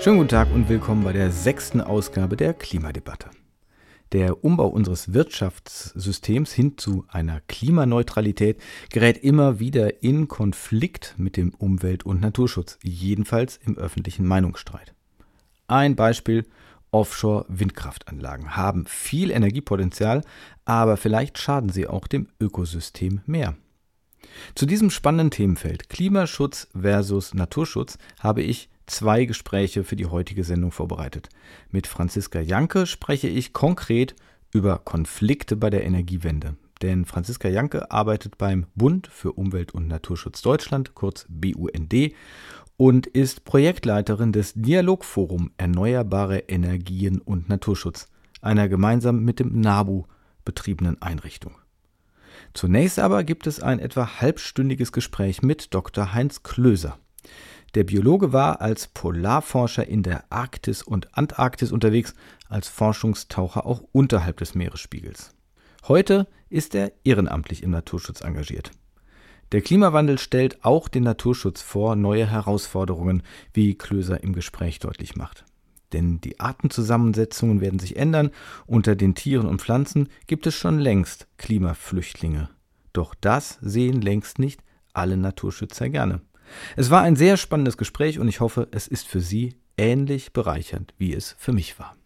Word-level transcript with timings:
Schönen 0.00 0.18
guten 0.18 0.28
Tag 0.28 0.54
und 0.54 0.68
willkommen 0.68 1.02
bei 1.02 1.12
der 1.12 1.32
sechsten 1.32 1.80
Ausgabe 1.80 2.36
der 2.36 2.54
Klimadebatte. 2.54 3.30
Der 4.12 4.44
Umbau 4.44 4.68
unseres 4.68 5.12
Wirtschaftssystems 5.12 6.52
hin 6.52 6.78
zu 6.78 7.04
einer 7.08 7.40
Klimaneutralität 7.48 8.62
gerät 8.90 9.18
immer 9.18 9.58
wieder 9.58 10.04
in 10.04 10.28
Konflikt 10.28 11.16
mit 11.18 11.36
dem 11.36 11.52
Umwelt- 11.52 12.06
und 12.06 12.20
Naturschutz, 12.20 12.78
jedenfalls 12.80 13.56
im 13.56 13.76
öffentlichen 13.76 14.24
Meinungsstreit. 14.24 14.94
Ein 15.66 15.96
Beispiel 15.96 16.46
Offshore-Windkraftanlagen 16.92 18.56
haben 18.56 18.86
viel 18.86 19.32
Energiepotenzial, 19.32 20.22
aber 20.64 20.96
vielleicht 20.96 21.38
schaden 21.38 21.70
sie 21.70 21.88
auch 21.88 22.06
dem 22.06 22.28
Ökosystem 22.40 23.22
mehr. 23.26 23.56
Zu 24.54 24.64
diesem 24.64 24.90
spannenden 24.90 25.32
Themenfeld 25.32 25.88
Klimaschutz 25.88 26.68
versus 26.80 27.34
Naturschutz 27.34 27.98
habe 28.20 28.42
ich 28.42 28.70
zwei 28.88 29.24
Gespräche 29.24 29.84
für 29.84 29.96
die 29.96 30.06
heutige 30.06 30.44
Sendung 30.44 30.72
vorbereitet. 30.72 31.28
Mit 31.70 31.86
Franziska 31.86 32.40
Janke 32.40 32.86
spreche 32.86 33.28
ich 33.28 33.52
konkret 33.52 34.16
über 34.52 34.78
Konflikte 34.78 35.56
bei 35.56 35.70
der 35.70 35.84
Energiewende. 35.84 36.56
Denn 36.82 37.04
Franziska 37.04 37.48
Janke 37.48 37.90
arbeitet 37.90 38.38
beim 38.38 38.66
Bund 38.74 39.08
für 39.08 39.32
Umwelt 39.32 39.72
und 39.72 39.88
Naturschutz 39.88 40.42
Deutschland, 40.42 40.94
kurz 40.94 41.26
BUND, 41.28 42.12
und 42.76 43.06
ist 43.08 43.44
Projektleiterin 43.44 44.32
des 44.32 44.54
Dialogforum 44.54 45.50
Erneuerbare 45.56 46.38
Energien 46.38 47.20
und 47.20 47.48
Naturschutz, 47.48 48.08
einer 48.40 48.68
gemeinsam 48.68 49.24
mit 49.24 49.40
dem 49.40 49.60
NABU 49.60 50.04
betriebenen 50.44 51.02
Einrichtung. 51.02 51.56
Zunächst 52.54 53.00
aber 53.00 53.24
gibt 53.24 53.46
es 53.46 53.60
ein 53.60 53.80
etwa 53.80 54.20
halbstündiges 54.20 54.92
Gespräch 54.92 55.42
mit 55.42 55.74
Dr. 55.74 56.14
Heinz 56.14 56.44
Klöser. 56.44 56.98
Der 57.74 57.84
Biologe 57.84 58.32
war 58.32 58.60
als 58.60 58.88
Polarforscher 58.88 59.86
in 59.86 60.02
der 60.02 60.24
Arktis 60.32 60.82
und 60.82 61.16
Antarktis 61.16 61.70
unterwegs, 61.70 62.14
als 62.48 62.68
Forschungstaucher 62.68 63.66
auch 63.66 63.82
unterhalb 63.92 64.38
des 64.38 64.54
Meeresspiegels. 64.54 65.34
Heute 65.86 66.26
ist 66.48 66.74
er 66.74 66.92
ehrenamtlich 67.04 67.62
im 67.62 67.70
Naturschutz 67.70 68.22
engagiert. 68.22 68.70
Der 69.52 69.62
Klimawandel 69.62 70.18
stellt 70.18 70.64
auch 70.64 70.88
den 70.88 71.04
Naturschutz 71.04 71.62
vor 71.62 71.96
neue 71.96 72.26
Herausforderungen, 72.26 73.22
wie 73.52 73.76
Klöser 73.76 74.22
im 74.22 74.32
Gespräch 74.32 74.78
deutlich 74.78 75.16
macht. 75.16 75.44
Denn 75.92 76.20
die 76.20 76.38
Artenzusammensetzungen 76.38 77.62
werden 77.62 77.78
sich 77.78 77.96
ändern, 77.96 78.30
unter 78.66 78.94
den 78.94 79.14
Tieren 79.14 79.46
und 79.46 79.62
Pflanzen 79.62 80.08
gibt 80.26 80.46
es 80.46 80.54
schon 80.54 80.78
längst 80.78 81.28
Klimaflüchtlinge. 81.38 82.50
Doch 82.92 83.14
das 83.14 83.58
sehen 83.62 84.02
längst 84.02 84.38
nicht 84.38 84.62
alle 84.92 85.16
Naturschützer 85.16 85.88
gerne. 85.88 86.20
Es 86.76 86.90
war 86.90 87.02
ein 87.02 87.16
sehr 87.16 87.36
spannendes 87.36 87.76
Gespräch 87.76 88.18
und 88.18 88.28
ich 88.28 88.40
hoffe, 88.40 88.68
es 88.70 88.88
ist 88.88 89.06
für 89.06 89.20
Sie 89.20 89.56
ähnlich 89.76 90.32
bereichernd, 90.32 90.94
wie 90.98 91.14
es 91.14 91.34
für 91.38 91.52
mich 91.52 91.78
war. 91.78 91.96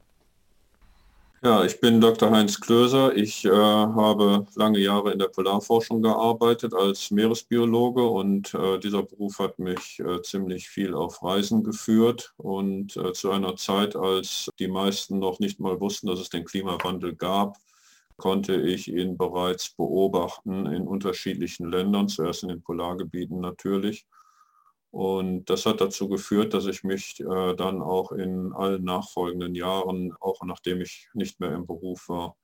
Ja, 1.44 1.64
ich 1.64 1.80
bin 1.80 2.00
Dr. 2.00 2.30
Heinz 2.30 2.60
Klöser. 2.60 3.16
Ich 3.16 3.44
äh, 3.44 3.50
habe 3.50 4.46
lange 4.54 4.78
Jahre 4.78 5.12
in 5.12 5.18
der 5.18 5.26
Polarforschung 5.26 6.00
gearbeitet 6.00 6.72
als 6.72 7.10
Meeresbiologe 7.10 8.04
und 8.04 8.54
äh, 8.54 8.78
dieser 8.78 9.02
Beruf 9.02 9.40
hat 9.40 9.58
mich 9.58 9.98
äh, 9.98 10.22
ziemlich 10.22 10.68
viel 10.68 10.94
auf 10.94 11.20
Reisen 11.20 11.64
geführt 11.64 12.32
und 12.36 12.96
äh, 12.96 13.12
zu 13.12 13.32
einer 13.32 13.56
Zeit, 13.56 13.96
als 13.96 14.50
die 14.60 14.68
meisten 14.68 15.18
noch 15.18 15.40
nicht 15.40 15.58
mal 15.58 15.80
wussten, 15.80 16.06
dass 16.06 16.20
es 16.20 16.30
den 16.30 16.44
Klimawandel 16.44 17.16
gab, 17.16 17.56
konnte 18.18 18.54
ich 18.54 18.86
ihn 18.86 19.16
bereits 19.16 19.70
beobachten 19.70 20.66
in 20.66 20.86
unterschiedlichen 20.86 21.68
Ländern, 21.72 22.06
zuerst 22.06 22.44
in 22.44 22.50
den 22.50 22.62
Polargebieten 22.62 23.40
natürlich 23.40 24.06
und 24.92 25.46
das 25.46 25.64
hat 25.64 25.80
dazu 25.80 26.06
geführt, 26.06 26.52
dass 26.52 26.66
ich 26.66 26.84
mich 26.84 27.18
äh, 27.20 27.54
dann 27.56 27.80
auch 27.80 28.12
in 28.12 28.52
allen 28.52 28.84
nachfolgenden 28.84 29.54
Jahren, 29.54 30.12
auch 30.20 30.44
nachdem 30.44 30.82
ich 30.82 31.08
nicht 31.14 31.40
mehr 31.40 31.54
im 31.54 31.66
Beruf 31.66 32.10
war, 32.10 32.36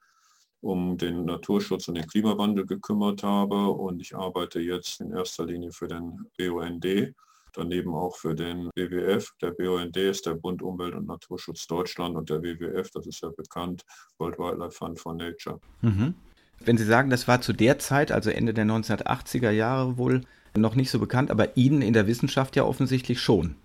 um 0.63 0.97
den 0.97 1.27
Naturschutz 1.27 1.89
und 1.89 1.97
den 1.97 2.07
Klimawandel 2.07 2.65
gekümmert 2.65 3.23
habe. 3.23 3.69
Und 3.69 4.01
ich 4.01 4.17
arbeite 4.17 4.61
jetzt 4.61 5.03
in 5.03 5.13
erster 5.13 5.45
Linie 5.45 5.73
für 5.73 5.89
den 5.89 6.27
BUND, 6.39 7.15
daneben 7.53 7.95
auch 7.95 8.17
für 8.17 8.35
den 8.35 8.71
WWF. 8.75 9.31
Der 9.43 9.51
BUND 9.51 9.99
ist 9.99 10.25
der 10.25 10.35
Bund 10.35 10.63
Umwelt 10.63 10.95
und 10.95 11.07
Naturschutz 11.07 11.67
Deutschland 11.67 12.17
und 12.17 12.31
der 12.31 12.43
WWF, 12.43 12.91
das 12.93 13.07
ist 13.07 13.21
ja 13.21 13.29
bekannt, 13.29 13.83
World 14.17 14.39
Wildlife 14.39 14.73
Fund 14.73 14.99
for 14.99 15.13
Nature. 15.13 15.61
Mhm. 15.83 16.15
Wenn 16.61 16.79
Sie 16.79 16.85
sagen, 16.85 17.11
das 17.11 17.29
war 17.29 17.43
zu 17.43 17.53
der 17.53 17.79
Zeit, 17.79 18.11
also 18.11 18.31
Ende 18.31 18.55
der 18.55 18.65
1980er 18.65 19.51
Jahre 19.51 19.99
wohl, 19.99 20.23
noch 20.57 20.75
nicht 20.75 20.91
so 20.91 20.99
bekannt, 20.99 21.31
aber 21.31 21.57
Ihnen 21.57 21.83
in 21.83 21.93
der 21.93 22.07
Wissenschaft 22.07 22.57
ja 22.57 22.65
offensichtlich 22.65 23.21
schon. 23.21 23.57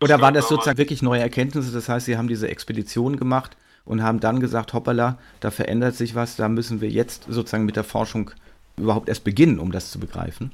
Oder 0.00 0.20
waren 0.20 0.34
das 0.34 0.48
sozusagen 0.48 0.78
wirklich 0.78 1.02
neue 1.02 1.20
Erkenntnisse? 1.20 1.72
Das 1.72 1.88
heißt, 1.88 2.06
Sie 2.06 2.16
haben 2.16 2.28
diese 2.28 2.48
Expedition 2.48 3.16
gemacht 3.16 3.56
und 3.84 4.02
haben 4.02 4.20
dann 4.20 4.40
gesagt, 4.40 4.72
hoppala, 4.72 5.18
da 5.40 5.50
verändert 5.50 5.94
sich 5.94 6.14
was, 6.14 6.36
da 6.36 6.48
müssen 6.48 6.80
wir 6.80 6.90
jetzt 6.90 7.24
sozusagen 7.28 7.64
mit 7.64 7.76
der 7.76 7.84
Forschung 7.84 8.30
überhaupt 8.76 9.08
erst 9.08 9.24
beginnen, 9.24 9.58
um 9.58 9.70
das 9.72 9.90
zu 9.90 10.00
begreifen? 10.00 10.52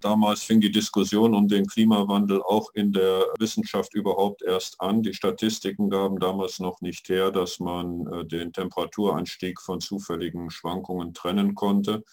Damals 0.00 0.42
fing 0.42 0.60
die 0.60 0.70
Diskussion 0.70 1.34
um 1.34 1.48
den 1.48 1.66
Klimawandel 1.66 2.42
auch 2.42 2.68
in 2.74 2.92
der 2.92 3.24
Wissenschaft 3.38 3.94
überhaupt 3.94 4.42
erst 4.42 4.78
an. 4.80 5.02
Die 5.02 5.14
Statistiken 5.14 5.88
gaben 5.88 6.18
damals 6.20 6.60
noch 6.60 6.82
nicht 6.82 7.08
her, 7.08 7.30
dass 7.30 7.58
man 7.58 8.06
äh, 8.12 8.24
den 8.26 8.52
Temperaturanstieg 8.52 9.58
von 9.62 9.80
zufälligen 9.80 10.50
Schwankungen 10.50 11.14
trennen 11.14 11.54
konnte. 11.54 12.04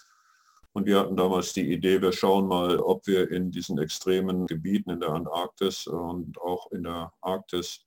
Und 0.74 0.86
wir 0.86 1.00
hatten 1.00 1.18
damals 1.18 1.54
die 1.54 1.72
Idee, 1.72 2.02
wir 2.02 2.14
schauen 2.14 2.48
mal, 2.48 2.80
ob 2.80 3.06
wir 3.08 3.30
in 3.30 3.52
diesen 3.52 3.78
extremen 3.78 4.48
Gebieten 4.48 4.90
in 4.90 5.00
der 5.02 5.10
Antarktis 5.10 5.86
und 5.88 6.40
auch 6.40 6.72
in 6.72 6.84
der 6.84 7.12
Arktis 7.22 7.86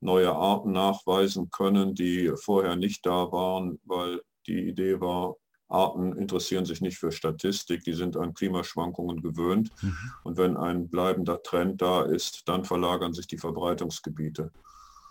neue 0.00 0.34
Arten 0.34 0.72
nachweisen 0.72 1.50
können, 1.50 1.94
die 1.94 2.32
vorher 2.36 2.76
nicht 2.76 3.06
da 3.06 3.32
waren, 3.32 3.80
weil 3.84 4.20
die 4.46 4.68
Idee 4.68 5.00
war, 5.00 5.36
Arten 5.68 6.16
interessieren 6.16 6.64
sich 6.64 6.80
nicht 6.80 6.98
für 6.98 7.10
Statistik, 7.10 7.82
die 7.82 7.94
sind 7.94 8.16
an 8.16 8.34
Klimaschwankungen 8.34 9.20
gewöhnt. 9.20 9.70
Mhm. 9.82 9.96
Und 10.22 10.36
wenn 10.36 10.56
ein 10.56 10.88
bleibender 10.88 11.42
Trend 11.42 11.82
da 11.82 12.02
ist, 12.02 12.48
dann 12.48 12.64
verlagern 12.64 13.12
sich 13.12 13.26
die 13.26 13.38
Verbreitungsgebiete. 13.38 14.52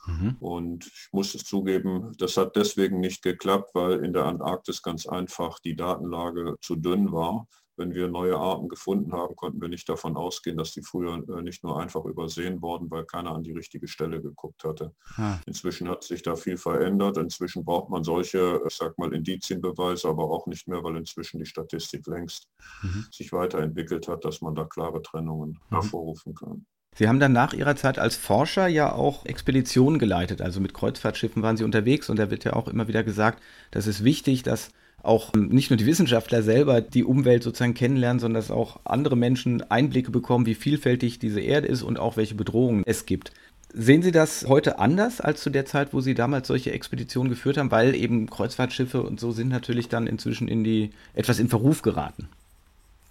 Mhm. 0.05 0.37
Und 0.39 0.85
ich 0.87 1.09
muss 1.11 1.35
es 1.35 1.43
zugeben, 1.43 2.11
das 2.17 2.37
hat 2.37 2.55
deswegen 2.55 2.99
nicht 2.99 3.21
geklappt, 3.23 3.71
weil 3.73 4.03
in 4.03 4.13
der 4.13 4.25
Antarktis 4.25 4.81
ganz 4.81 5.05
einfach 5.07 5.59
die 5.59 5.75
Datenlage 5.75 6.55
zu 6.61 6.75
dünn 6.75 7.11
war. 7.11 7.47
Wenn 7.77 7.93
wir 7.93 8.07
neue 8.07 8.37
Arten 8.37 8.69
gefunden 8.69 9.11
haben, 9.11 9.35
konnten 9.35 9.59
wir 9.59 9.67
nicht 9.67 9.89
davon 9.89 10.15
ausgehen, 10.15 10.57
dass 10.57 10.71
die 10.71 10.81
früher 10.81 11.21
äh, 11.27 11.41
nicht 11.41 11.61
nur 11.61 11.77
einfach 11.77 12.05
übersehen 12.05 12.61
worden, 12.61 12.89
weil 12.89 13.03
keiner 13.03 13.31
an 13.31 13.43
die 13.43 13.51
richtige 13.51 13.89
Stelle 13.89 14.21
geguckt 14.21 14.63
hatte. 14.63 14.93
Ah. 15.17 15.39
Inzwischen 15.45 15.89
hat 15.89 16.03
sich 16.03 16.21
da 16.21 16.37
viel 16.37 16.55
verändert. 16.55 17.17
Inzwischen 17.17 17.65
braucht 17.65 17.89
man 17.89 18.05
solche, 18.05 18.61
ich 18.65 18.75
sag 18.75 18.97
mal, 18.97 19.13
Indizienbeweise, 19.13 20.07
aber 20.07 20.23
auch 20.23 20.47
nicht 20.47 20.69
mehr, 20.69 20.83
weil 20.83 20.95
inzwischen 20.95 21.39
die 21.39 21.45
Statistik 21.45 22.07
längst 22.07 22.47
mhm. 22.81 23.07
sich 23.11 23.33
weiterentwickelt 23.33 24.07
hat, 24.07 24.23
dass 24.23 24.39
man 24.39 24.55
da 24.55 24.63
klare 24.63 25.01
Trennungen 25.01 25.59
mhm. 25.69 25.75
hervorrufen 25.75 26.33
kann. 26.33 26.65
Sie 26.97 27.09
haben 27.09 27.19
dann 27.19 27.33
nach 27.33 27.53
Ihrer 27.53 27.75
Zeit 27.75 27.99
als 27.99 28.15
Forscher 28.15 28.67
ja 28.67 28.93
auch 28.93 29.25
Expeditionen 29.25 29.99
geleitet, 29.99 30.41
also 30.41 30.61
mit 30.61 30.73
Kreuzfahrtschiffen 30.73 31.43
waren 31.43 31.57
Sie 31.57 31.65
unterwegs 31.65 32.09
und 32.09 32.17
da 32.17 32.31
wird 32.31 32.45
ja 32.45 32.53
auch 32.53 32.69
immer 32.69 32.87
wieder 32.87 33.03
gesagt, 33.03 33.43
das 33.71 33.85
ist 33.85 34.05
wichtig, 34.05 34.43
dass 34.43 34.69
auch 35.03 35.33
nicht 35.33 35.69
nur 35.69 35.77
die 35.77 35.85
Wissenschaftler 35.85 36.41
selber 36.41 36.79
die 36.81 37.03
Umwelt 37.03 37.43
sozusagen 37.43 37.73
kennenlernen, 37.73 38.19
sondern 38.19 38.41
dass 38.41 38.49
auch 38.49 38.79
andere 38.85 39.17
Menschen 39.17 39.61
Einblicke 39.69 40.09
bekommen, 40.09 40.45
wie 40.45 40.55
vielfältig 40.55 41.19
diese 41.19 41.41
Erde 41.41 41.67
ist 41.67 41.83
und 41.83 41.99
auch 41.99 42.15
welche 42.15 42.35
Bedrohungen 42.35 42.83
es 42.85 43.05
gibt. 43.05 43.31
Sehen 43.73 44.01
Sie 44.01 44.11
das 44.11 44.45
heute 44.47 44.79
anders 44.79 45.19
als 45.19 45.41
zu 45.41 45.49
der 45.49 45.65
Zeit, 45.65 45.93
wo 45.93 45.99
Sie 45.99 46.13
damals 46.13 46.47
solche 46.47 46.71
Expeditionen 46.71 47.29
geführt 47.29 47.57
haben, 47.57 47.71
weil 47.71 47.93
eben 47.93 48.29
Kreuzfahrtschiffe 48.29 49.03
und 49.03 49.19
so 49.19 49.33
sind 49.33 49.49
natürlich 49.49 49.89
dann 49.89 50.07
inzwischen 50.07 50.47
in 50.47 50.63
die 50.63 50.91
etwas 51.13 51.39
in 51.39 51.49
Verruf 51.49 51.81
geraten? 51.81 52.29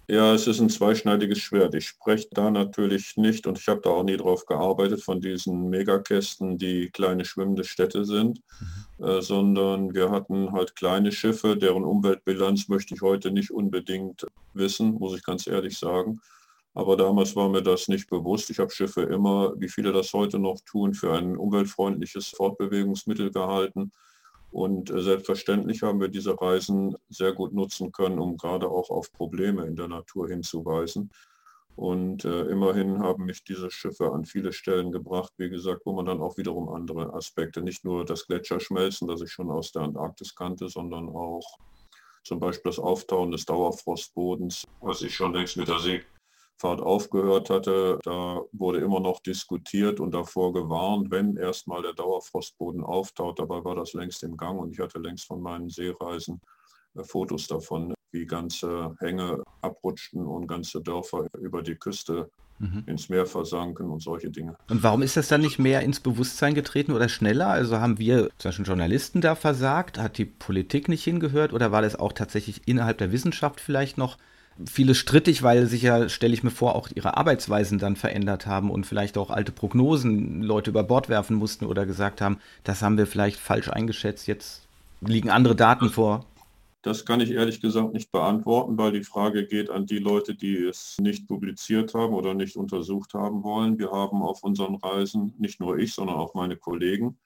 Ja, 0.07 0.35
es 0.35 0.45
ist 0.45 0.59
ein 0.59 0.69
zweischneidiges 0.69 1.39
Schwert. 1.39 1.73
Ich 1.73 1.87
spreche 1.87 2.27
da 2.31 2.51
natürlich 2.51 3.17
nicht 3.17 3.47
und 3.47 3.57
ich 3.57 3.67
habe 3.67 3.81
da 3.83 3.89
auch 3.89 4.03
nie 4.03 4.17
drauf 4.17 4.45
gearbeitet 4.45 5.01
von 5.01 5.19
diesen 5.19 5.69
Megakästen, 5.69 6.59
die 6.59 6.91
kleine 6.91 7.25
schwimmende 7.25 7.63
Städte 7.63 8.05
sind, 8.05 8.39
mhm. 8.99 9.05
äh, 9.05 9.21
sondern 9.23 9.95
wir 9.95 10.11
hatten 10.11 10.51
halt 10.51 10.75
kleine 10.75 11.11
Schiffe, 11.11 11.57
deren 11.57 11.83
Umweltbilanz 11.83 12.67
möchte 12.67 12.93
ich 12.93 13.01
heute 13.01 13.31
nicht 13.31 13.49
unbedingt 13.49 14.27
wissen, 14.53 14.93
muss 14.93 15.17
ich 15.17 15.23
ganz 15.23 15.47
ehrlich 15.47 15.79
sagen. 15.79 16.21
Aber 16.75 16.97
damals 16.97 17.35
war 17.35 17.49
mir 17.49 17.63
das 17.63 17.87
nicht 17.87 18.07
bewusst. 18.07 18.49
Ich 18.51 18.59
habe 18.59 18.69
Schiffe 18.69 19.01
immer, 19.03 19.53
wie 19.57 19.69
viele 19.69 19.91
das 19.91 20.13
heute 20.13 20.37
noch 20.37 20.59
tun, 20.65 20.93
für 20.93 21.13
ein 21.13 21.35
umweltfreundliches 21.35 22.27
Fortbewegungsmittel 22.27 23.31
gehalten. 23.31 23.91
Und 24.55 24.89
äh, 24.89 25.01
selbstverständlich 25.01 25.81
haben 25.81 25.99
wir 25.99 26.07
diese 26.07 26.39
Reisen 26.39 26.95
sehr 27.09 27.33
gut 27.33 27.51
nutzen 27.51 27.91
können, 27.91 28.19
um 28.19 28.37
gerade 28.37 28.69
auch 28.69 28.89
auf 28.89 29.11
Probleme 29.11 29.65
in 29.65 29.75
der 29.75 29.89
Natur 29.89 30.29
hinzuweisen. 30.29 31.11
Und 31.75 32.23
äh, 32.23 32.43
immerhin 32.43 32.99
haben 32.99 33.25
mich 33.25 33.43
diese 33.43 33.69
Schiffe 33.69 34.13
an 34.13 34.23
viele 34.23 34.53
Stellen 34.53 34.93
gebracht, 34.93 35.33
wie 35.35 35.49
gesagt, 35.49 35.81
wo 35.83 35.91
man 35.91 36.05
dann 36.05 36.21
auch 36.21 36.37
wiederum 36.37 36.69
andere 36.69 37.13
Aspekte, 37.13 37.61
nicht 37.61 37.83
nur 37.83 38.05
das 38.05 38.27
Gletscherschmelzen, 38.27 39.09
das 39.09 39.19
ich 39.19 39.29
schon 39.29 39.51
aus 39.51 39.73
der 39.73 39.81
Antarktis 39.81 40.33
kannte, 40.33 40.69
sondern 40.69 41.09
auch 41.09 41.57
zum 42.23 42.39
Beispiel 42.39 42.71
das 42.71 42.79
Auftauen 42.79 43.31
des 43.31 43.43
Dauerfrostbodens, 43.43 44.63
was 44.79 45.01
ich 45.01 45.13
schon 45.13 45.33
längst 45.33 45.57
mit 45.57 45.67
der 45.67 45.79
See 45.79 46.01
Fahrt 46.57 46.81
aufgehört 46.81 47.49
hatte, 47.49 47.99
da 48.03 48.41
wurde 48.53 48.79
immer 48.79 48.99
noch 48.99 49.19
diskutiert 49.19 49.99
und 49.99 50.13
davor 50.13 50.53
gewarnt, 50.53 51.11
wenn 51.11 51.35
erstmal 51.35 51.81
der 51.81 51.93
Dauerfrostboden 51.93 52.81
auftaut. 52.83 53.39
Dabei 53.39 53.63
war 53.63 53.75
das 53.75 53.93
längst 53.93 54.23
im 54.23 54.37
Gang 54.37 54.59
und 54.59 54.71
ich 54.71 54.79
hatte 54.79 54.99
längst 54.99 55.25
von 55.25 55.41
meinen 55.41 55.69
Seereisen 55.69 56.39
äh, 56.95 57.03
Fotos 57.03 57.47
davon, 57.47 57.93
wie 58.11 58.25
ganze 58.25 58.95
Hänge 58.99 59.43
abrutschten 59.61 60.25
und 60.25 60.47
ganze 60.47 60.81
Dörfer 60.81 61.27
über 61.37 61.61
die 61.61 61.75
Küste 61.75 62.29
mhm. 62.59 62.83
ins 62.85 63.09
Meer 63.09 63.25
versanken 63.25 63.89
und 63.89 64.01
solche 64.01 64.29
Dinge. 64.29 64.55
Und 64.69 64.83
warum 64.83 65.01
ist 65.01 65.17
das 65.17 65.27
dann 65.27 65.41
nicht 65.41 65.59
mehr 65.59 65.81
ins 65.81 65.99
Bewusstsein 65.99 66.53
getreten 66.53 66.93
oder 66.93 67.09
schneller? 67.09 67.47
Also 67.47 67.79
haben 67.79 67.99
wir 67.99 68.29
zum 68.37 68.49
Beispiel 68.49 68.65
Journalisten 68.65 69.21
da 69.21 69.35
versagt? 69.35 69.97
Hat 69.97 70.17
die 70.17 70.25
Politik 70.25 70.87
nicht 70.87 71.03
hingehört 71.03 71.53
oder 71.53 71.73
war 71.73 71.81
das 71.81 71.97
auch 71.97 72.13
tatsächlich 72.13 72.61
innerhalb 72.65 72.97
der 72.97 73.11
Wissenschaft 73.11 73.59
vielleicht 73.59 73.97
noch 73.97 74.17
vieles 74.65 74.97
strittig, 74.97 75.43
weil 75.43 75.65
sich 75.65 75.81
ja, 75.81 76.07
stelle 76.07 76.33
ich 76.33 76.43
mir 76.43 76.51
vor, 76.51 76.75
auch 76.75 76.89
ihre 76.93 77.17
Arbeitsweisen 77.17 77.77
dann 77.77 77.95
verändert 77.95 78.45
haben 78.45 78.71
und 78.71 78.85
vielleicht 78.85 79.17
auch 79.17 79.29
alte 79.29 79.51
Prognosen 79.51 80.41
Leute 80.41 80.69
über 80.69 80.83
Bord 80.83 81.09
werfen 81.09 81.35
mussten 81.35 81.65
oder 81.65 81.85
gesagt 81.85 82.21
haben, 82.21 82.39
das 82.63 82.81
haben 82.81 82.97
wir 82.97 83.07
vielleicht 83.07 83.39
falsch 83.39 83.69
eingeschätzt, 83.69 84.27
jetzt 84.27 84.67
liegen 85.01 85.29
andere 85.29 85.55
Daten 85.55 85.89
vor. 85.89 86.25
Das 86.85 87.03
kann 87.03 87.19
ich 87.19 87.31
ehrlich 87.31 87.61
gesagt 87.61 87.93
nicht 87.93 88.11
beantworten, 88.11 88.77
weil 88.77 88.91
die 88.91 89.03
Frage 89.03 89.47
geht 89.47 89.71
an 89.71 89.87
die 89.87 89.97
Leute, 89.97 90.35
die 90.35 90.65
es 90.65 90.97
nicht 90.99 91.27
publiziert 91.27 91.95
haben 91.95 92.13
oder 92.13 92.35
nicht 92.35 92.55
untersucht 92.57 93.15
haben 93.15 93.41
wollen. 93.43 93.79
Wir 93.79 93.89
haben 93.89 94.21
auf 94.21 94.43
unseren 94.43 94.75
Reisen, 94.75 95.33
nicht 95.39 95.59
nur 95.59 95.79
ich, 95.79 95.93
sondern 95.93 96.17
auch 96.17 96.35
meine 96.35 96.57
Kollegen, 96.57 97.17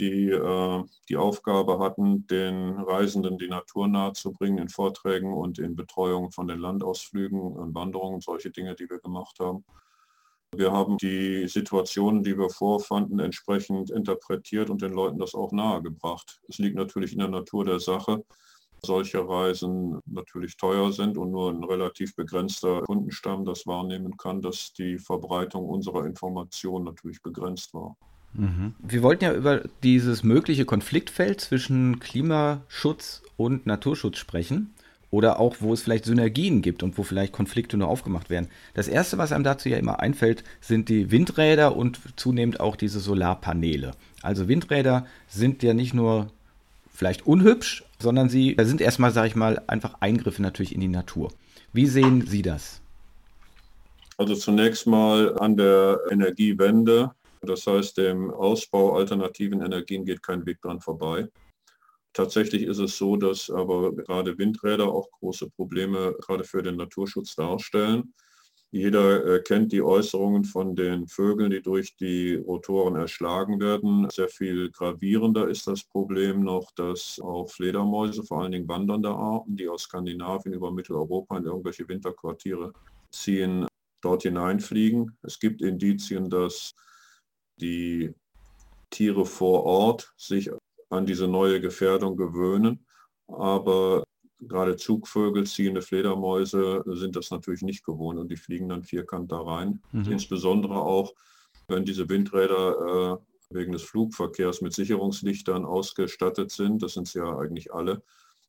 die 0.00 0.30
äh, 0.30 0.84
die 1.08 1.16
Aufgabe 1.16 1.78
hatten, 1.78 2.26
den 2.26 2.70
Reisenden 2.80 3.38
die 3.38 3.48
Natur 3.48 3.88
nahezubringen 3.88 4.58
in 4.58 4.68
Vorträgen 4.68 5.32
und 5.32 5.58
in 5.58 5.76
Betreuung 5.76 6.30
von 6.32 6.48
den 6.48 6.58
Landausflügen 6.58 7.40
und 7.40 7.74
Wanderungen, 7.74 8.20
solche 8.20 8.50
Dinge, 8.50 8.74
die 8.74 8.88
wir 8.88 8.98
gemacht 8.98 9.38
haben. 9.40 9.64
Wir 10.52 10.72
haben 10.72 10.98
die 10.98 11.46
Situationen, 11.46 12.24
die 12.24 12.36
wir 12.36 12.50
vorfanden, 12.50 13.20
entsprechend 13.20 13.90
interpretiert 13.90 14.68
und 14.68 14.82
den 14.82 14.92
Leuten 14.92 15.18
das 15.18 15.34
auch 15.34 15.52
nahegebracht. 15.52 16.40
Es 16.48 16.58
liegt 16.58 16.74
natürlich 16.74 17.12
in 17.12 17.20
der 17.20 17.28
Natur 17.28 17.64
der 17.64 17.78
Sache, 17.78 18.24
solche 18.82 19.28
Reisen 19.28 20.00
natürlich 20.06 20.56
teuer 20.56 20.92
sind 20.92 21.18
und 21.18 21.30
nur 21.30 21.50
ein 21.50 21.62
relativ 21.62 22.16
begrenzter 22.16 22.82
Kundenstamm 22.82 23.44
das 23.44 23.66
wahrnehmen 23.66 24.16
kann, 24.16 24.42
dass 24.42 24.72
die 24.72 24.98
Verbreitung 24.98 25.68
unserer 25.68 26.04
Informationen 26.04 26.84
natürlich 26.84 27.22
begrenzt 27.22 27.72
war. 27.74 27.96
Mhm. 28.34 28.74
Wir 28.78 29.02
wollten 29.02 29.24
ja 29.24 29.32
über 29.34 29.62
dieses 29.82 30.22
mögliche 30.22 30.64
Konfliktfeld 30.64 31.40
zwischen 31.40 31.98
Klimaschutz 31.98 33.22
und 33.36 33.66
Naturschutz 33.66 34.18
sprechen 34.18 34.74
oder 35.10 35.40
auch, 35.40 35.56
wo 35.60 35.72
es 35.72 35.82
vielleicht 35.82 36.04
Synergien 36.04 36.62
gibt 36.62 36.82
und 36.82 36.96
wo 36.96 37.02
vielleicht 37.02 37.32
Konflikte 37.32 37.76
nur 37.76 37.88
aufgemacht 37.88 38.30
werden. 38.30 38.48
Das 38.74 38.86
Erste, 38.86 39.18
was 39.18 39.32
einem 39.32 39.44
dazu 39.44 39.68
ja 39.68 39.76
immer 39.76 40.00
einfällt, 40.00 40.44
sind 40.60 40.88
die 40.88 41.10
Windräder 41.10 41.76
und 41.76 41.98
zunehmend 42.16 42.60
auch 42.60 42.76
diese 42.76 43.00
Solarpaneele. 43.00 43.92
Also 44.22 44.46
Windräder 44.46 45.06
sind 45.28 45.62
ja 45.62 45.74
nicht 45.74 45.94
nur 45.94 46.30
vielleicht 46.94 47.26
unhübsch, 47.26 47.84
sondern 47.98 48.28
sie 48.28 48.56
sind 48.60 48.80
erstmal, 48.80 49.10
sage 49.10 49.28
ich 49.28 49.36
mal, 49.36 49.62
einfach 49.66 49.94
Eingriffe 50.00 50.42
natürlich 50.42 50.74
in 50.74 50.80
die 50.80 50.88
Natur. 50.88 51.32
Wie 51.72 51.86
sehen 51.86 52.26
Sie 52.26 52.42
das? 52.42 52.80
Also 54.16 54.34
zunächst 54.34 54.86
mal 54.86 55.38
an 55.38 55.56
der 55.56 55.98
Energiewende, 56.10 57.12
das 57.40 57.66
heißt 57.66 57.98
dem 57.98 58.30
Ausbau 58.30 58.96
alternativen 58.96 59.62
Energien 59.62 60.04
geht 60.04 60.22
kein 60.22 60.44
Weg 60.46 60.60
dran 60.60 60.80
vorbei. 60.80 61.28
Tatsächlich 62.12 62.64
ist 62.64 62.78
es 62.78 62.98
so, 62.98 63.16
dass 63.16 63.50
aber 63.50 63.94
gerade 63.94 64.36
Windräder 64.36 64.88
auch 64.88 65.10
große 65.12 65.48
Probleme 65.50 66.14
gerade 66.20 66.44
für 66.44 66.62
den 66.62 66.76
Naturschutz 66.76 67.36
darstellen. 67.36 68.12
Jeder 68.72 69.24
äh, 69.24 69.42
kennt 69.42 69.72
die 69.72 69.82
Äußerungen 69.82 70.44
von 70.44 70.76
den 70.76 71.08
Vögeln, 71.08 71.50
die 71.50 71.60
durch 71.60 71.96
die 71.96 72.36
Rotoren 72.36 72.94
erschlagen 72.94 73.60
werden. 73.60 74.08
Sehr 74.10 74.28
viel 74.28 74.70
gravierender 74.70 75.48
ist 75.48 75.66
das 75.66 75.82
Problem 75.82 76.44
noch, 76.44 76.70
dass 76.76 77.20
auch 77.20 77.50
Fledermäuse, 77.50 78.22
vor 78.22 78.42
allen 78.42 78.52
Dingen 78.52 78.68
wandernde 78.68 79.10
Arten, 79.10 79.56
die 79.56 79.68
aus 79.68 79.82
Skandinavien 79.82 80.54
über 80.54 80.70
Mitteleuropa 80.70 81.38
in 81.38 81.46
irgendwelche 81.46 81.88
Winterquartiere 81.88 82.72
ziehen, 83.10 83.66
dort 84.02 84.22
hineinfliegen. 84.22 85.16
Es 85.22 85.40
gibt 85.40 85.62
Indizien, 85.62 86.30
dass 86.30 86.72
die 87.60 88.14
Tiere 88.90 89.24
vor 89.24 89.64
Ort 89.64 90.12
sich 90.16 90.50
an 90.88 91.06
diese 91.06 91.28
neue 91.28 91.60
Gefährdung 91.60 92.16
gewöhnen. 92.16 92.84
Aber 93.28 94.04
gerade 94.40 94.76
Zugvögel, 94.76 95.46
ziehende 95.46 95.82
Fledermäuse 95.82 96.82
sind 96.86 97.14
das 97.16 97.30
natürlich 97.30 97.62
nicht 97.62 97.84
gewohnt 97.84 98.18
und 98.18 98.30
die 98.30 98.36
fliegen 98.36 98.68
dann 98.68 98.82
vierkant 98.82 99.30
da 99.30 99.40
rein. 99.40 99.80
Mhm. 99.92 100.12
Insbesondere 100.12 100.80
auch, 100.80 101.14
wenn 101.68 101.84
diese 101.84 102.08
Windräder 102.08 103.20
äh, 103.20 103.30
wegen 103.50 103.72
des 103.72 103.82
Flugverkehrs 103.82 104.60
mit 104.60 104.72
Sicherungslichtern 104.72 105.64
ausgestattet 105.64 106.50
sind. 106.50 106.82
Das 106.82 106.94
sind 106.94 107.08
sie 107.08 107.18
ja 107.18 107.38
eigentlich 107.38 107.72
alle. 107.72 108.02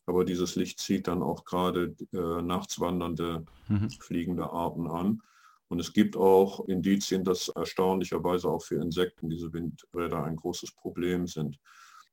Aber 0.05 0.25
dieses 0.25 0.55
Licht 0.55 0.79
zieht 0.79 1.07
dann 1.07 1.21
auch 1.21 1.45
gerade 1.45 1.95
äh, 2.13 2.41
nachts 2.41 2.79
wandernde, 2.79 3.45
mhm. 3.67 3.89
fliegende 3.99 4.51
Arten 4.51 4.87
an. 4.87 5.21
Und 5.71 5.79
es 5.79 5.93
gibt 5.93 6.17
auch 6.17 6.67
Indizien, 6.67 7.23
dass 7.23 7.47
erstaunlicherweise 7.47 8.49
auch 8.49 8.61
für 8.61 8.75
Insekten 8.75 9.29
diese 9.29 9.53
Windräder 9.53 10.21
ein 10.21 10.35
großes 10.35 10.73
Problem 10.73 11.27
sind. 11.27 11.57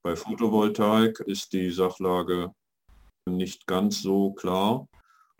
Bei 0.00 0.14
Photovoltaik 0.14 1.18
ist 1.26 1.52
die 1.52 1.72
Sachlage 1.72 2.54
nicht 3.26 3.66
ganz 3.66 4.00
so 4.00 4.30
klar, 4.30 4.86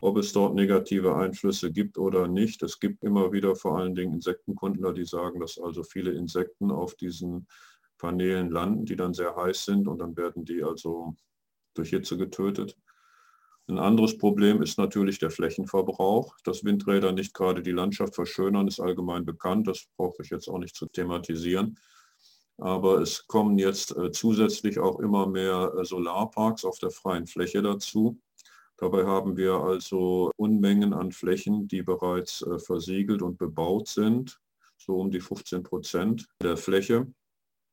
ob 0.01 0.17
es 0.17 0.33
dort 0.33 0.57
negative 0.57 1.15
Einflüsse 1.15 1.71
gibt 1.71 1.97
oder 1.97 2.27
nicht. 2.27 2.61
Es 2.65 2.81
gibt 2.81 3.05
immer 3.05 3.31
wieder 3.31 3.55
vor 3.55 3.79
allen 3.79 3.95
Dingen 3.95 4.15
Insektenkundler, 4.15 4.93
die 4.93 5.05
sagen, 5.05 5.39
dass 5.39 5.57
also 5.57 5.85
viele 5.85 6.11
Insekten 6.11 6.73
auf 6.73 6.97
diesen 6.97 7.47
Paneelen 7.99 8.51
landen, 8.51 8.85
die 8.85 8.97
dann 8.97 9.15
sehr 9.15 9.37
heiß 9.37 9.65
sind 9.65 9.87
und 9.87 10.01
dann 10.01 10.17
werden 10.17 10.45
die 10.45 10.65
also 10.65 11.15
durch 11.75 11.91
Hitze 11.91 12.17
getötet. 12.17 12.77
Ein 13.69 13.79
anderes 13.79 14.17
Problem 14.17 14.63
ist 14.63 14.79
natürlich 14.79 15.19
der 15.19 15.31
Flächenverbrauch. 15.31 16.35
Dass 16.43 16.65
Windräder 16.65 17.13
nicht 17.13 17.35
gerade 17.35 17.63
die 17.63 17.73
Landschaft 17.73 18.15
verschönern, 18.15 18.67
ist 18.67 18.81
allgemein 18.81 19.27
bekannt. 19.27 19.69
Das 19.69 19.87
brauche 19.97 20.23
ich 20.23 20.31
jetzt 20.31 20.49
auch 20.49 20.59
nicht 20.59 20.75
zu 20.75 20.87
thematisieren. 20.87 21.79
Aber 22.57 23.03
es 23.03 23.27
kommen 23.27 23.59
jetzt 23.59 23.95
äh, 23.97 24.11
zusätzlich 24.11 24.79
auch 24.79 24.99
immer 25.01 25.27
mehr 25.27 25.75
äh, 25.79 25.85
Solarparks 25.85 26.65
auf 26.65 26.79
der 26.79 26.91
freien 26.91 27.27
Fläche 27.27 27.61
dazu. 27.61 28.19
Dabei 28.79 29.05
haben 29.05 29.37
wir 29.37 29.55
also 29.55 30.33
Unmengen 30.37 30.95
an 30.95 31.13
Flächen, 31.13 31.69
die 31.69 31.83
bereits 31.83 32.41
äh, 32.43 32.59
versiegelt 32.59 33.21
und 33.21 33.37
bebaut 33.37 33.89
sind, 33.89 34.41
so 34.79 34.97
um 34.97 35.11
die 35.11 35.21
15 35.21 35.63
Prozent 35.63 36.27
der 36.43 36.57
Fläche. 36.57 37.07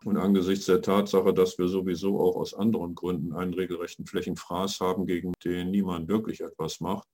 Und 0.06 0.18
angesichts 0.18 0.68
der 0.68 0.84
Tatsache, 0.84 1.34
dass 1.34 1.58
wir 1.58 1.68
sowieso 1.68 2.20
auch 2.20 2.36
aus 2.36 2.54
anderen 2.54 2.94
Gründen 2.94 3.34
einen 3.34 3.56
regelrechten 3.56 4.06
Flächenfraß 4.06 4.80
haben, 4.80 5.08
gegen 5.08 5.34
den 5.44 5.72
niemand 5.72 6.08
wirklich 6.08 6.42
etwas 6.42 6.80
macht, 6.80 7.08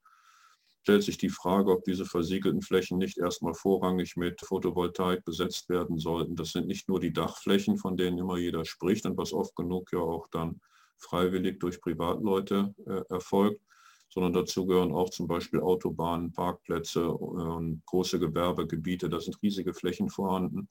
stellt 0.81 1.01
sich 1.01 1.17
die 1.17 1.29
Frage, 1.29 1.71
ob 1.71 1.85
diese 1.85 2.03
versiegelten 2.05 2.61
Flächen 2.61 2.97
nicht 2.97 3.17
erstmal 3.17 3.53
vorrangig 3.53 4.17
mit 4.17 4.41
Photovoltaik 4.41 5.23
besetzt 5.23 5.69
werden 5.69 5.99
sollten. 5.99 6.35
Das 6.35 6.51
sind 6.51 6.67
nicht 6.67 6.89
nur 6.89 6.99
die 6.99 7.13
Dachflächen, 7.13 7.77
von 7.77 7.95
denen 7.95 8.17
immer 8.17 8.37
jeder 8.37 8.65
spricht 8.65 9.05
und 9.05 9.17
was 9.17 9.31
oft 9.31 9.55
genug 9.55 9.93
ja 9.93 9.99
auch 9.99 10.27
dann 10.27 10.59
freiwillig 10.97 11.61
durch 11.61 11.79
Privatleute 11.79 12.75
äh, 12.85 13.03
erfolgt, 13.07 13.61
sondern 14.09 14.33
dazu 14.33 14.65
gehören 14.65 14.91
auch 14.91 15.11
zum 15.11 15.27
Beispiel 15.27 15.61
Autobahnen, 15.61 16.33
Parkplätze 16.33 17.09
und 17.09 17.73
äh, 17.73 17.81
große 17.85 18.19
Gewerbegebiete. 18.19 19.07
Da 19.07 19.21
sind 19.21 19.41
riesige 19.41 19.73
Flächen 19.73 20.09
vorhanden, 20.09 20.67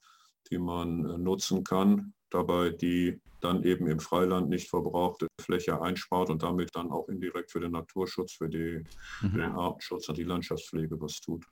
die 0.49 0.57
man 0.57 1.05
äh, 1.05 1.17
nutzen 1.17 1.63
kann, 1.63 2.13
dabei 2.29 2.69
die 2.69 3.19
dann 3.43 3.63
eben 3.63 3.87
im 3.87 3.99
Freiland 3.99 4.49
nicht 4.49 4.69
verbrauchte 4.69 5.27
Fläche 5.39 5.81
einspart 5.81 6.29
und 6.29 6.43
damit 6.43 6.69
dann 6.75 6.91
auch 6.91 7.07
indirekt 7.09 7.51
für 7.51 7.59
den 7.59 7.71
Naturschutz, 7.71 8.33
für, 8.33 8.49
die, 8.49 8.83
mhm. 9.21 9.31
für 9.31 9.37
den 9.37 9.51
Artenschutz 9.51 10.07
und 10.09 10.17
die 10.17 10.23
Landschaftspflege 10.23 10.99
was 11.01 11.19
tut. 11.19 11.45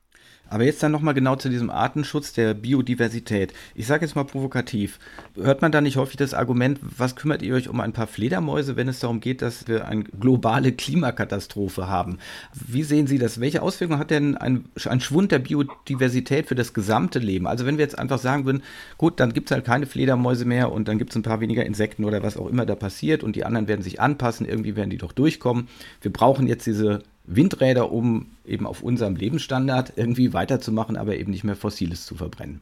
Aber 0.48 0.64
jetzt 0.64 0.82
dann 0.82 0.92
nochmal 0.92 1.14
genau 1.14 1.36
zu 1.36 1.48
diesem 1.48 1.70
Artenschutz 1.70 2.32
der 2.32 2.54
Biodiversität. 2.54 3.54
Ich 3.74 3.86
sage 3.86 4.04
jetzt 4.04 4.16
mal 4.16 4.24
provokativ. 4.24 4.98
Hört 5.36 5.62
man 5.62 5.72
da 5.72 5.80
nicht 5.80 5.96
häufig 5.96 6.16
das 6.16 6.34
Argument, 6.34 6.80
was 6.82 7.16
kümmert 7.16 7.40
ihr 7.42 7.54
euch 7.54 7.68
um 7.68 7.80
ein 7.80 7.92
paar 7.92 8.06
Fledermäuse, 8.06 8.76
wenn 8.76 8.88
es 8.88 9.00
darum 9.00 9.20
geht, 9.20 9.42
dass 9.42 9.68
wir 9.68 9.86
eine 9.86 10.04
globale 10.04 10.72
Klimakatastrophe 10.72 11.88
haben? 11.88 12.18
Wie 12.52 12.82
sehen 12.82 13.06
Sie 13.06 13.18
das? 13.18 13.40
Welche 13.40 13.62
Auswirkungen 13.62 14.00
hat 14.00 14.10
denn 14.10 14.36
ein, 14.36 14.64
ein 14.84 15.00
Schwund 15.00 15.30
der 15.32 15.38
Biodiversität 15.38 16.46
für 16.46 16.56
das 16.56 16.74
gesamte 16.74 17.18
Leben? 17.20 17.46
Also 17.46 17.64
wenn 17.64 17.78
wir 17.78 17.84
jetzt 17.84 17.98
einfach 17.98 18.18
sagen 18.18 18.44
würden, 18.44 18.62
gut, 18.98 19.20
dann 19.20 19.32
gibt 19.32 19.50
es 19.50 19.54
halt 19.54 19.64
keine 19.64 19.86
Fledermäuse 19.86 20.44
mehr 20.44 20.72
und 20.72 20.88
dann 20.88 20.98
gibt 20.98 21.10
es 21.10 21.16
ein 21.16 21.22
paar 21.22 21.40
weniger 21.40 21.64
Insekten 21.64 21.79
oder 22.04 22.22
was 22.22 22.36
auch 22.36 22.48
immer 22.48 22.66
da 22.66 22.74
passiert 22.74 23.22
und 23.22 23.36
die 23.36 23.44
anderen 23.44 23.68
werden 23.68 23.82
sich 23.82 24.00
anpassen, 24.00 24.46
irgendwie 24.46 24.76
werden 24.76 24.90
die 24.90 24.98
doch 24.98 25.12
durchkommen. 25.12 25.68
Wir 26.00 26.12
brauchen 26.12 26.46
jetzt 26.46 26.66
diese 26.66 27.02
Windräder, 27.24 27.92
um 27.92 28.30
eben 28.44 28.66
auf 28.66 28.82
unserem 28.82 29.16
Lebensstandard 29.16 29.92
irgendwie 29.96 30.32
weiterzumachen, 30.32 30.96
aber 30.96 31.16
eben 31.16 31.30
nicht 31.30 31.44
mehr 31.44 31.56
Fossiles 31.56 32.04
zu 32.06 32.14
verbrennen. 32.14 32.60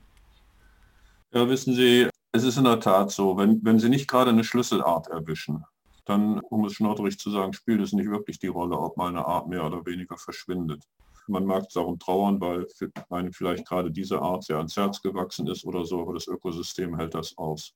Ja, 1.33 1.49
wissen 1.49 1.75
Sie, 1.75 2.09
es 2.33 2.45
ist 2.45 2.59
in 2.59 2.65
der 2.65 2.81
Tat 2.81 3.11
so, 3.11 3.37
wenn, 3.37 3.61
wenn 3.65 3.79
Sie 3.79 3.89
nicht 3.89 4.09
gerade 4.09 4.31
eine 4.31 4.45
Schlüsselart 4.45 5.09
erwischen, 5.09 5.65
dann, 6.05 6.41
um 6.41 6.65
es 6.65 6.75
schnoddrig 6.75 7.19
zu 7.19 7.31
sagen, 7.31 7.53
spielt 7.53 7.81
es 7.81 7.93
nicht 7.93 8.11
wirklich 8.11 8.39
die 8.39 8.47
Rolle, 8.47 8.79
ob 8.79 8.97
mal 8.97 9.09
eine 9.09 9.27
Art 9.27 9.49
mehr 9.49 9.65
oder 9.65 9.85
weniger 9.85 10.17
verschwindet. 10.17 10.83
Man 11.27 11.45
mag 11.45 11.69
darum 11.75 11.99
trauern, 11.99 12.41
weil 12.41 12.67
einem 13.11 13.33
vielleicht 13.33 13.67
gerade 13.67 13.91
diese 13.91 14.21
Art 14.21 14.45
sehr 14.45 14.57
ans 14.57 14.77
Herz 14.77 15.03
gewachsen 15.03 15.47
ist 15.47 15.67
oder 15.67 15.85
so, 15.85 16.01
aber 16.01 16.15
das 16.15 16.27
Ökosystem 16.27 16.97
hält 16.97 17.15
das 17.15 17.37
aus. 17.37 17.75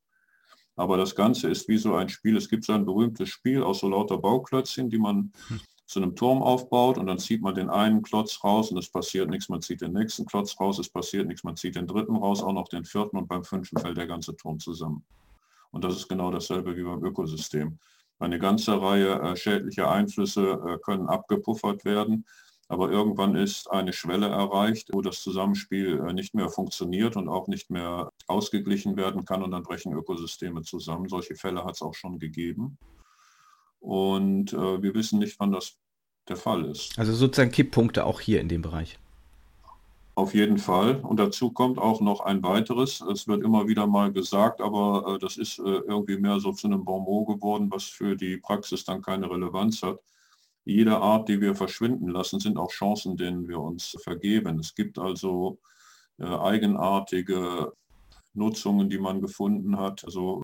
Aber 0.76 0.96
das 0.96 1.14
Ganze 1.14 1.48
ist 1.48 1.68
wie 1.68 1.76
so 1.76 1.94
ein 1.94 2.08
Spiel. 2.08 2.36
Es 2.36 2.48
gibt 2.48 2.64
so 2.64 2.72
ein 2.72 2.84
berühmtes 2.84 3.28
Spiel 3.28 3.62
aus 3.62 3.80
so 3.80 3.88
lauter 3.88 4.18
Bauklötzchen, 4.18 4.88
die 4.88 4.98
man 4.98 5.32
hm. 5.48 5.60
zu 5.86 6.00
einem 6.00 6.16
Turm 6.16 6.42
aufbaut 6.42 6.96
und 6.98 7.06
dann 7.06 7.18
zieht 7.18 7.42
man 7.42 7.54
den 7.54 7.68
einen 7.68 8.02
Klotz 8.02 8.42
raus 8.42 8.70
und 8.70 8.78
es 8.78 8.88
passiert 8.88 9.28
nichts. 9.28 9.48
Man 9.48 9.60
zieht 9.60 9.82
den 9.82 9.92
nächsten 9.92 10.24
Klotz 10.24 10.58
raus, 10.58 10.78
es 10.78 10.88
passiert 10.88 11.26
nichts. 11.26 11.44
Man 11.44 11.56
zieht 11.56 11.76
den 11.76 11.86
dritten 11.86 12.16
raus, 12.16 12.42
auch 12.42 12.52
noch 12.52 12.68
den 12.68 12.84
vierten 12.84 13.16
und 13.18 13.28
beim 13.28 13.44
fünften 13.44 13.78
fällt 13.78 13.98
der 13.98 14.06
ganze 14.06 14.34
Turm 14.36 14.58
zusammen. 14.58 15.04
Und 15.70 15.84
das 15.84 15.96
ist 15.96 16.08
genau 16.08 16.30
dasselbe 16.30 16.76
wie 16.76 16.82
beim 16.82 17.04
Ökosystem. 17.04 17.78
Eine 18.18 18.38
ganze 18.38 18.80
Reihe 18.80 19.20
äh, 19.20 19.36
schädlicher 19.36 19.90
Einflüsse 19.90 20.52
äh, 20.52 20.78
können 20.78 21.08
abgepuffert 21.08 21.84
werden. 21.84 22.24
Aber 22.72 22.90
irgendwann 22.90 23.34
ist 23.34 23.70
eine 23.70 23.92
Schwelle 23.92 24.28
erreicht, 24.28 24.88
wo 24.94 25.02
das 25.02 25.20
Zusammenspiel 25.22 26.02
äh, 26.08 26.14
nicht 26.14 26.34
mehr 26.34 26.48
funktioniert 26.48 27.16
und 27.16 27.28
auch 27.28 27.46
nicht 27.46 27.68
mehr 27.68 28.10
ausgeglichen 28.28 28.96
werden 28.96 29.26
kann 29.26 29.42
und 29.42 29.50
dann 29.50 29.62
brechen 29.62 29.92
Ökosysteme 29.92 30.62
zusammen. 30.62 31.06
Solche 31.06 31.34
Fälle 31.34 31.66
hat 31.66 31.74
es 31.74 31.82
auch 31.82 31.92
schon 31.92 32.18
gegeben. 32.18 32.78
Und 33.78 34.54
äh, 34.54 34.82
wir 34.82 34.94
wissen 34.94 35.18
nicht, 35.18 35.38
wann 35.38 35.52
das 35.52 35.76
der 36.26 36.36
Fall 36.36 36.64
ist. 36.64 36.98
Also 36.98 37.12
sozusagen 37.12 37.50
Kipppunkte 37.50 38.06
auch 38.06 38.22
hier 38.22 38.40
in 38.40 38.48
dem 38.48 38.62
Bereich. 38.62 38.98
Auf 40.14 40.32
jeden 40.32 40.56
Fall. 40.56 40.96
Und 41.00 41.18
dazu 41.20 41.50
kommt 41.50 41.78
auch 41.78 42.00
noch 42.00 42.20
ein 42.20 42.42
weiteres. 42.42 43.02
Es 43.02 43.28
wird 43.28 43.44
immer 43.44 43.68
wieder 43.68 43.86
mal 43.86 44.10
gesagt, 44.14 44.62
aber 44.62 45.16
äh, 45.16 45.18
das 45.18 45.36
ist 45.36 45.58
äh, 45.58 45.62
irgendwie 45.62 46.16
mehr 46.16 46.40
so 46.40 46.52
zu 46.52 46.68
einem 46.68 46.86
Bonmot 46.86 47.26
geworden, 47.26 47.70
was 47.70 47.84
für 47.84 48.16
die 48.16 48.38
Praxis 48.38 48.86
dann 48.86 49.02
keine 49.02 49.30
Relevanz 49.30 49.82
hat 49.82 49.98
jede 50.64 50.98
Art, 50.98 51.28
die 51.28 51.40
wir 51.40 51.54
verschwinden 51.54 52.08
lassen, 52.08 52.40
sind 52.40 52.56
auch 52.56 52.70
Chancen, 52.70 53.16
denen 53.16 53.48
wir 53.48 53.60
uns 53.60 53.96
vergeben. 54.02 54.58
Es 54.60 54.74
gibt 54.74 54.98
also 54.98 55.58
äh, 56.18 56.24
eigenartige 56.24 57.72
Nutzungen, 58.34 58.88
die 58.88 58.98
man 58.98 59.20
gefunden 59.20 59.78
hat. 59.78 60.04
Also 60.04 60.42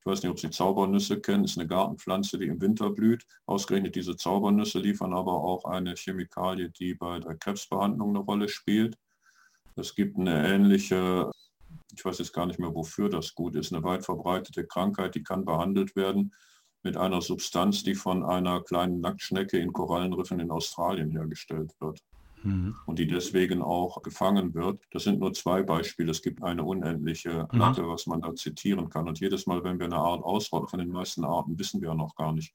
ich 0.00 0.06
weiß 0.06 0.22
nicht, 0.22 0.30
ob 0.30 0.40
Sie 0.40 0.50
Zaubernüsse 0.50 1.20
kennen, 1.20 1.44
ist 1.44 1.58
eine 1.58 1.68
Gartenpflanze, 1.68 2.38
die 2.38 2.46
im 2.46 2.60
Winter 2.62 2.90
blüht. 2.90 3.26
Ausgerechnet 3.44 3.94
diese 3.94 4.16
Zaubernüsse 4.16 4.78
liefern 4.78 5.12
aber 5.12 5.34
auch 5.34 5.66
eine 5.66 5.94
Chemikalie, 5.94 6.70
die 6.70 6.94
bei 6.94 7.20
der 7.20 7.36
Krebsbehandlung 7.36 8.10
eine 8.10 8.20
Rolle 8.20 8.48
spielt. 8.48 8.96
Es 9.76 9.94
gibt 9.94 10.18
eine 10.18 10.48
ähnliche, 10.48 11.30
ich 11.94 12.02
weiß 12.02 12.18
jetzt 12.18 12.32
gar 12.32 12.46
nicht 12.46 12.58
mehr, 12.58 12.74
wofür 12.74 13.10
das 13.10 13.34
gut 13.34 13.54
ist, 13.56 13.72
eine 13.72 13.84
weit 13.84 14.04
verbreitete 14.04 14.66
Krankheit, 14.66 15.14
die 15.14 15.22
kann 15.22 15.44
behandelt 15.44 15.94
werden 15.94 16.32
mit 16.82 16.96
einer 16.96 17.20
Substanz, 17.20 17.82
die 17.82 17.94
von 17.94 18.24
einer 18.24 18.62
kleinen 18.62 19.00
Nacktschnecke 19.00 19.58
in 19.58 19.72
Korallenriffen 19.72 20.40
in 20.40 20.50
Australien 20.50 21.10
hergestellt 21.10 21.74
wird 21.80 22.00
mhm. 22.42 22.76
und 22.86 22.98
die 22.98 23.06
deswegen 23.06 23.62
auch 23.62 24.02
gefangen 24.02 24.54
wird. 24.54 24.80
Das 24.90 25.04
sind 25.04 25.20
nur 25.20 25.32
zwei 25.32 25.62
Beispiele. 25.62 26.10
Es 26.10 26.22
gibt 26.22 26.42
eine 26.42 26.64
unendliche 26.64 27.48
mhm. 27.50 27.58
Latte, 27.58 27.88
was 27.88 28.06
man 28.06 28.22
da 28.22 28.34
zitieren 28.34 28.88
kann. 28.88 29.08
Und 29.08 29.20
jedes 29.20 29.46
Mal, 29.46 29.62
wenn 29.64 29.78
wir 29.78 29.86
eine 29.86 29.96
Art 29.96 30.22
ausrotten, 30.22 30.68
von 30.68 30.78
den 30.78 30.90
meisten 30.90 31.24
Arten 31.24 31.58
wissen 31.58 31.80
wir 31.80 31.94
noch 31.94 32.14
gar 32.14 32.32
nicht, 32.32 32.54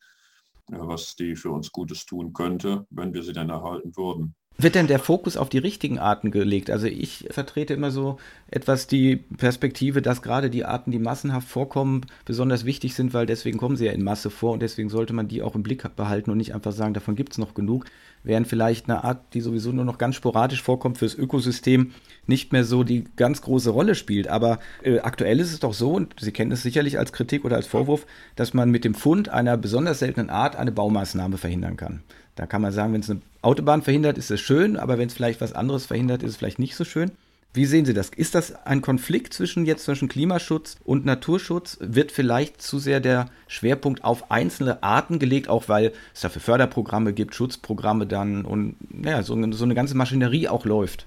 äh, 0.71 0.77
was 0.77 1.15
die 1.15 1.35
für 1.35 1.51
uns 1.51 1.71
Gutes 1.71 2.05
tun 2.05 2.33
könnte, 2.33 2.85
wenn 2.89 3.13
wir 3.13 3.23
sie 3.23 3.33
denn 3.33 3.49
erhalten 3.49 3.95
würden. 3.95 4.35
Wird 4.57 4.75
denn 4.75 4.87
der 4.87 4.99
Fokus 4.99 5.35
auf 5.35 5.49
die 5.49 5.57
richtigen 5.57 5.99
Arten 5.99 6.31
gelegt? 6.31 6.69
Also 6.69 6.87
ich 6.87 7.27
vertrete 7.29 7.73
immer 7.73 7.91
so 7.91 8.19
etwas 8.49 8.87
die 8.87 9.17
Perspektive, 9.17 10.01
dass 10.01 10.21
gerade 10.21 10.49
die 10.49 10.63
Arten, 10.63 10.91
die 10.91 10.99
massenhaft 10.99 11.49
vorkommen, 11.49 12.05
besonders 12.23 12.63
wichtig 12.63 12.95
sind, 12.95 13.13
weil 13.13 13.25
deswegen 13.25 13.57
kommen 13.57 13.75
sie 13.75 13.85
ja 13.85 13.91
in 13.91 14.03
Masse 14.03 14.29
vor 14.29 14.53
und 14.53 14.61
deswegen 14.61 14.87
sollte 14.87 15.11
man 15.11 15.27
die 15.27 15.41
auch 15.41 15.55
im 15.55 15.63
Blick 15.63 15.83
behalten 15.97 16.31
und 16.31 16.37
nicht 16.37 16.55
einfach 16.55 16.71
sagen, 16.71 16.93
davon 16.93 17.15
gibt 17.15 17.33
es 17.33 17.37
noch 17.37 17.53
genug. 17.53 17.85
Während 18.23 18.47
vielleicht 18.47 18.89
eine 18.89 19.03
Art, 19.03 19.33
die 19.33 19.41
sowieso 19.41 19.73
nur 19.73 19.83
noch 19.85 19.97
ganz 19.97 20.15
sporadisch 20.15 20.63
vorkommt 20.63 20.97
fürs 20.99 21.15
Ökosystem, 21.15 21.91
nicht 22.25 22.53
mehr 22.53 22.63
so 22.63 22.85
die 22.85 23.03
ganz 23.17 23.41
große 23.41 23.69
Rolle 23.69 23.93
spielt. 23.93 24.29
Aber 24.29 24.59
äh, 24.83 24.99
aktuell 24.99 25.41
ist 25.41 25.51
es 25.51 25.59
doch 25.59 25.73
so, 25.73 25.91
und 25.91 26.15
Sie 26.19 26.31
kennen 26.31 26.53
es 26.53 26.63
sicherlich 26.63 26.97
als 26.97 27.11
Kritik 27.11 27.43
oder 27.43 27.57
als 27.57 27.67
Vorwurf, 27.67 28.07
dass 28.37 28.53
man 28.53 28.71
mit 28.71 28.85
dem 28.85 28.95
Fund 28.95 29.27
einer 29.29 29.57
besonders 29.57 29.99
seltenen 29.99 30.29
Art 30.29 30.55
eine 30.55 30.71
Baumaßnahme 30.71 31.37
verhindern 31.37 31.75
kann. 31.75 32.03
Da 32.35 32.45
kann 32.45 32.61
man 32.61 32.73
sagen, 32.73 32.93
wenn 32.93 33.01
es 33.01 33.09
eine 33.09 33.21
Autobahn 33.45 33.81
verhindert, 33.81 34.17
ist 34.17 34.31
es 34.31 34.41
schön, 34.41 34.77
aber 34.77 34.97
wenn 34.97 35.07
es 35.07 35.13
vielleicht 35.13 35.41
was 35.41 35.53
anderes 35.53 35.85
verhindert, 35.85 36.23
ist 36.23 36.31
es 36.31 36.37
vielleicht 36.37 36.59
nicht 36.59 36.75
so 36.75 36.83
schön. 36.83 37.11
Wie 37.53 37.65
sehen 37.65 37.85
Sie 37.85 37.93
das? 37.93 38.09
Ist 38.09 38.35
das 38.35 38.53
ein 38.65 38.81
Konflikt 38.81 39.33
zwischen 39.33 39.65
jetzt 39.65 39.85
zwischen 39.85 40.09
Klimaschutz 40.09 40.75
und 40.83 41.05
Naturschutz? 41.05 41.77
Wird 41.79 42.11
vielleicht 42.11 42.61
zu 42.61 42.79
sehr 42.79 42.99
der 42.99 43.29
Schwerpunkt 43.47 44.03
auf 44.03 44.29
einzelne 44.29 44.83
Arten 44.83 45.19
gelegt, 45.19 45.47
auch 45.47 45.69
weil 45.69 45.93
es 46.13 46.19
dafür 46.19 46.41
Förderprogramme 46.41 47.13
gibt, 47.13 47.33
Schutzprogramme 47.33 48.07
dann 48.07 48.43
und 48.43 48.75
naja, 48.89 49.23
so, 49.23 49.41
so 49.53 49.63
eine 49.63 49.73
ganze 49.73 49.95
Maschinerie 49.95 50.49
auch 50.49 50.65
läuft? 50.65 51.05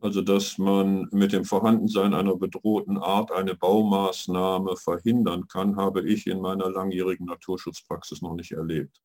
Also 0.00 0.22
dass 0.22 0.56
man 0.56 1.08
mit 1.12 1.32
dem 1.32 1.44
Vorhandensein 1.44 2.14
einer 2.14 2.34
bedrohten 2.34 2.96
Art 2.96 3.30
eine 3.32 3.54
Baumaßnahme 3.54 4.76
verhindern 4.76 5.46
kann, 5.46 5.76
habe 5.76 6.02
ich 6.02 6.26
in 6.26 6.40
meiner 6.40 6.70
langjährigen 6.70 7.26
Naturschutzpraxis 7.26 8.22
noch 8.22 8.34
nicht 8.34 8.52
erlebt. 8.52 9.00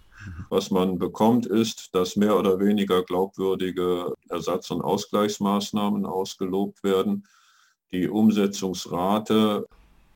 Was 0.49 0.71
man 0.71 0.97
bekommt, 0.97 1.45
ist, 1.45 1.93
dass 1.93 2.15
mehr 2.15 2.39
oder 2.39 2.59
weniger 2.59 3.03
glaubwürdige 3.03 4.13
Ersatz- 4.29 4.71
und 4.71 4.81
Ausgleichsmaßnahmen 4.81 6.05
ausgelobt 6.05 6.81
werden. 6.83 7.27
Die 7.91 8.07
Umsetzungsrate 8.07 9.67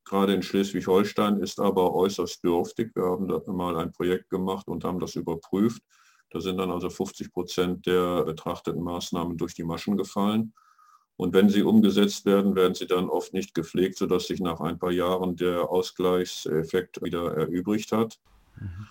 gerade 0.06 0.34
in 0.34 0.42
Schleswig-Holstein 0.42 1.40
ist 1.40 1.60
aber 1.60 1.94
äußerst 1.94 2.44
dürftig. 2.44 2.96
Wir 2.96 3.04
haben 3.04 3.28
da 3.28 3.42
mal 3.52 3.78
ein 3.78 3.92
Projekt 3.92 4.30
gemacht 4.30 4.68
und 4.68 4.84
haben 4.84 5.00
das 5.00 5.16
überprüft. 5.16 5.84
Da 6.32 6.40
sind 6.40 6.58
dann 6.58 6.72
also 6.72 6.90
50 6.90 7.32
Prozent 7.32 7.86
der 7.86 8.24
betrachteten 8.24 8.82
Maßnahmen 8.82 9.38
durch 9.38 9.54
die 9.54 9.64
Maschen 9.64 9.98
gefallen. 9.98 10.54
Und 11.20 11.34
wenn 11.34 11.50
sie 11.50 11.64
umgesetzt 11.64 12.26
werden, 12.26 12.56
werden 12.56 12.76
sie 12.76 12.88
dann 12.88 13.10
oft 13.10 13.34
nicht 13.34 13.54
gepflegt, 13.54 13.98
sodass 13.98 14.28
sich 14.28 14.40
nach 14.40 14.62
ein 14.62 14.80
paar 14.80 14.94
Jahren 14.94 15.36
der 15.36 15.70
Ausgleichseffekt 15.70 17.04
wieder 17.04 17.36
erübrigt 17.36 17.92
hat. 17.92 18.18
Mhm. 18.56 18.88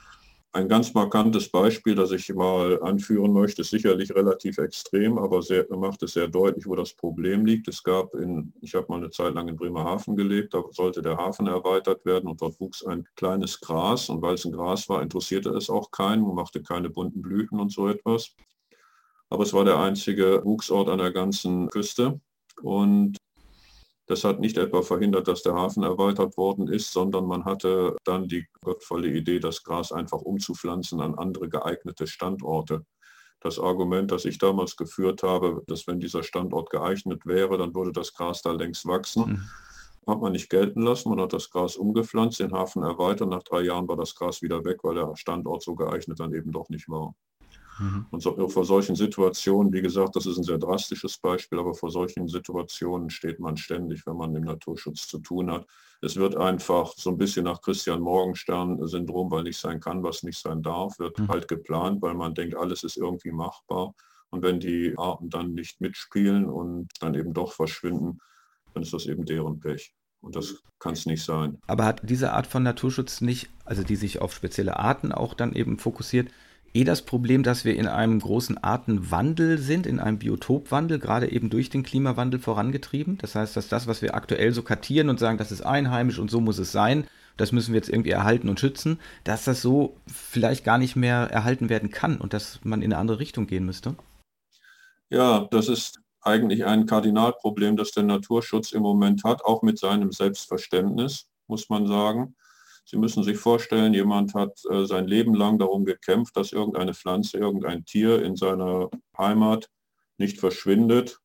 Ein 0.52 0.68
ganz 0.68 0.92
markantes 0.92 1.48
Beispiel, 1.48 1.94
das 1.94 2.10
ich 2.10 2.28
mal 2.34 2.82
anführen 2.82 3.32
möchte, 3.32 3.62
ist 3.62 3.70
sicherlich 3.70 4.14
relativ 4.14 4.58
extrem, 4.58 5.16
aber 5.16 5.40
sehr, 5.40 5.66
macht 5.74 6.02
es 6.02 6.12
sehr 6.12 6.28
deutlich, 6.28 6.66
wo 6.66 6.74
das 6.74 6.92
Problem 6.92 7.46
liegt. 7.46 7.66
Es 7.66 7.82
gab 7.82 8.14
in, 8.14 8.52
ich 8.60 8.74
habe 8.74 8.84
mal 8.90 8.96
eine 8.96 9.08
Zeit 9.08 9.32
lang 9.32 9.48
in 9.48 9.56
Bremerhaven 9.56 10.14
gelebt, 10.14 10.52
da 10.52 10.62
sollte 10.70 11.00
der 11.00 11.16
Hafen 11.16 11.46
erweitert 11.46 12.04
werden 12.04 12.28
und 12.28 12.42
dort 12.42 12.60
wuchs 12.60 12.84
ein 12.84 13.08
kleines 13.16 13.58
Gras 13.58 14.10
und 14.10 14.20
weil 14.20 14.34
es 14.34 14.44
ein 14.44 14.52
Gras 14.52 14.86
war, 14.90 15.00
interessierte 15.00 15.48
es 15.50 15.70
auch 15.70 15.90
keinen, 15.90 16.34
machte 16.34 16.62
keine 16.62 16.90
bunten 16.90 17.22
Blüten 17.22 17.58
und 17.58 17.72
so 17.72 17.88
etwas 17.88 18.34
aber 19.30 19.42
es 19.42 19.52
war 19.52 19.64
der 19.64 19.78
einzige 19.78 20.42
Wuchsort 20.44 20.88
an 20.88 20.98
der 20.98 21.12
ganzen 21.12 21.68
Küste. 21.68 22.20
Und 22.62 23.16
das 24.06 24.24
hat 24.24 24.40
nicht 24.40 24.56
etwa 24.56 24.82
verhindert, 24.82 25.28
dass 25.28 25.42
der 25.42 25.54
Hafen 25.54 25.82
erweitert 25.82 26.36
worden 26.38 26.66
ist, 26.66 26.92
sondern 26.92 27.26
man 27.26 27.44
hatte 27.44 27.94
dann 28.04 28.26
die 28.26 28.46
gottvolle 28.62 29.08
Idee, 29.08 29.38
das 29.38 29.62
Gras 29.62 29.92
einfach 29.92 30.22
umzupflanzen 30.22 31.00
an 31.00 31.14
andere 31.14 31.48
geeignete 31.50 32.06
Standorte. 32.06 32.86
Das 33.40 33.58
Argument, 33.58 34.10
das 34.10 34.24
ich 34.24 34.38
damals 34.38 34.76
geführt 34.76 35.22
habe, 35.22 35.62
dass 35.66 35.86
wenn 35.86 36.00
dieser 36.00 36.22
Standort 36.22 36.70
geeignet 36.70 37.26
wäre, 37.26 37.58
dann 37.58 37.74
würde 37.74 37.92
das 37.92 38.14
Gras 38.14 38.40
da 38.40 38.52
längst 38.52 38.86
wachsen, 38.86 39.24
mhm. 39.26 40.10
hat 40.10 40.20
man 40.22 40.32
nicht 40.32 40.48
gelten 40.48 40.82
lassen. 40.82 41.10
Man 41.10 41.20
hat 41.20 41.34
das 41.34 41.50
Gras 41.50 41.76
umgepflanzt, 41.76 42.40
den 42.40 42.52
Hafen 42.52 42.82
erweitert. 42.82 43.28
Nach 43.28 43.42
drei 43.42 43.60
Jahren 43.60 43.86
war 43.86 43.96
das 43.96 44.14
Gras 44.14 44.40
wieder 44.40 44.64
weg, 44.64 44.78
weil 44.82 44.94
der 44.94 45.14
Standort 45.16 45.62
so 45.62 45.74
geeignet 45.74 46.18
dann 46.18 46.34
eben 46.34 46.50
doch 46.50 46.70
nicht 46.70 46.88
war. 46.88 47.14
Mhm. 47.78 48.06
Und 48.10 48.20
so, 48.22 48.48
vor 48.48 48.64
solchen 48.64 48.96
Situationen, 48.96 49.72
wie 49.72 49.82
gesagt, 49.82 50.16
das 50.16 50.26
ist 50.26 50.38
ein 50.38 50.44
sehr 50.44 50.58
drastisches 50.58 51.18
Beispiel, 51.18 51.58
aber 51.58 51.74
vor 51.74 51.90
solchen 51.90 52.28
Situationen 52.28 53.10
steht 53.10 53.40
man 53.40 53.56
ständig, 53.56 54.06
wenn 54.06 54.16
man 54.16 54.34
im 54.34 54.44
Naturschutz 54.44 55.06
zu 55.06 55.18
tun 55.18 55.50
hat. 55.50 55.66
Es 56.00 56.16
wird 56.16 56.36
einfach 56.36 56.92
so 56.96 57.10
ein 57.10 57.18
bisschen 57.18 57.44
nach 57.44 57.60
Christian 57.60 58.00
Morgenstern-Syndrom, 58.00 59.30
weil 59.30 59.42
nicht 59.44 59.58
sein 59.58 59.80
kann, 59.80 60.02
was 60.02 60.22
nicht 60.22 60.38
sein 60.38 60.62
darf, 60.62 60.98
wird 60.98 61.18
mhm. 61.18 61.28
halt 61.28 61.48
geplant, 61.48 62.02
weil 62.02 62.14
man 62.14 62.34
denkt, 62.34 62.56
alles 62.56 62.84
ist 62.84 62.96
irgendwie 62.96 63.32
machbar. 63.32 63.94
Und 64.30 64.42
wenn 64.42 64.60
die 64.60 64.94
Arten 64.96 65.30
dann 65.30 65.54
nicht 65.54 65.80
mitspielen 65.80 66.46
und 66.46 66.88
dann 67.00 67.14
eben 67.14 67.32
doch 67.32 67.52
verschwinden, 67.52 68.18
dann 68.74 68.82
ist 68.82 68.92
das 68.92 69.06
eben 69.06 69.24
deren 69.24 69.58
Pech. 69.58 69.94
Und 70.20 70.36
das 70.36 70.62
kann 70.78 70.94
es 70.94 71.06
nicht 71.06 71.24
sein. 71.24 71.58
Aber 71.66 71.84
hat 71.84 72.00
diese 72.02 72.32
Art 72.32 72.46
von 72.46 72.62
Naturschutz 72.62 73.20
nicht, 73.20 73.48
also 73.64 73.82
die 73.82 73.96
sich 73.96 74.20
auf 74.20 74.34
spezielle 74.34 74.78
Arten 74.78 75.12
auch 75.12 75.34
dann 75.34 75.52
eben 75.52 75.78
fokussiert, 75.78 76.28
eh 76.74 76.84
das 76.84 77.02
Problem, 77.02 77.42
dass 77.42 77.64
wir 77.64 77.76
in 77.76 77.86
einem 77.86 78.20
großen 78.20 78.62
Artenwandel 78.62 79.58
sind, 79.58 79.86
in 79.86 80.00
einem 80.00 80.18
Biotopwandel, 80.18 80.98
gerade 80.98 81.30
eben 81.30 81.50
durch 81.50 81.70
den 81.70 81.82
Klimawandel 81.82 82.40
vorangetrieben. 82.40 83.18
Das 83.18 83.34
heißt, 83.34 83.56
dass 83.56 83.68
das, 83.68 83.86
was 83.86 84.02
wir 84.02 84.14
aktuell 84.14 84.52
so 84.52 84.62
kartieren 84.62 85.08
und 85.08 85.18
sagen, 85.18 85.38
das 85.38 85.52
ist 85.52 85.62
einheimisch 85.62 86.18
und 86.18 86.30
so 86.30 86.40
muss 86.40 86.58
es 86.58 86.72
sein, 86.72 87.06
das 87.36 87.52
müssen 87.52 87.72
wir 87.72 87.78
jetzt 87.78 87.88
irgendwie 87.88 88.10
erhalten 88.10 88.48
und 88.48 88.60
schützen, 88.60 88.98
dass 89.24 89.44
das 89.44 89.62
so 89.62 89.96
vielleicht 90.06 90.64
gar 90.64 90.78
nicht 90.78 90.96
mehr 90.96 91.28
erhalten 91.30 91.68
werden 91.68 91.90
kann 91.90 92.18
und 92.18 92.32
dass 92.32 92.60
man 92.64 92.82
in 92.82 92.92
eine 92.92 93.00
andere 93.00 93.20
Richtung 93.20 93.46
gehen 93.46 93.64
müsste? 93.64 93.94
Ja, 95.08 95.46
das 95.50 95.68
ist 95.68 96.00
eigentlich 96.20 96.66
ein 96.66 96.86
Kardinalproblem, 96.86 97.76
das 97.76 97.92
der 97.92 98.02
Naturschutz 98.02 98.72
im 98.72 98.82
Moment 98.82 99.24
hat, 99.24 99.44
auch 99.44 99.62
mit 99.62 99.78
seinem 99.78 100.12
Selbstverständnis, 100.12 101.28
muss 101.46 101.70
man 101.70 101.86
sagen. 101.86 102.34
Sie 102.90 102.96
müssen 102.96 103.22
sich 103.22 103.36
vorstellen, 103.36 103.92
jemand 103.92 104.32
hat 104.32 104.62
äh, 104.70 104.86
sein 104.86 105.06
Leben 105.06 105.34
lang 105.34 105.58
darum 105.58 105.84
gekämpft, 105.84 106.34
dass 106.38 106.52
irgendeine 106.52 106.94
Pflanze, 106.94 107.36
irgendein 107.36 107.84
Tier 107.84 108.22
in 108.22 108.34
seiner 108.34 108.88
Heimat 109.18 109.68
nicht 110.16 110.40
verschwindet. 110.40 111.20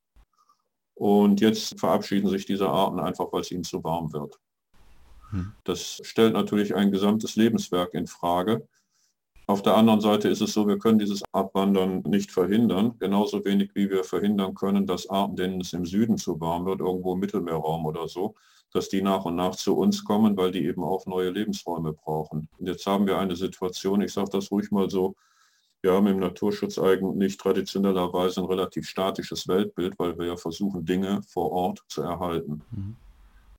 Und 0.93 1.39
jetzt 1.39 1.79
verabschieden 1.79 2.27
sich 2.27 2.45
diese 2.45 2.67
Arten 2.67 2.99
einfach, 2.99 3.31
weil 3.31 3.39
es 3.39 3.51
ihnen 3.51 3.63
zu 3.63 3.81
warm 3.81 4.11
wird. 4.11 4.41
Hm. 5.29 5.53
Das 5.63 6.01
stellt 6.03 6.33
natürlich 6.33 6.75
ein 6.75 6.91
gesamtes 6.91 7.37
Lebenswerk 7.37 7.93
in 7.93 8.07
Frage. 8.07 8.67
Auf 9.45 9.61
der 9.61 9.75
anderen 9.75 9.99
Seite 9.99 10.29
ist 10.29 10.41
es 10.41 10.53
so, 10.53 10.67
wir 10.67 10.79
können 10.79 10.99
dieses 10.99 11.21
Abwandern 11.33 12.01
nicht 12.07 12.31
verhindern, 12.31 12.95
genauso 12.99 13.43
wenig 13.43 13.71
wie 13.73 13.89
wir 13.89 14.05
verhindern 14.05 14.55
können, 14.55 14.87
dass 14.87 15.09
Arten, 15.09 15.35
denen 15.35 15.59
es 15.59 15.73
im 15.73 15.85
Süden 15.85 16.17
zu 16.17 16.39
warm 16.39 16.65
wird, 16.65 16.79
irgendwo 16.79 17.13
im 17.13 17.19
Mittelmeerraum 17.19 17.85
oder 17.85 18.07
so, 18.07 18.35
dass 18.71 18.87
die 18.87 19.01
nach 19.01 19.25
und 19.25 19.35
nach 19.35 19.55
zu 19.55 19.75
uns 19.75 20.05
kommen, 20.05 20.37
weil 20.37 20.51
die 20.51 20.65
eben 20.65 20.83
auch 20.83 21.05
neue 21.05 21.29
Lebensräume 21.29 21.91
brauchen. 21.91 22.47
Und 22.57 22.67
jetzt 22.67 22.85
haben 22.85 23.05
wir 23.05 23.17
eine 23.17 23.35
Situation, 23.35 24.01
ich 24.01 24.13
sage 24.13 24.29
das 24.31 24.49
ruhig 24.49 24.71
mal 24.71 24.89
so, 24.89 25.15
wir 25.81 25.91
haben 25.91 26.07
im 26.07 26.19
Naturschutz 26.19 26.79
eigentlich 26.79 27.35
traditionellerweise 27.35 28.39
ein 28.39 28.47
relativ 28.47 28.87
statisches 28.87 29.49
Weltbild, 29.49 29.99
weil 29.99 30.17
wir 30.17 30.27
ja 30.27 30.37
versuchen, 30.37 30.85
Dinge 30.85 31.21
vor 31.27 31.51
Ort 31.51 31.83
zu 31.89 32.01
erhalten. 32.01 32.61
Mhm. 32.71 32.95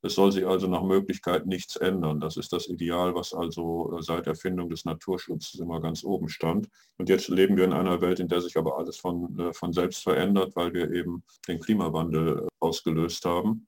Es 0.05 0.13
soll 0.13 0.31
sich 0.31 0.45
also 0.45 0.67
nach 0.67 0.83
Möglichkeit 0.83 1.47
nichts 1.47 1.77
ändern. 1.77 2.19
Das 2.19 2.37
ist 2.37 2.53
das 2.53 2.67
Ideal, 2.67 3.15
was 3.15 3.33
also 3.33 3.97
äh, 3.97 4.03
seit 4.03 4.27
Erfindung 4.27 4.69
des 4.69 4.85
Naturschutzes 4.85 5.59
immer 5.59 5.81
ganz 5.81 6.03
oben 6.03 6.29
stand. 6.29 6.69
Und 6.99 7.09
jetzt 7.09 7.27
leben 7.27 7.57
wir 7.57 7.63
in 7.63 7.73
einer 7.73 8.01
Welt, 8.01 8.19
in 8.19 8.27
der 8.27 8.39
sich 8.39 8.55
aber 8.55 8.77
alles 8.77 8.97
von, 8.97 9.39
äh, 9.39 9.51
von 9.51 9.73
selbst 9.73 10.03
verändert, 10.03 10.55
weil 10.55 10.73
wir 10.73 10.91
eben 10.91 11.23
den 11.47 11.59
Klimawandel 11.59 12.43
äh, 12.43 12.47
ausgelöst 12.59 13.25
haben. 13.25 13.65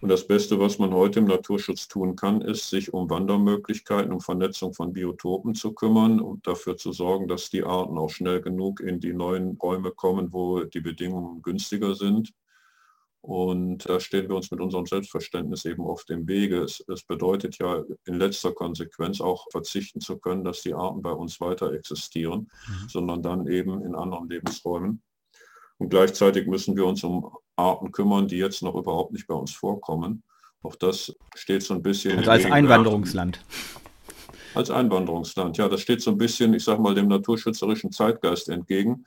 Und 0.00 0.08
das 0.08 0.26
Beste, 0.26 0.58
was 0.58 0.80
man 0.80 0.92
heute 0.92 1.20
im 1.20 1.26
Naturschutz 1.26 1.86
tun 1.86 2.16
kann, 2.16 2.40
ist, 2.40 2.68
sich 2.68 2.92
um 2.92 3.08
Wandermöglichkeiten, 3.08 4.12
um 4.12 4.20
Vernetzung 4.20 4.74
von 4.74 4.92
Biotopen 4.92 5.54
zu 5.54 5.72
kümmern 5.74 6.20
und 6.20 6.44
dafür 6.46 6.76
zu 6.76 6.90
sorgen, 6.90 7.28
dass 7.28 7.50
die 7.50 7.62
Arten 7.62 7.96
auch 7.96 8.10
schnell 8.10 8.40
genug 8.40 8.80
in 8.80 8.98
die 8.98 9.12
neuen 9.12 9.56
Räume 9.62 9.92
kommen, 9.92 10.32
wo 10.32 10.64
die 10.64 10.80
Bedingungen 10.80 11.40
günstiger 11.40 11.94
sind. 11.94 12.32
Und 13.24 13.88
da 13.88 14.00
stehen 14.00 14.28
wir 14.28 14.36
uns 14.36 14.50
mit 14.50 14.60
unserem 14.60 14.84
Selbstverständnis 14.84 15.64
eben 15.64 15.82
auf 15.86 16.04
dem 16.04 16.28
Wege. 16.28 16.58
Es, 16.58 16.84
es, 16.92 17.04
bedeutet 17.04 17.56
ja 17.58 17.82
in 18.04 18.18
letzter 18.18 18.52
Konsequenz 18.52 19.18
auch 19.22 19.46
verzichten 19.50 20.02
zu 20.02 20.18
können, 20.18 20.44
dass 20.44 20.60
die 20.60 20.74
Arten 20.74 21.00
bei 21.00 21.10
uns 21.10 21.40
weiter 21.40 21.72
existieren, 21.72 22.50
mhm. 22.68 22.88
sondern 22.90 23.22
dann 23.22 23.46
eben 23.46 23.82
in 23.82 23.94
anderen 23.94 24.28
Lebensräumen. 24.28 25.00
Und 25.78 25.88
gleichzeitig 25.88 26.46
müssen 26.46 26.76
wir 26.76 26.84
uns 26.84 27.02
um 27.02 27.34
Arten 27.56 27.92
kümmern, 27.92 28.28
die 28.28 28.36
jetzt 28.36 28.62
noch 28.62 28.74
überhaupt 28.74 29.12
nicht 29.12 29.26
bei 29.26 29.34
uns 29.34 29.54
vorkommen. 29.54 30.22
Auch 30.62 30.76
das 30.76 31.16
steht 31.34 31.62
so 31.62 31.72
ein 31.72 31.82
bisschen. 31.82 32.18
Also 32.18 32.30
als 32.30 32.44
Einwanderungsland. 32.44 33.42
Als 34.54 34.70
Einwanderungsland, 34.70 35.56
ja, 35.56 35.70
das 35.70 35.80
steht 35.80 36.02
so 36.02 36.10
ein 36.10 36.18
bisschen, 36.18 36.52
ich 36.52 36.62
sage 36.62 36.82
mal, 36.82 36.94
dem 36.94 37.08
naturschützerischen 37.08 37.90
Zeitgeist 37.90 38.50
entgegen. 38.50 39.06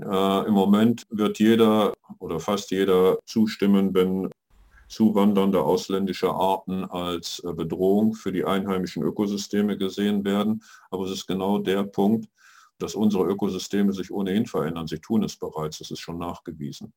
Äh, 0.00 0.46
Im 0.46 0.52
Moment 0.54 1.06
wird 1.10 1.38
jeder 1.38 1.94
oder 2.18 2.40
fast 2.40 2.70
jeder 2.70 3.18
zustimmen, 3.26 3.94
wenn 3.94 4.30
zuwandernde 4.88 5.62
ausländische 5.62 6.30
Arten 6.30 6.84
als 6.84 7.40
äh, 7.40 7.52
Bedrohung 7.52 8.14
für 8.14 8.32
die 8.32 8.44
einheimischen 8.44 9.02
Ökosysteme 9.02 9.76
gesehen 9.76 10.24
werden. 10.24 10.62
Aber 10.90 11.04
es 11.04 11.12
ist 11.12 11.26
genau 11.26 11.58
der 11.58 11.84
Punkt, 11.84 12.28
dass 12.78 12.94
unsere 12.94 13.24
Ökosysteme 13.24 13.92
sich 13.92 14.10
ohnehin 14.10 14.46
verändern. 14.46 14.86
Sie 14.86 14.98
tun 14.98 15.22
es 15.22 15.36
bereits, 15.36 15.78
das 15.78 15.90
ist 15.90 16.00
schon 16.00 16.18
nachgewiesen. 16.18 16.92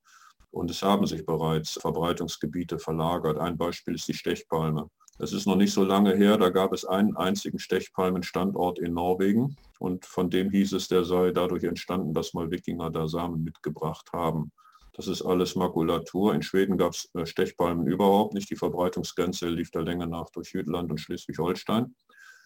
Und 0.51 0.71
es 0.71 0.81
haben 0.81 1.05
sich 1.05 1.25
bereits 1.25 1.73
Verbreitungsgebiete 1.73 2.79
verlagert. 2.79 3.37
Ein 3.37 3.57
Beispiel 3.57 3.95
ist 3.95 4.07
die 4.07 4.13
Stechpalme. 4.13 4.89
Es 5.19 5.33
ist 5.33 5.47
noch 5.47 5.55
nicht 5.55 5.73
so 5.73 5.83
lange 5.83 6.15
her, 6.15 6.37
da 6.37 6.49
gab 6.49 6.73
es 6.73 6.85
einen 6.85 7.17
einzigen 7.17 7.57
Stechpalmenstandort 7.57 8.77
in 8.77 8.93
Norwegen 8.93 9.57
und 9.79 10.05
von 10.05 10.29
dem 10.29 10.51
hieß 10.51 10.73
es, 10.73 10.87
der 10.87 11.05
sei 11.05 11.31
dadurch 11.31 11.63
entstanden, 11.63 12.13
dass 12.13 12.35
mal 12.35 12.51
Wikinger 12.51 12.91
da 12.91 13.07
Samen 13.07 13.43
mitgebracht 13.43 14.11
haben. 14.13 14.51
Das 14.93 15.07
ist 15.07 15.23
alles 15.23 15.55
Makulatur. 15.55 16.33
In 16.33 16.41
Schweden 16.41 16.77
gab 16.77 16.93
es 16.93 17.09
äh, 17.13 17.25
Stechpalmen 17.25 17.85
überhaupt 17.87 18.33
nicht. 18.33 18.49
Die 18.49 18.55
Verbreitungsgrenze 18.55 19.47
lief 19.47 19.69
der 19.69 19.83
Länge 19.83 20.07
nach 20.07 20.29
durch 20.31 20.53
Jütland 20.53 20.89
und 20.89 20.99
Schleswig-Holstein. 20.99 21.95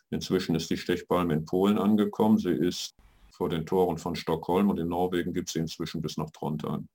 Inzwischen 0.09 0.55
ist 0.55 0.69
die 0.69 0.77
Stechpalme 0.77 1.33
in 1.33 1.45
Polen 1.45 1.77
angekommen. 1.77 2.37
Sie 2.37 2.51
ist 2.51 2.93
vor 3.31 3.47
den 3.47 3.65
Toren 3.65 3.97
von 3.97 4.15
Stockholm 4.15 4.69
und 4.69 4.79
in 4.79 4.89
Norwegen 4.89 5.33
gibt 5.33 5.47
es 5.47 5.53
sie 5.53 5.59
inzwischen 5.59 6.01
bis 6.01 6.17
nach 6.17 6.29
Trondheim. 6.31 6.89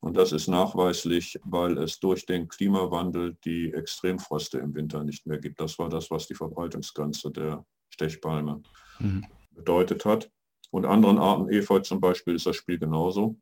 Und 0.00 0.16
das 0.16 0.32
ist 0.32 0.48
nachweislich, 0.48 1.38
weil 1.44 1.76
es 1.78 2.00
durch 2.00 2.24
den 2.24 2.48
Klimawandel 2.48 3.36
die 3.44 3.72
Extremfröste 3.72 4.58
im 4.58 4.74
Winter 4.74 5.04
nicht 5.04 5.26
mehr 5.26 5.38
gibt. 5.38 5.60
Das 5.60 5.78
war 5.78 5.90
das, 5.90 6.10
was 6.10 6.26
die 6.26 6.34
Verbreitungsgrenze 6.34 7.30
der 7.30 7.64
Stechpalme 7.90 8.62
mhm. 8.98 9.26
bedeutet 9.50 10.04
hat. 10.04 10.30
Und 10.70 10.86
anderen 10.86 11.18
Arten, 11.18 11.50
Efeu 11.50 11.80
zum 11.80 12.00
Beispiel, 12.00 12.36
ist 12.36 12.46
das 12.46 12.56
Spiel 12.56 12.78
genauso. 12.78 13.36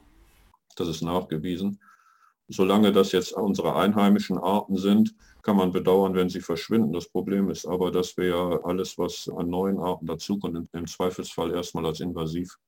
Das 0.77 0.89
ist 0.89 1.03
nachgewiesen. 1.03 1.81
Solange 2.49 2.93
das 2.93 3.13
jetzt 3.13 3.33
unsere 3.33 3.77
einheimischen 3.77 4.39
Arten 4.39 4.77
sind, 4.79 5.15
kann 5.43 5.57
man 5.57 5.71
bedauern, 5.71 6.15
wenn 6.15 6.31
sie 6.31 6.41
verschwinden. 6.41 6.93
Das 6.93 7.09
Problem 7.09 7.51
ist 7.51 7.67
aber, 7.67 7.91
dass 7.91 8.17
wir 8.17 8.27
ja 8.27 8.61
alles, 8.65 8.97
was 8.97 9.29
an 9.29 9.51
neuen 9.51 9.79
Arten 9.79 10.07
dazukommt, 10.07 10.69
im 10.73 10.87
Zweifelsfall 10.87 11.53
erstmal 11.53 11.87
als 11.87 12.01
invasiv 12.01 12.59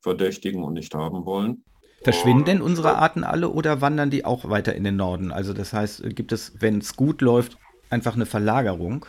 verdächtigen 0.00 0.64
und 0.64 0.74
nicht 0.74 0.94
haben 0.94 1.26
wollen. 1.26 1.62
Verschwinden 2.02 2.44
denn 2.44 2.62
unsere 2.62 2.96
Arten 2.96 3.24
alle 3.24 3.48
oder 3.50 3.80
wandern 3.80 4.10
die 4.10 4.24
auch 4.24 4.48
weiter 4.48 4.74
in 4.74 4.84
den 4.84 4.96
Norden? 4.96 5.32
Also 5.32 5.52
das 5.52 5.72
heißt, 5.72 6.14
gibt 6.14 6.32
es, 6.32 6.52
wenn 6.60 6.78
es 6.78 6.96
gut 6.96 7.20
läuft, 7.20 7.58
einfach 7.90 8.14
eine 8.14 8.26
Verlagerung? 8.26 9.06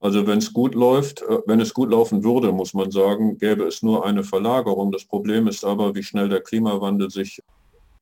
Also 0.00 0.26
wenn 0.26 0.38
es 0.38 0.52
gut 0.52 0.74
läuft, 0.74 1.22
äh, 1.22 1.38
wenn 1.46 1.60
es 1.60 1.72
gut 1.72 1.90
laufen 1.90 2.24
würde, 2.24 2.52
muss 2.52 2.74
man 2.74 2.90
sagen, 2.90 3.38
gäbe 3.38 3.64
es 3.64 3.82
nur 3.82 4.04
eine 4.04 4.22
Verlagerung. 4.22 4.92
Das 4.92 5.04
Problem 5.04 5.46
ist 5.46 5.64
aber, 5.64 5.94
wie 5.94 6.02
schnell 6.02 6.28
der 6.28 6.42
Klimawandel 6.42 7.10
sich 7.10 7.40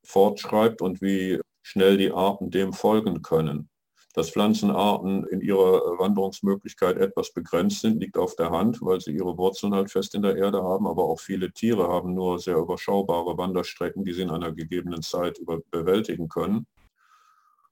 fortschreibt 0.03 0.81
und 0.81 1.01
wie 1.01 1.39
schnell 1.61 1.97
die 1.97 2.11
Arten 2.11 2.51
dem 2.51 2.73
folgen 2.73 3.21
können. 3.21 3.69
Dass 4.13 4.29
Pflanzenarten 4.29 5.25
in 5.25 5.41
ihrer 5.41 5.97
Wanderungsmöglichkeit 5.97 6.97
etwas 6.97 7.33
begrenzt 7.33 7.81
sind, 7.81 7.99
liegt 7.99 8.17
auf 8.17 8.35
der 8.35 8.51
Hand, 8.51 8.79
weil 8.81 9.01
sie 9.01 9.11
ihre 9.11 9.37
Wurzeln 9.37 9.73
halt 9.73 9.89
fest 9.89 10.13
in 10.13 10.21
der 10.21 10.37
Erde 10.37 10.61
haben. 10.61 10.85
Aber 10.85 11.05
auch 11.05 11.19
viele 11.19 11.51
Tiere 11.51 11.87
haben 11.87 12.13
nur 12.13 12.37
sehr 12.37 12.57
überschaubare 12.57 13.37
Wanderstrecken, 13.37 14.05
die 14.05 14.13
sie 14.13 14.21
in 14.21 14.29
einer 14.29 14.51
gegebenen 14.51 15.01
Zeit 15.01 15.39
über 15.39 15.59
bewältigen 15.71 16.29
können. 16.29 16.67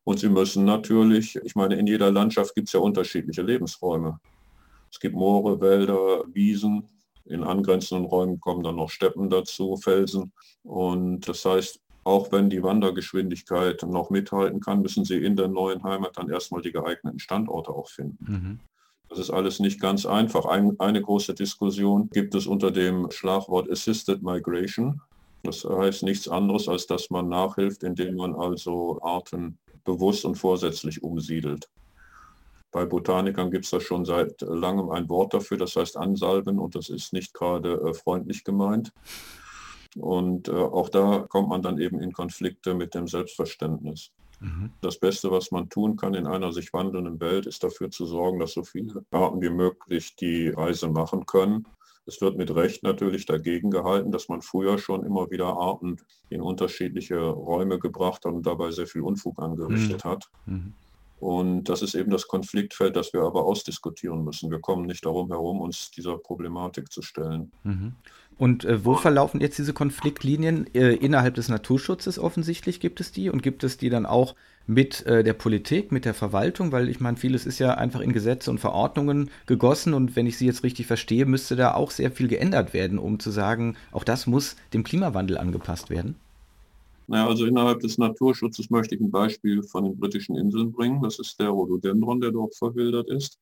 Und 0.03 0.19
sie 0.19 0.29
müssen 0.29 0.65
natürlich, 0.65 1.35
ich 1.35 1.55
meine, 1.55 1.75
in 1.75 1.85
jeder 1.85 2.11
Landschaft 2.11 2.55
gibt 2.55 2.69
es 2.69 2.73
ja 2.73 2.79
unterschiedliche 2.79 3.43
Lebensräume. 3.43 4.19
Es 4.91 4.99
gibt 4.99 5.15
Moore, 5.15 5.61
Wälder, 5.61 6.23
Wiesen. 6.33 6.87
In 7.25 7.43
angrenzenden 7.43 8.07
Räumen 8.07 8.39
kommen 8.39 8.63
dann 8.63 8.77
noch 8.77 8.89
Steppen 8.89 9.29
dazu, 9.29 9.77
Felsen. 9.77 10.33
Und 10.63 11.27
das 11.27 11.45
heißt, 11.45 11.80
auch 12.03 12.31
wenn 12.31 12.49
die 12.49 12.63
Wandergeschwindigkeit 12.63 13.83
noch 13.83 14.09
mithalten 14.09 14.59
kann, 14.59 14.81
müssen 14.81 15.05
sie 15.05 15.23
in 15.23 15.35
der 15.35 15.47
neuen 15.47 15.83
Heimat 15.83 16.17
dann 16.17 16.29
erstmal 16.29 16.61
die 16.61 16.71
geeigneten 16.71 17.19
Standorte 17.19 17.71
auch 17.71 17.89
finden. 17.89 18.25
Mhm. 18.27 18.59
Das 19.09 19.19
ist 19.19 19.29
alles 19.29 19.59
nicht 19.59 19.79
ganz 19.81 20.05
einfach. 20.05 20.45
Ein, 20.45 20.79
eine 20.79 21.01
große 21.01 21.33
Diskussion 21.33 22.09
gibt 22.11 22.33
es 22.33 22.47
unter 22.47 22.71
dem 22.71 23.11
Schlagwort 23.11 23.69
Assisted 23.69 24.23
Migration. 24.23 25.01
Das 25.43 25.65
heißt 25.65 26.03
nichts 26.03 26.27
anderes, 26.27 26.67
als 26.67 26.87
dass 26.87 27.09
man 27.09 27.27
nachhilft, 27.27 27.83
indem 27.83 28.15
man 28.15 28.33
also 28.33 28.99
Arten 29.01 29.57
bewusst 29.83 30.23
und 30.23 30.35
vorsätzlich 30.35 31.03
umsiedelt. 31.03 31.69
Bei 32.71 32.85
Botanikern 32.85 33.51
gibt 33.51 33.65
es 33.65 33.71
da 33.71 33.81
schon 33.81 34.05
seit 34.05 34.39
langem 34.41 34.91
ein 34.91 35.09
Wort 35.09 35.33
dafür, 35.33 35.57
das 35.57 35.75
heißt 35.75 35.97
ansalben 35.97 36.57
und 36.57 36.75
das 36.75 36.89
ist 36.89 37.11
nicht 37.11 37.33
gerade 37.33 37.73
äh, 37.73 37.93
freundlich 37.93 38.45
gemeint. 38.45 38.93
Und 39.97 40.47
äh, 40.47 40.51
auch 40.51 40.89
da 40.89 41.25
kommt 41.29 41.49
man 41.49 41.61
dann 41.61 41.79
eben 41.79 41.99
in 41.99 42.13
Konflikte 42.13 42.73
mit 42.73 42.95
dem 42.95 43.07
Selbstverständnis. 43.07 44.11
Mhm. 44.39 44.71
Das 44.81 44.97
Beste, 44.97 45.31
was 45.31 45.51
man 45.51 45.69
tun 45.69 45.95
kann 45.95 46.13
in 46.13 46.27
einer 46.27 46.51
sich 46.51 46.73
wandelnden 46.73 47.19
Welt, 47.19 47.45
ist 47.45 47.63
dafür 47.63 47.91
zu 47.91 48.05
sorgen, 48.05 48.39
dass 48.39 48.53
so 48.53 48.63
viele 48.63 49.05
Arten 49.11 49.41
wie 49.41 49.49
möglich 49.49 50.15
die 50.15 50.49
Reise 50.49 50.87
machen 50.87 51.25
können. 51.25 51.67
Es 52.07 52.19
wird 52.19 52.35
mit 52.35 52.53
Recht 52.55 52.81
natürlich 52.81 53.27
dagegen 53.27 53.69
gehalten, 53.69 54.11
dass 54.11 54.27
man 54.27 54.41
früher 54.41 54.79
schon 54.79 55.05
immer 55.05 55.29
wieder 55.29 55.45
Arten 55.45 55.97
in 56.29 56.41
unterschiedliche 56.41 57.19
Räume 57.19 57.77
gebracht 57.77 58.25
hat 58.25 58.33
und 58.33 58.45
dabei 58.45 58.71
sehr 58.71 58.87
viel 58.87 59.01
Unfug 59.01 59.39
angerichtet 59.39 60.03
mhm. 60.03 60.09
hat. 60.09 60.29
Mhm. 60.47 60.73
Und 61.19 61.65
das 61.65 61.83
ist 61.83 61.93
eben 61.93 62.09
das 62.09 62.27
Konfliktfeld, 62.27 62.95
das 62.95 63.13
wir 63.13 63.21
aber 63.21 63.45
ausdiskutieren 63.45 64.23
müssen. 64.23 64.49
Wir 64.49 64.59
kommen 64.59 64.87
nicht 64.87 65.05
darum 65.05 65.29
herum, 65.29 65.61
uns 65.61 65.91
dieser 65.91 66.17
Problematik 66.17 66.91
zu 66.91 67.03
stellen. 67.03 67.51
Mhm. 67.63 67.93
Und 68.41 68.65
äh, 68.65 68.83
wo 68.83 68.95
verlaufen 68.95 69.39
jetzt 69.39 69.59
diese 69.59 69.71
Konfliktlinien? 69.71 70.65
Äh, 70.73 70.95
innerhalb 70.95 71.35
des 71.35 71.47
Naturschutzes 71.47 72.17
offensichtlich 72.17 72.79
gibt 72.79 72.99
es 72.99 73.11
die 73.11 73.29
und 73.29 73.43
gibt 73.43 73.63
es 73.63 73.77
die 73.77 73.91
dann 73.91 74.07
auch 74.07 74.33
mit 74.65 75.05
äh, 75.05 75.23
der 75.23 75.33
Politik, 75.33 75.91
mit 75.91 76.05
der 76.05 76.15
Verwaltung? 76.15 76.71
Weil 76.71 76.89
ich 76.89 76.99
meine, 76.99 77.17
vieles 77.17 77.45
ist 77.45 77.59
ja 77.59 77.75
einfach 77.75 77.99
in 77.99 78.13
Gesetze 78.13 78.49
und 78.49 78.57
Verordnungen 78.57 79.29
gegossen 79.45 79.93
und 79.93 80.15
wenn 80.15 80.25
ich 80.25 80.39
Sie 80.39 80.47
jetzt 80.47 80.63
richtig 80.63 80.87
verstehe, 80.87 81.27
müsste 81.27 81.55
da 81.55 81.75
auch 81.75 81.91
sehr 81.91 82.09
viel 82.09 82.27
geändert 82.27 82.73
werden, 82.73 82.97
um 82.97 83.19
zu 83.19 83.29
sagen, 83.29 83.75
auch 83.91 84.03
das 84.03 84.25
muss 84.25 84.55
dem 84.73 84.83
Klimawandel 84.83 85.37
angepasst 85.37 85.91
werden. 85.91 86.15
Naja, 87.05 87.27
also 87.27 87.45
innerhalb 87.45 87.81
des 87.81 87.99
Naturschutzes 87.99 88.71
möchte 88.71 88.95
ich 88.95 89.01
ein 89.01 89.11
Beispiel 89.11 89.61
von 89.61 89.83
den 89.83 89.99
britischen 89.99 90.35
Inseln 90.35 90.71
bringen. 90.71 91.03
Das 91.03 91.19
ist 91.19 91.39
der 91.39 91.49
Rhododendron, 91.49 92.19
der 92.19 92.31
dort 92.31 92.55
verwildert 92.55 93.07
ist. 93.07 93.37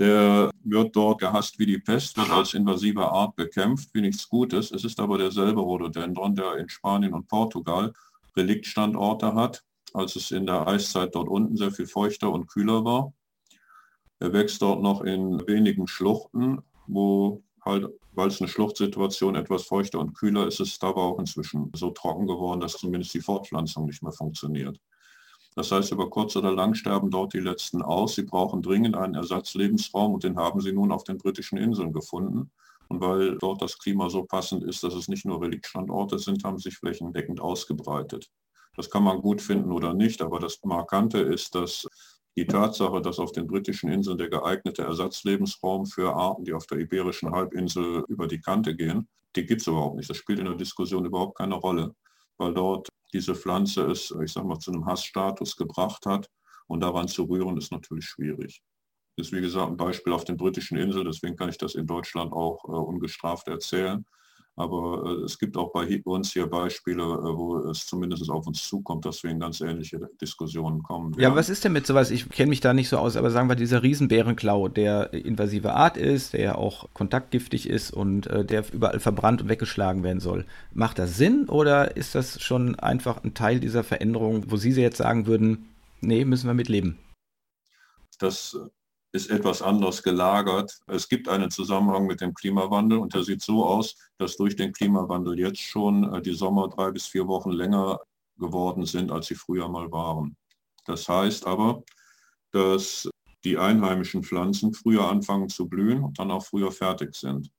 Der 0.00 0.50
wird 0.64 0.96
dort 0.96 1.20
gehasst 1.20 1.58
wie 1.58 1.66
die 1.66 1.78
Pest, 1.78 2.16
wird 2.16 2.30
als 2.30 2.54
invasive 2.54 3.06
Art 3.06 3.36
bekämpft, 3.36 3.90
wie 3.92 4.00
nichts 4.00 4.26
Gutes. 4.26 4.70
Es 4.70 4.82
ist 4.82 4.98
aber 4.98 5.18
derselbe 5.18 5.60
Rhododendron, 5.60 6.34
der 6.34 6.56
in 6.56 6.70
Spanien 6.70 7.12
und 7.12 7.28
Portugal 7.28 7.92
Reliktstandorte 8.34 9.34
hat, 9.34 9.62
als 9.92 10.16
es 10.16 10.30
in 10.30 10.46
der 10.46 10.66
Eiszeit 10.66 11.14
dort 11.14 11.28
unten 11.28 11.58
sehr 11.58 11.70
viel 11.70 11.86
feuchter 11.86 12.32
und 12.32 12.46
kühler 12.46 12.82
war. 12.82 13.12
Er 14.20 14.32
wächst 14.32 14.62
dort 14.62 14.82
noch 14.82 15.02
in 15.02 15.46
wenigen 15.46 15.86
Schluchten, 15.86 16.62
wo 16.86 17.42
halt, 17.62 17.86
weil 18.12 18.28
es 18.28 18.40
eine 18.40 18.48
Schluchtsituation 18.48 19.34
etwas 19.34 19.64
feuchter 19.64 19.98
und 19.98 20.14
kühler 20.14 20.46
ist, 20.46 20.60
ist 20.60 20.76
es 20.76 20.82
aber 20.82 21.02
auch 21.02 21.18
inzwischen 21.18 21.70
so 21.74 21.90
trocken 21.90 22.26
geworden, 22.26 22.60
dass 22.60 22.72
zumindest 22.72 23.12
die 23.12 23.20
Fortpflanzung 23.20 23.84
nicht 23.84 24.02
mehr 24.02 24.12
funktioniert. 24.12 24.80
Das 25.60 25.72
heißt, 25.72 25.92
über 25.92 26.08
kurz 26.08 26.36
oder 26.36 26.52
lang 26.52 26.72
sterben 26.72 27.10
dort 27.10 27.34
die 27.34 27.38
letzten 27.38 27.82
aus. 27.82 28.14
Sie 28.14 28.22
brauchen 28.22 28.62
dringend 28.62 28.96
einen 28.96 29.14
Ersatzlebensraum 29.14 30.14
und 30.14 30.24
den 30.24 30.38
haben 30.38 30.62
sie 30.62 30.72
nun 30.72 30.90
auf 30.90 31.04
den 31.04 31.18
britischen 31.18 31.58
Inseln 31.58 31.92
gefunden. 31.92 32.50
Und 32.88 33.02
weil 33.02 33.36
dort 33.36 33.60
das 33.60 33.78
Klima 33.78 34.08
so 34.08 34.22
passend 34.22 34.64
ist, 34.64 34.82
dass 34.82 34.94
es 34.94 35.08
nicht 35.08 35.26
nur 35.26 35.42
Reliktstandorte 35.42 36.18
sind, 36.18 36.44
haben 36.44 36.58
sich 36.58 36.78
flächendeckend 36.78 37.42
ausgebreitet. 37.42 38.30
Das 38.74 38.88
kann 38.88 39.02
man 39.02 39.20
gut 39.20 39.42
finden 39.42 39.70
oder 39.70 39.92
nicht, 39.92 40.22
aber 40.22 40.40
das 40.40 40.58
Markante 40.64 41.18
ist, 41.18 41.54
dass 41.54 41.86
die 42.38 42.46
Tatsache, 42.46 43.02
dass 43.02 43.18
auf 43.18 43.32
den 43.32 43.46
britischen 43.46 43.90
Inseln 43.90 44.16
der 44.16 44.30
geeignete 44.30 44.80
Ersatzlebensraum 44.80 45.84
für 45.84 46.14
Arten, 46.14 46.46
die 46.46 46.54
auf 46.54 46.66
der 46.68 46.78
iberischen 46.78 47.32
Halbinsel 47.32 48.02
über 48.08 48.26
die 48.26 48.40
Kante 48.40 48.74
gehen, 48.74 49.08
die 49.36 49.44
gibt 49.44 49.60
es 49.60 49.66
überhaupt 49.66 49.96
nicht. 49.96 50.08
Das 50.08 50.16
spielt 50.16 50.38
in 50.38 50.46
der 50.46 50.54
Diskussion 50.54 51.04
überhaupt 51.04 51.36
keine 51.36 51.56
Rolle, 51.56 51.94
weil 52.38 52.54
dort 52.54 52.88
diese 53.12 53.34
Pflanze 53.34 53.86
es, 53.86 54.14
ich 54.22 54.32
sag 54.32 54.44
mal, 54.44 54.58
zu 54.58 54.72
einem 54.72 54.86
Hassstatus 54.86 55.56
gebracht 55.56 56.06
hat. 56.06 56.28
Und 56.66 56.80
daran 56.80 57.08
zu 57.08 57.24
rühren, 57.24 57.56
ist 57.56 57.72
natürlich 57.72 58.04
schwierig. 58.04 58.62
Das 59.16 59.26
ist 59.26 59.32
wie 59.32 59.40
gesagt 59.40 59.70
ein 59.70 59.76
Beispiel 59.76 60.12
auf 60.12 60.24
den 60.24 60.36
britischen 60.36 60.78
Inseln, 60.78 61.04
deswegen 61.04 61.36
kann 61.36 61.48
ich 61.48 61.58
das 61.58 61.74
in 61.74 61.86
Deutschland 61.86 62.32
auch 62.32 62.64
äh, 62.64 62.68
ungestraft 62.68 63.48
erzählen. 63.48 64.04
Aber 64.60 65.04
äh, 65.06 65.24
es 65.24 65.38
gibt 65.38 65.56
auch 65.56 65.72
bei 65.72 66.02
uns 66.04 66.32
hier 66.34 66.46
Beispiele, 66.46 67.02
äh, 67.02 67.06
wo 67.06 67.58
es 67.70 67.86
zumindest 67.86 68.28
auf 68.30 68.46
uns 68.46 68.68
zukommt, 68.68 69.06
dass 69.06 69.22
wir 69.22 69.30
in 69.30 69.40
ganz 69.40 69.62
ähnliche 69.62 69.98
Diskussionen 70.20 70.82
kommen. 70.82 71.16
Werden. 71.16 71.22
Ja, 71.22 71.34
was 71.34 71.48
ist 71.48 71.64
denn 71.64 71.72
mit 71.72 71.86
sowas? 71.86 72.10
Ich 72.10 72.28
kenne 72.28 72.50
mich 72.50 72.60
da 72.60 72.74
nicht 72.74 72.90
so 72.90 72.98
aus, 72.98 73.16
aber 73.16 73.30
sagen 73.30 73.48
wir 73.48 73.56
dieser 73.56 73.82
Riesenbärenklau, 73.82 74.68
der 74.68 75.14
invasive 75.14 75.72
Art 75.72 75.96
ist, 75.96 76.34
der 76.34 76.58
auch 76.58 76.88
kontaktgiftig 76.92 77.70
ist 77.70 77.90
und 77.90 78.26
äh, 78.26 78.44
der 78.44 78.64
überall 78.70 79.00
verbrannt 79.00 79.40
und 79.40 79.48
weggeschlagen 79.48 80.02
werden 80.02 80.20
soll. 80.20 80.44
Macht 80.74 80.98
das 80.98 81.16
Sinn 81.16 81.48
oder 81.48 81.96
ist 81.96 82.14
das 82.14 82.42
schon 82.42 82.78
einfach 82.78 83.24
ein 83.24 83.32
Teil 83.32 83.60
dieser 83.60 83.82
Veränderung, 83.82 84.50
wo 84.50 84.56
Sie 84.56 84.72
jetzt 84.72 84.98
sagen 84.98 85.26
würden, 85.26 85.70
nee, 86.02 86.26
müssen 86.26 86.46
wir 86.48 86.54
mit 86.54 86.68
leben? 86.68 86.98
Das 88.18 88.58
ist 89.12 89.30
etwas 89.30 89.60
anders 89.62 90.02
gelagert. 90.02 90.80
Es 90.86 91.08
gibt 91.08 91.28
einen 91.28 91.50
Zusammenhang 91.50 92.06
mit 92.06 92.20
dem 92.20 92.34
Klimawandel 92.34 92.98
und 92.98 93.14
der 93.14 93.24
sieht 93.24 93.42
so 93.42 93.64
aus, 93.64 93.96
dass 94.18 94.36
durch 94.36 94.56
den 94.56 94.72
Klimawandel 94.72 95.38
jetzt 95.38 95.60
schon 95.60 96.14
äh, 96.14 96.22
die 96.22 96.34
Sommer 96.34 96.68
drei 96.68 96.90
bis 96.90 97.06
vier 97.06 97.26
Wochen 97.26 97.50
länger 97.50 98.00
geworden 98.38 98.86
sind, 98.86 99.10
als 99.10 99.26
sie 99.26 99.34
früher 99.34 99.68
mal 99.68 99.90
waren. 99.90 100.36
Das 100.86 101.08
heißt 101.08 101.46
aber, 101.46 101.82
dass 102.52 103.08
die 103.44 103.58
einheimischen 103.58 104.22
Pflanzen 104.22 104.72
früher 104.72 105.08
anfangen 105.08 105.48
zu 105.48 105.68
blühen 105.68 106.04
und 106.04 106.18
dann 106.18 106.30
auch 106.30 106.44
früher 106.44 106.70
fertig 106.70 107.14
sind. 107.14 107.50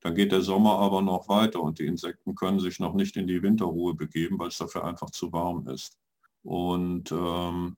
Dann 0.00 0.14
geht 0.14 0.32
der 0.32 0.42
Sommer 0.42 0.78
aber 0.78 1.02
noch 1.02 1.28
weiter 1.28 1.60
und 1.60 1.78
die 1.78 1.86
Insekten 1.86 2.34
können 2.34 2.60
sich 2.60 2.78
noch 2.78 2.94
nicht 2.94 3.16
in 3.16 3.26
die 3.26 3.42
Winterruhe 3.42 3.94
begeben, 3.94 4.38
weil 4.38 4.48
es 4.48 4.58
dafür 4.58 4.84
einfach 4.84 5.10
zu 5.10 5.32
warm 5.32 5.66
ist. 5.68 5.98
Und 6.44 7.10
ähm, 7.10 7.76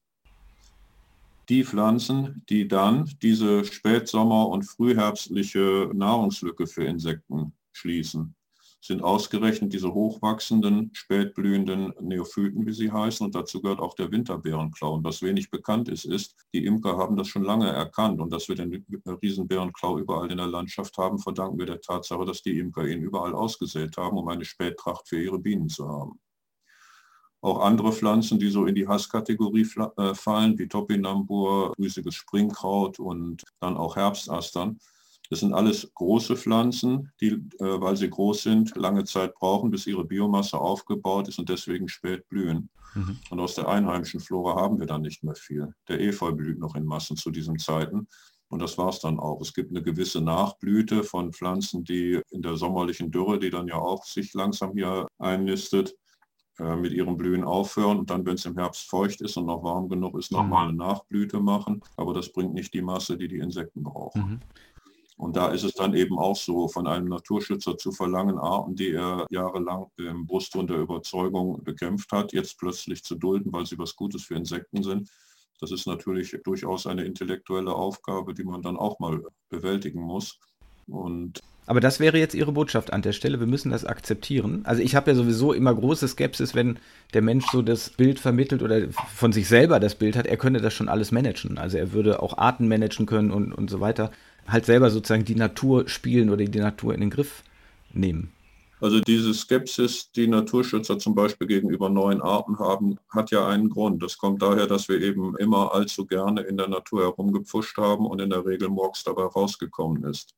die 1.51 1.65
Pflanzen, 1.65 2.45
die 2.49 2.69
dann 2.69 3.11
diese 3.23 3.65
Spätsommer- 3.65 4.49
und 4.49 4.63
frühherbstliche 4.63 5.91
Nahrungslücke 5.93 6.69
für 6.69 6.85
Insekten 6.85 7.53
schließen, 7.73 8.37
sind 8.81 9.03
ausgerechnet 9.03 9.73
diese 9.73 9.93
hochwachsenden, 9.93 10.91
spätblühenden 10.95 11.93
Neophyten, 12.01 12.65
wie 12.67 12.73
sie 12.73 12.91
heißen. 12.91 13.27
Und 13.27 13.35
dazu 13.35 13.61
gehört 13.61 13.81
auch 13.81 13.95
der 13.95 14.11
Winterbärenklau. 14.11 14.95
Und 14.95 15.05
was 15.05 15.23
wenig 15.23 15.51
bekannt 15.51 15.89
ist, 15.89 16.07
ist, 16.07 16.37
die 16.55 16.65
Imker 16.65 16.97
haben 16.97 17.17
das 17.17 17.29
schon 17.29 17.43
lange 17.43 17.69
erkannt. 17.69 18.21
Und 18.21 18.33
dass 18.33 18.49
wir 18.49 18.55
den 18.55 18.87
Riesenbärenklau 19.05 19.99
überall 19.99 20.31
in 20.31 20.39
der 20.39 20.47
Landschaft 20.47 20.97
haben, 20.97 21.19
verdanken 21.19 21.59
wir 21.59 21.67
der 21.67 21.81
Tatsache, 21.81 22.25
dass 22.25 22.43
die 22.43 22.59
Imker 22.59 22.87
ihn 22.87 23.03
überall 23.03 23.35
ausgesät 23.35 23.97
haben, 23.97 24.17
um 24.17 24.29
eine 24.29 24.45
Spättracht 24.45 25.09
für 25.09 25.21
ihre 25.21 25.39
Bienen 25.39 25.69
zu 25.69 25.87
haben. 25.87 26.21
Auch 27.43 27.61
andere 27.61 27.93
Pflanzen, 27.93 28.39
die 28.39 28.51
so 28.51 28.67
in 28.67 28.75
die 28.75 28.87
Hasskategorie 28.87 29.67
äh, 29.97 30.15
fallen, 30.15 30.59
wie 30.59 30.69
Topinambur, 30.69 31.75
riesiges 31.79 32.15
Springkraut 32.15 32.99
und 32.99 33.43
dann 33.61 33.77
auch 33.77 33.97
Herbstastern. 33.97 34.79
Das 35.31 35.41
sind 35.41 35.55
alles 35.55 35.91
große 35.95 36.37
Pflanzen, 36.37 37.13
die, 37.21 37.29
äh, 37.29 37.81
weil 37.81 37.97
sie 37.97 38.11
groß 38.11 38.43
sind, 38.43 38.77
lange 38.77 39.05
Zeit 39.05 39.35
brauchen, 39.35 39.71
bis 39.71 39.87
ihre 39.87 40.05
Biomasse 40.05 40.59
aufgebaut 40.59 41.29
ist 41.29 41.39
und 41.39 41.49
deswegen 41.49 41.89
spät 41.89 42.29
blühen. 42.29 42.69
Mhm. 42.95 43.19
Und 43.31 43.41
aus 43.41 43.55
der 43.55 43.69
einheimischen 43.69 44.21
Flora 44.21 44.61
haben 44.61 44.81
wir 44.81 44.87
dann 44.87 45.03
nicht 45.03 45.23
mehr 45.23 45.37
viel. 45.37 45.73
Der 45.89 46.01
Efeu 46.01 46.33
blüht 46.33 46.59
noch 46.59 46.75
in 46.75 46.85
Massen 46.85 47.17
zu 47.17 47.31
diesen 47.31 47.59
Zeiten. 47.59 48.09
Und 48.49 48.61
das 48.61 48.77
war 48.77 48.89
es 48.89 48.99
dann 48.99 49.21
auch. 49.21 49.41
Es 49.41 49.55
gibt 49.55 49.71
eine 49.71 49.83
gewisse 49.83 50.21
Nachblüte 50.21 51.05
von 51.05 51.33
Pflanzen, 51.33 51.85
die 51.85 52.21
in 52.31 52.43
der 52.43 52.57
sommerlichen 52.57 53.13
Dürre, 53.13 53.39
die 53.39 53.51
dann 53.51 53.69
ja 53.69 53.77
auch 53.77 54.05
sich 54.05 54.35
langsam 54.35 54.73
hier 54.73 55.07
einnistet, 55.19 55.95
äh, 56.61 56.77
mit 56.77 56.93
ihrem 56.93 57.17
Blühen 57.17 57.43
aufhören 57.43 57.99
und 57.99 58.11
dann, 58.11 58.27
wenn 58.27 58.35
es 58.35 58.45
im 58.45 58.57
Herbst 58.57 58.89
feucht 58.89 59.23
ist 59.23 59.37
und 59.39 59.47
noch 59.47 59.63
warm 59.63 59.89
genug 59.89 60.19
ist, 60.19 60.31
nochmal 60.31 60.65
mhm. 60.65 60.81
eine 60.81 60.91
Nachblüte 60.91 61.41
machen. 61.41 61.81
Aber 61.97 62.13
das 62.13 62.31
bringt 62.31 62.53
nicht 62.53 62.75
die 62.75 62.83
Masse, 62.83 63.17
die 63.17 63.29
die 63.29 63.39
Insekten 63.39 63.83
brauchen. 63.83 64.23
Mhm. 64.23 64.41
Und 65.17 65.37
da 65.37 65.49
ist 65.49 65.65
es 65.65 65.73
dann 65.75 65.95
eben 65.95 66.19
auch 66.19 66.37
so, 66.37 66.69
von 66.69 66.87
einem 66.87 67.09
Naturschützer 67.09 67.79
zu 67.79 67.93
verlangen, 67.93 68.39
Arten, 68.39 68.75
die 68.75 68.91
er 68.91 69.27
jahrelang 69.31 69.87
im 69.97 70.27
Brustton 70.27 70.67
der 70.67 70.79
Überzeugung 70.79 71.63
bekämpft 71.63 72.13
hat, 72.13 72.33
jetzt 72.33 72.59
plötzlich 72.59 73.05
zu 73.05 73.15
dulden, 73.15 73.53
weil 73.53 73.67
sie 73.67 73.79
was 73.79 73.97
Gutes 73.97 74.25
für 74.25 74.35
Insekten 74.35 74.83
sind. 74.83 75.11
Das 75.61 75.73
ist 75.73 75.87
natürlich 75.87 76.37
durchaus 76.45 76.87
eine 76.87 77.05
intellektuelle 77.05 77.75
Aufgabe, 77.75 78.35
die 78.35 78.45
man 78.45 78.63
dann 78.63 78.77
auch 78.77 78.99
mal 78.99 79.23
bewältigen 79.51 80.01
muss. 80.01 80.39
Und 80.87 81.41
aber 81.71 81.79
das 81.79 82.01
wäre 82.01 82.19
jetzt 82.19 82.35
Ihre 82.35 82.51
Botschaft 82.51 82.93
an 82.93 83.01
der 83.01 83.13
Stelle. 83.13 83.39
Wir 83.39 83.47
müssen 83.47 83.71
das 83.71 83.85
akzeptieren. 83.85 84.63
Also 84.65 84.83
ich 84.83 84.97
habe 84.97 85.13
ja 85.13 85.17
sowieso 85.17 85.53
immer 85.53 85.73
große 85.73 86.09
Skepsis, 86.09 86.53
wenn 86.53 86.81
der 87.15 87.23
Mensch 87.23 87.47
so 87.53 87.63
das 87.63 87.91
Bild 87.91 88.19
vermittelt 88.19 88.65
oder 88.65 88.89
von 89.15 89.33
sich 89.33 89.47
selber 89.47 89.79
das 89.79 89.95
Bild 89.95 90.17
hat, 90.17 90.27
er 90.27 90.37
könne 90.37 90.61
das 90.61 90.75
schon 90.75 90.89
alles 90.89 91.13
managen. 91.13 91.59
Also 91.59 91.79
er 91.79 91.93
würde 91.93 92.25
auch 92.25 92.39
Arten 92.39 92.67
managen 92.67 93.07
können 93.07 93.31
und, 93.31 93.53
und 93.53 93.71
so 93.71 93.79
weiter. 93.79 94.11
Halt 94.49 94.67
selber 94.67 94.91
sozusagen 94.91 95.25
die 95.25 95.37
Natur 95.37 95.89
spielen 95.89 96.31
oder 96.31 96.45
die 96.45 96.59
Natur 96.59 96.93
in 96.93 97.03
den 97.03 97.11
Griff 97.11 97.45
nehmen. 97.93 98.33
Also 98.81 98.99
diese 98.99 99.33
Skepsis, 99.33 100.11
die 100.11 100.27
Naturschützer 100.27 100.99
zum 100.99 101.15
Beispiel 101.15 101.47
gegenüber 101.47 101.89
neuen 101.89 102.21
Arten 102.21 102.59
haben, 102.59 102.99
hat 103.11 103.31
ja 103.31 103.47
einen 103.47 103.71
Grund. 103.71 104.03
Das 104.03 104.19
kommt 104.19 104.43
daher, 104.43 104.67
dass 104.67 104.89
wir 104.89 105.01
eben 105.01 105.37
immer 105.37 105.73
allzu 105.73 106.05
gerne 106.05 106.41
in 106.41 106.57
der 106.57 106.67
Natur 106.67 107.03
herumgepfuscht 107.03 107.77
haben 107.79 108.07
und 108.07 108.21
in 108.21 108.31
der 108.31 108.45
Regel 108.45 108.71
Murks 108.71 109.05
dabei 109.05 109.23
rausgekommen 109.23 110.03
ist. 110.03 110.35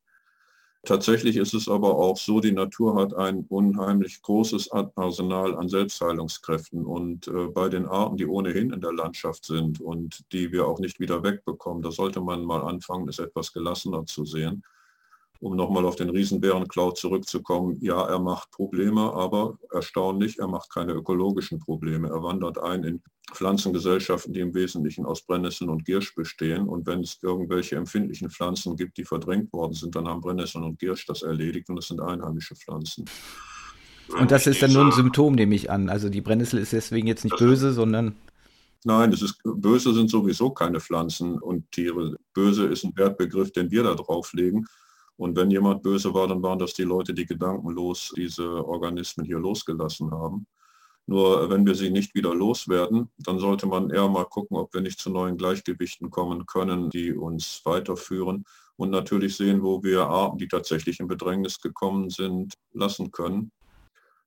Tatsächlich 0.85 1.37
ist 1.37 1.53
es 1.53 1.69
aber 1.69 1.95
auch 1.95 2.17
so, 2.17 2.41
die 2.41 2.51
Natur 2.51 2.95
hat 2.95 3.13
ein 3.13 3.45
unheimlich 3.47 4.21
großes 4.21 4.69
Arsenal 4.71 5.55
an 5.55 5.69
Selbstheilungskräften 5.69 6.85
und 6.85 7.27
äh, 7.29 7.47
bei 7.47 7.69
den 7.69 7.85
Arten, 7.85 8.17
die 8.17 8.25
ohnehin 8.25 8.71
in 8.71 8.81
der 8.81 8.91
Landschaft 8.91 9.45
sind 9.45 9.79
und 9.79 10.25
die 10.33 10.51
wir 10.51 10.67
auch 10.67 10.79
nicht 10.79 10.99
wieder 10.99 11.23
wegbekommen, 11.23 11.83
da 11.83 11.91
sollte 11.91 12.19
man 12.19 12.43
mal 12.43 12.61
anfangen, 12.63 13.07
es 13.07 13.19
etwas 13.19 13.53
gelassener 13.53 14.05
zu 14.05 14.25
sehen 14.25 14.63
um 15.43 15.57
nochmal 15.57 15.85
auf 15.85 15.97
den 15.97 16.09
Riesenbärenklau 16.09 16.91
zurückzukommen, 16.91 17.77
ja, 17.81 18.01
er 18.07 18.19
macht 18.19 18.51
Probleme, 18.51 19.13
aber 19.13 19.57
erstaunlich, 19.71 20.39
er 20.39 20.47
macht 20.47 20.71
keine 20.71 20.93
ökologischen 20.93 21.59
Probleme. 21.59 22.07
Er 22.07 22.23
wandert 22.23 22.57
ein 22.59 22.83
in 22.83 23.01
Pflanzengesellschaften, 23.33 24.33
die 24.33 24.39
im 24.39 24.53
Wesentlichen 24.53 25.05
aus 25.05 25.21
Brennnesseln 25.21 25.69
und 25.69 25.83
Giersch 25.83 26.15
bestehen. 26.15 26.69
Und 26.69 26.87
wenn 26.87 27.01
es 27.01 27.19
irgendwelche 27.21 27.75
empfindlichen 27.75 28.29
Pflanzen 28.29 28.77
gibt, 28.77 28.97
die 28.97 29.03
verdrängt 29.03 29.51
worden 29.51 29.73
sind, 29.73 29.95
dann 29.95 30.07
haben 30.07 30.21
Brennnesseln 30.21 30.63
und 30.63 30.79
Giersch 30.79 31.05
das 31.07 31.23
erledigt 31.23 31.69
und 31.69 31.77
es 31.77 31.89
sind 31.89 31.99
einheimische 31.99 32.55
Pflanzen. 32.55 33.03
Und 34.17 34.31
das 34.31 34.47
ist 34.47 34.61
dann 34.61 34.71
nur 34.71 34.85
ein 34.85 34.91
Symptom, 34.91 35.35
nehme 35.35 35.55
ich 35.55 35.69
an. 35.69 35.89
Also 35.89 36.07
die 36.07 36.21
Brennnessel 36.21 36.59
ist 36.59 36.71
deswegen 36.71 37.07
jetzt 37.07 37.23
nicht 37.25 37.37
böse, 37.37 37.73
sondern 37.73 38.15
Nein, 38.85 39.11
das 39.11 39.21
ist, 39.21 39.39
böse 39.43 39.93
sind 39.93 40.09
sowieso 40.09 40.49
keine 40.51 40.79
Pflanzen 40.81 41.39
und 41.39 41.71
Tiere. 41.71 42.17
Böse 42.33 42.65
ist 42.65 42.83
ein 42.83 42.95
Wertbegriff, 42.95 43.51
den 43.53 43.71
wir 43.71 43.83
da 43.83 43.95
drauflegen. 43.95 44.67
Und 45.17 45.35
wenn 45.35 45.51
jemand 45.51 45.83
böse 45.83 46.13
war, 46.13 46.27
dann 46.27 46.41
waren 46.41 46.59
das 46.59 46.73
die 46.73 46.83
Leute, 46.83 47.13
die 47.13 47.25
gedankenlos 47.25 48.13
diese 48.15 48.65
Organismen 48.65 49.25
hier 49.25 49.39
losgelassen 49.39 50.11
haben. 50.11 50.47
Nur 51.05 51.49
wenn 51.49 51.65
wir 51.65 51.75
sie 51.75 51.89
nicht 51.89 52.15
wieder 52.15 52.33
loswerden, 52.33 53.09
dann 53.17 53.37
sollte 53.37 53.67
man 53.67 53.89
eher 53.89 54.07
mal 54.07 54.23
gucken, 54.23 54.57
ob 54.57 54.73
wir 54.73 54.81
nicht 54.81 54.99
zu 54.99 55.09
neuen 55.09 55.37
Gleichgewichten 55.37 56.09
kommen 56.09 56.45
können, 56.45 56.89
die 56.89 57.13
uns 57.13 57.61
weiterführen 57.65 58.45
und 58.77 58.89
natürlich 58.89 59.35
sehen, 59.35 59.61
wo 59.61 59.83
wir 59.83 60.07
Arten, 60.07 60.37
die 60.37 60.47
tatsächlich 60.47 60.99
in 60.99 61.07
Bedrängnis 61.07 61.59
gekommen 61.59 62.09
sind, 62.09 62.53
lassen 62.71 63.11
können. 63.11 63.51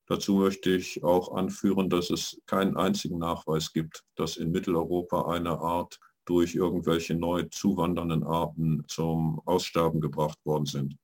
Dazu 0.06 0.34
möchte 0.34 0.70
ich 0.70 1.02
auch 1.02 1.34
anführen, 1.34 1.88
dass 1.90 2.10
es 2.10 2.40
keinen 2.46 2.76
einzigen 2.76 3.18
Nachweis 3.18 3.72
gibt, 3.72 4.04
dass 4.14 4.36
in 4.36 4.52
Mitteleuropa 4.52 5.32
eine 5.32 5.58
Art 5.58 5.98
durch 6.26 6.54
irgendwelche 6.54 7.14
neu 7.14 7.44
zuwandernden 7.44 8.22
Arten 8.24 8.84
zum 8.88 9.40
Aussterben 9.46 10.00
gebracht 10.00 10.38
worden 10.44 10.66
sind. 10.66 10.96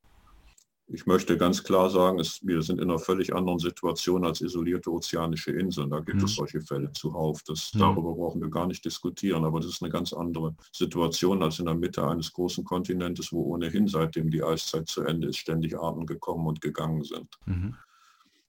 Ich 0.89 1.07
möchte 1.07 1.39
ganz 1.39 1.65
klar 1.65 1.89
sagen, 1.89 2.19
es, 2.19 2.41
wir 2.43 2.61
sind 2.61 2.79
in 2.79 2.91
einer 2.91 2.99
völlig 2.99 3.35
anderen 3.35 3.59
Situation 3.59 4.27
als 4.27 4.43
isolierte 4.43 4.93
ozeanische 4.93 5.53
Inseln. 5.53 5.89
Da 5.89 6.01
gibt 6.01 6.19
mhm. 6.19 6.25
es 6.25 6.35
solche 6.35 6.61
Fälle 6.61 6.93
zuhauf. 6.93 7.43
Das, 7.45 7.73
mhm. 7.73 7.79
Darüber 7.79 8.15
brauchen 8.15 8.43
wir 8.43 8.51
gar 8.51 8.67
nicht 8.67 8.85
diskutieren. 8.85 9.45
Aber 9.45 9.61
das 9.61 9.71
ist 9.71 9.83
eine 9.83 9.91
ganz 9.91 10.13
andere 10.13 10.55
Situation 10.71 11.43
als 11.43 11.59
in 11.61 11.67
der 11.67 11.75
Mitte 11.77 12.07
eines 12.07 12.31
großen 12.33 12.65
Kontinentes, 12.65 13.33
wo 13.33 13.55
ohnehin 13.55 13.89
seitdem 13.89 14.31
die 14.31 14.43
Eiszeit 14.43 14.87
zu 14.89 15.03
Ende 15.03 15.29
ist, 15.29 15.39
ständig 15.39 15.79
Arten 15.79 16.05
gekommen 16.05 16.47
und 16.47 16.61
gegangen 16.61 17.05
sind. 17.05 17.39
Mhm. 17.47 17.75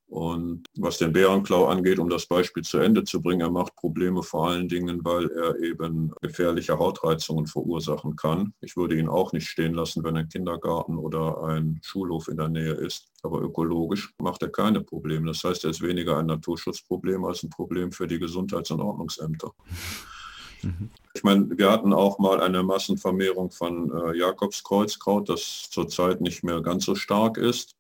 Und 0.07 0.67
was 0.77 0.99
den 0.99 1.11
Bärenklau 1.11 1.65
angeht, 1.65 1.97
um 1.97 2.07
das 2.07 2.27
Beispiel 2.27 2.63
zu 2.63 2.77
Ende 2.77 3.03
zu 3.03 3.21
bringen, 3.21 3.41
er 3.41 3.49
macht 3.49 3.75
Probleme 3.75 4.21
vor 4.21 4.47
allen 4.47 4.67
Dingen, 4.67 5.03
weil 5.03 5.27
er 5.31 5.59
eben 5.59 6.13
gefährliche 6.21 6.77
Hautreizungen 6.77 7.47
verursachen 7.47 8.15
kann. 8.15 8.53
Ich 8.61 8.77
würde 8.77 8.97
ihn 8.97 9.07
auch 9.07 9.33
nicht 9.33 9.47
stehen 9.47 9.73
lassen, 9.73 10.03
wenn 10.03 10.15
ein 10.15 10.29
Kindergarten 10.29 10.97
oder 10.97 11.43
ein 11.43 11.79
Schulhof 11.83 12.27
in 12.27 12.37
der 12.37 12.49
Nähe 12.49 12.73
ist. 12.73 13.07
Aber 13.23 13.41
ökologisch 13.41 14.13
macht 14.19 14.43
er 14.43 14.49
keine 14.49 14.81
Probleme. 14.81 15.27
Das 15.27 15.43
heißt, 15.43 15.63
er 15.63 15.71
ist 15.71 15.81
weniger 15.81 16.17
ein 16.17 16.27
Naturschutzproblem 16.27 17.25
als 17.25 17.41
ein 17.41 17.49
Problem 17.49 17.91
für 17.91 18.05
die 18.05 18.19
Gesundheits- 18.19 18.71
und 18.71 18.81
Ordnungsämter. 18.81 19.51
Mhm. 20.61 20.89
Ich 21.15 21.23
meine, 21.23 21.57
wir 21.57 21.71
hatten 21.71 21.93
auch 21.93 22.19
mal 22.19 22.41
eine 22.41 22.63
Massenvermehrung 22.63 23.51
von 23.51 23.91
äh, 23.91 24.17
Jakobskreuzkraut, 24.17 25.29
das 25.29 25.69
zurzeit 25.69 26.21
nicht 26.21 26.43
mehr 26.43 26.61
ganz 26.61 26.85
so 26.85 26.95
stark 26.95 27.37
ist. 27.37 27.75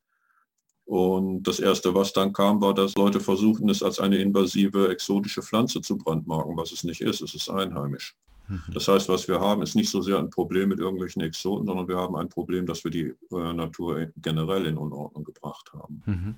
Und 0.85 1.43
das 1.43 1.59
Erste, 1.59 1.95
was 1.95 2.11
dann 2.13 2.33
kam, 2.33 2.61
war, 2.61 2.73
dass 2.73 2.95
Leute 2.95 3.19
versuchten, 3.19 3.69
es 3.69 3.81
als 3.81 3.99
eine 3.99 4.17
invasive, 4.17 4.89
exotische 4.89 5.41
Pflanze 5.41 5.81
zu 5.81 5.97
brandmarken, 5.97 6.57
was 6.57 6.71
es 6.71 6.83
nicht 6.83 7.01
ist. 7.01 7.21
Es 7.21 7.33
ist 7.33 7.49
einheimisch. 7.49 8.15
Mhm. 8.47 8.61
Das 8.73 8.87
heißt, 8.87 9.07
was 9.07 9.27
wir 9.27 9.39
haben, 9.39 9.61
ist 9.61 9.75
nicht 9.75 9.89
so 9.89 10.01
sehr 10.01 10.19
ein 10.19 10.29
Problem 10.29 10.69
mit 10.69 10.79
irgendwelchen 10.79 11.21
Exoten, 11.21 11.65
sondern 11.65 11.87
wir 11.87 11.97
haben 11.97 12.15
ein 12.15 12.29
Problem, 12.29 12.65
dass 12.65 12.83
wir 12.83 12.91
die 12.91 13.13
äh, 13.31 13.53
Natur 13.53 14.07
generell 14.17 14.65
in 14.65 14.77
Unordnung 14.77 15.23
gebracht 15.23 15.71
haben. 15.73 16.03
Mhm. 16.05 16.35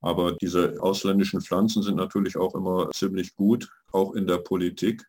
Aber 0.00 0.32
diese 0.32 0.82
ausländischen 0.82 1.40
Pflanzen 1.40 1.82
sind 1.82 1.96
natürlich 1.96 2.36
auch 2.36 2.56
immer 2.56 2.90
ziemlich 2.90 3.36
gut, 3.36 3.70
auch 3.92 4.14
in 4.14 4.26
der 4.26 4.38
Politik. 4.38 5.06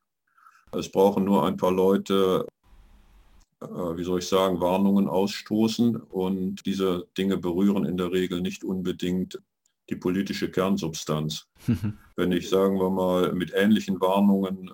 Es 0.72 0.92
brauchen 0.92 1.24
nur 1.24 1.46
ein 1.46 1.58
paar 1.58 1.72
Leute, 1.72 2.46
wie 3.98 4.04
soll 4.04 4.20
ich 4.20 4.28
sagen, 4.28 4.62
Warnungen 4.62 5.08
ausstoßen 5.08 5.96
und 5.96 6.66
diese 6.66 7.08
Dinge 7.18 7.38
berühren 7.38 7.86
in 7.86 7.98
der 7.98 8.12
Regel 8.12 8.42
nicht 8.42 8.64
unbedingt 8.64 9.42
die 9.90 9.96
politische 9.96 10.50
Kernsubstanz. 10.50 11.48
Wenn 12.16 12.32
ich, 12.32 12.50
sagen 12.50 12.80
wir 12.80 12.90
mal, 12.90 13.34
mit 13.34 13.54
ähnlichen 13.54 14.00
Warnungen 14.00 14.72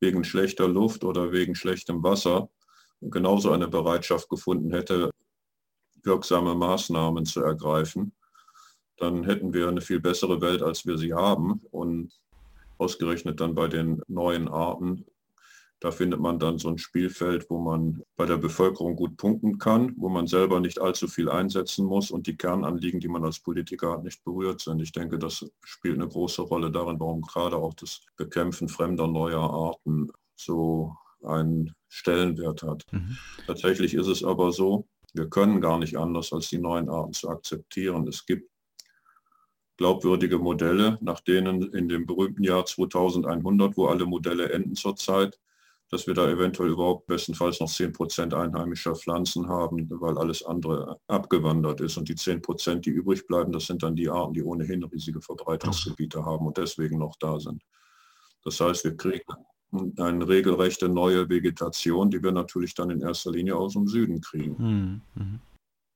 wegen 0.00 0.24
schlechter 0.24 0.68
Luft 0.68 1.04
oder 1.04 1.32
wegen 1.32 1.54
schlechtem 1.54 2.02
Wasser 2.02 2.48
genauso 3.00 3.50
eine 3.50 3.68
Bereitschaft 3.68 4.28
gefunden 4.28 4.72
hätte, 4.72 5.10
wirksame 6.04 6.54
Maßnahmen 6.54 7.24
zu 7.24 7.42
ergreifen, 7.42 8.12
dann 8.96 9.24
hätten 9.24 9.52
wir 9.52 9.68
eine 9.68 9.80
viel 9.80 10.00
bessere 10.00 10.40
Welt, 10.40 10.62
als 10.62 10.86
wir 10.86 10.98
sie 10.98 11.12
haben. 11.12 11.60
Und 11.70 12.12
ausgerechnet 12.78 13.40
dann 13.40 13.54
bei 13.54 13.68
den 13.68 14.02
neuen 14.08 14.48
Arten 14.48 15.06
da 15.82 15.90
findet 15.90 16.20
man 16.20 16.38
dann 16.38 16.58
so 16.58 16.68
ein 16.68 16.78
Spielfeld, 16.78 17.50
wo 17.50 17.58
man 17.58 18.04
bei 18.14 18.24
der 18.24 18.36
Bevölkerung 18.36 18.94
gut 18.94 19.16
punkten 19.16 19.58
kann, 19.58 19.92
wo 19.96 20.08
man 20.08 20.28
selber 20.28 20.60
nicht 20.60 20.80
allzu 20.80 21.08
viel 21.08 21.28
einsetzen 21.28 21.84
muss 21.84 22.12
und 22.12 22.28
die 22.28 22.36
Kernanliegen, 22.36 23.00
die 23.00 23.08
man 23.08 23.24
als 23.24 23.40
Politiker 23.40 23.90
hat, 23.90 24.04
nicht 24.04 24.22
berührt 24.22 24.60
sind. 24.60 24.80
Ich 24.80 24.92
denke, 24.92 25.18
das 25.18 25.44
spielt 25.64 25.96
eine 25.96 26.06
große 26.06 26.42
Rolle 26.42 26.70
darin, 26.70 27.00
warum 27.00 27.22
gerade 27.22 27.56
auch 27.56 27.74
das 27.74 28.00
Bekämpfen 28.16 28.68
fremder 28.68 29.08
neuer 29.08 29.42
Arten 29.42 30.12
so 30.36 30.94
einen 31.24 31.74
Stellenwert 31.88 32.62
hat. 32.62 32.86
Mhm. 32.92 33.16
Tatsächlich 33.48 33.94
ist 33.94 34.06
es 34.06 34.22
aber 34.22 34.52
so, 34.52 34.86
wir 35.14 35.28
können 35.28 35.60
gar 35.60 35.80
nicht 35.80 35.98
anders, 35.98 36.32
als 36.32 36.48
die 36.48 36.58
neuen 36.58 36.88
Arten 36.88 37.12
zu 37.12 37.28
akzeptieren. 37.28 38.06
Es 38.06 38.24
gibt 38.24 38.48
glaubwürdige 39.78 40.38
Modelle, 40.38 40.98
nach 41.00 41.18
denen 41.18 41.74
in 41.74 41.88
dem 41.88 42.06
berühmten 42.06 42.44
Jahr 42.44 42.66
2100, 42.66 43.76
wo 43.76 43.86
alle 43.86 44.06
Modelle 44.06 44.52
enden 44.52 44.76
zurzeit, 44.76 45.40
dass 45.92 46.06
wir 46.06 46.14
da 46.14 46.26
eventuell 46.26 46.70
überhaupt 46.70 47.06
bestenfalls 47.06 47.60
noch 47.60 47.70
10 47.70 47.92
Prozent 47.92 48.32
einheimischer 48.32 48.94
Pflanzen 48.94 49.46
haben, 49.46 49.90
weil 50.00 50.16
alles 50.16 50.42
andere 50.42 50.98
abgewandert 51.06 51.82
ist. 51.82 51.98
Und 51.98 52.08
die 52.08 52.14
10 52.14 52.40
Prozent, 52.40 52.86
die 52.86 52.90
übrig 52.90 53.26
bleiben, 53.26 53.52
das 53.52 53.66
sind 53.66 53.82
dann 53.82 53.94
die 53.94 54.08
Arten, 54.08 54.32
die 54.32 54.42
ohnehin 54.42 54.82
riesige 54.84 55.20
Verbreitungsgebiete 55.20 56.24
haben 56.24 56.46
und 56.46 56.56
deswegen 56.56 56.98
noch 56.98 57.14
da 57.20 57.38
sind. 57.38 57.62
Das 58.42 58.58
heißt, 58.58 58.84
wir 58.84 58.96
kriegen 58.96 59.34
eine 59.98 60.26
regelrechte 60.26 60.88
neue 60.88 61.28
Vegetation, 61.28 62.10
die 62.10 62.22
wir 62.22 62.32
natürlich 62.32 62.72
dann 62.74 62.88
in 62.88 63.02
erster 63.02 63.30
Linie 63.30 63.56
aus 63.56 63.74
dem 63.74 63.86
Süden 63.86 64.22
kriegen. 64.22 65.02
Mhm. 65.14 65.40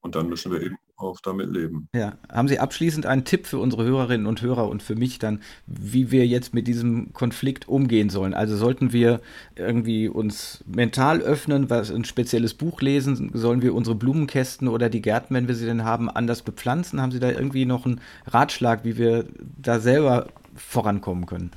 Und 0.07 0.15
dann 0.15 0.29
müssen 0.29 0.53
wir 0.53 0.63
eben 0.63 0.79
auch 0.95 1.19
damit 1.21 1.51
leben. 1.51 1.89
Ja, 1.93 2.17
haben 2.31 2.47
Sie 2.47 2.61
abschließend 2.61 3.07
einen 3.07 3.25
Tipp 3.25 3.49
für 3.49 3.59
unsere 3.59 3.83
Hörerinnen 3.83 4.29
und 4.29 4.41
Hörer 4.41 4.69
und 4.69 4.85
für 4.85 4.95
mich 4.95 5.19
dann, 5.19 5.41
wie 5.67 6.13
wir 6.13 6.25
jetzt 6.29 6.55
mit 6.55 6.69
diesem 6.69 7.13
Konflikt 7.13 7.67
umgehen 7.69 8.09
sollen? 8.09 8.33
Also 8.33 8.57
sollten 8.57 8.93
wir 8.93 9.21
irgendwie 9.57 10.09
uns 10.09 10.63
mental 10.65 11.23
öffnen, 11.23 11.71
was 11.71 11.91
ein 11.91 12.05
spezielles 12.05 12.55
Buch 12.55 12.81
lesen? 12.81 13.33
Sollen 13.35 13.63
wir 13.63 13.75
unsere 13.75 13.97
Blumenkästen 13.97 14.69
oder 14.69 14.89
die 14.89 15.03
Gärten, 15.03 15.35
wenn 15.35 15.49
wir 15.49 15.57
sie 15.57 15.67
denn 15.67 15.83
haben, 15.83 16.09
anders 16.09 16.43
bepflanzen? 16.43 17.03
Haben 17.03 17.11
Sie 17.11 17.19
da 17.19 17.33
irgendwie 17.33 17.67
noch 17.67 17.85
einen 17.85 18.01
Ratschlag, 18.27 18.85
wie 18.85 18.97
wir 18.97 19.27
da 19.61 19.81
selber 19.81 20.29
vorankommen 20.55 21.27
können? 21.27 21.51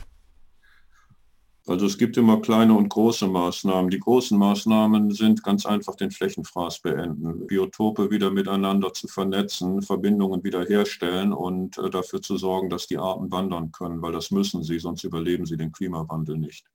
Also 1.70 1.86
es 1.86 2.00
gibt 2.00 2.18
immer 2.18 2.42
kleine 2.42 2.74
und 2.74 2.90
große 2.90 3.28
Maßnahmen. 3.28 3.92
Die 3.92 4.00
großen 4.00 4.36
Maßnahmen 4.40 5.12
sind 5.12 5.44
ganz 5.44 5.68
einfach 5.68 5.96
den 5.96 6.10
Flächenfraß 6.10 6.80
beenden, 6.80 7.46
Biotope 7.46 8.10
wieder 8.10 8.32
miteinander 8.32 8.92
zu 8.92 9.08
vernetzen, 9.08 9.84
Verbindungen 9.84 10.44
wiederherstellen 10.44 11.32
und 11.32 11.78
äh, 11.78 11.92
dafür 11.92 12.24
zu 12.24 12.38
sorgen, 12.38 12.72
dass 12.72 12.88
die 12.88 12.98
Arten 12.98 13.32
wandern 13.32 13.72
können, 13.72 14.02
weil 14.02 14.12
das 14.12 14.32
müssen 14.32 14.64
sie, 14.64 14.80
sonst 14.80 15.04
überleben 15.04 15.46
sie 15.46 15.58
den 15.58 15.72
Klimawandel 15.72 16.40
nicht. 16.40 16.66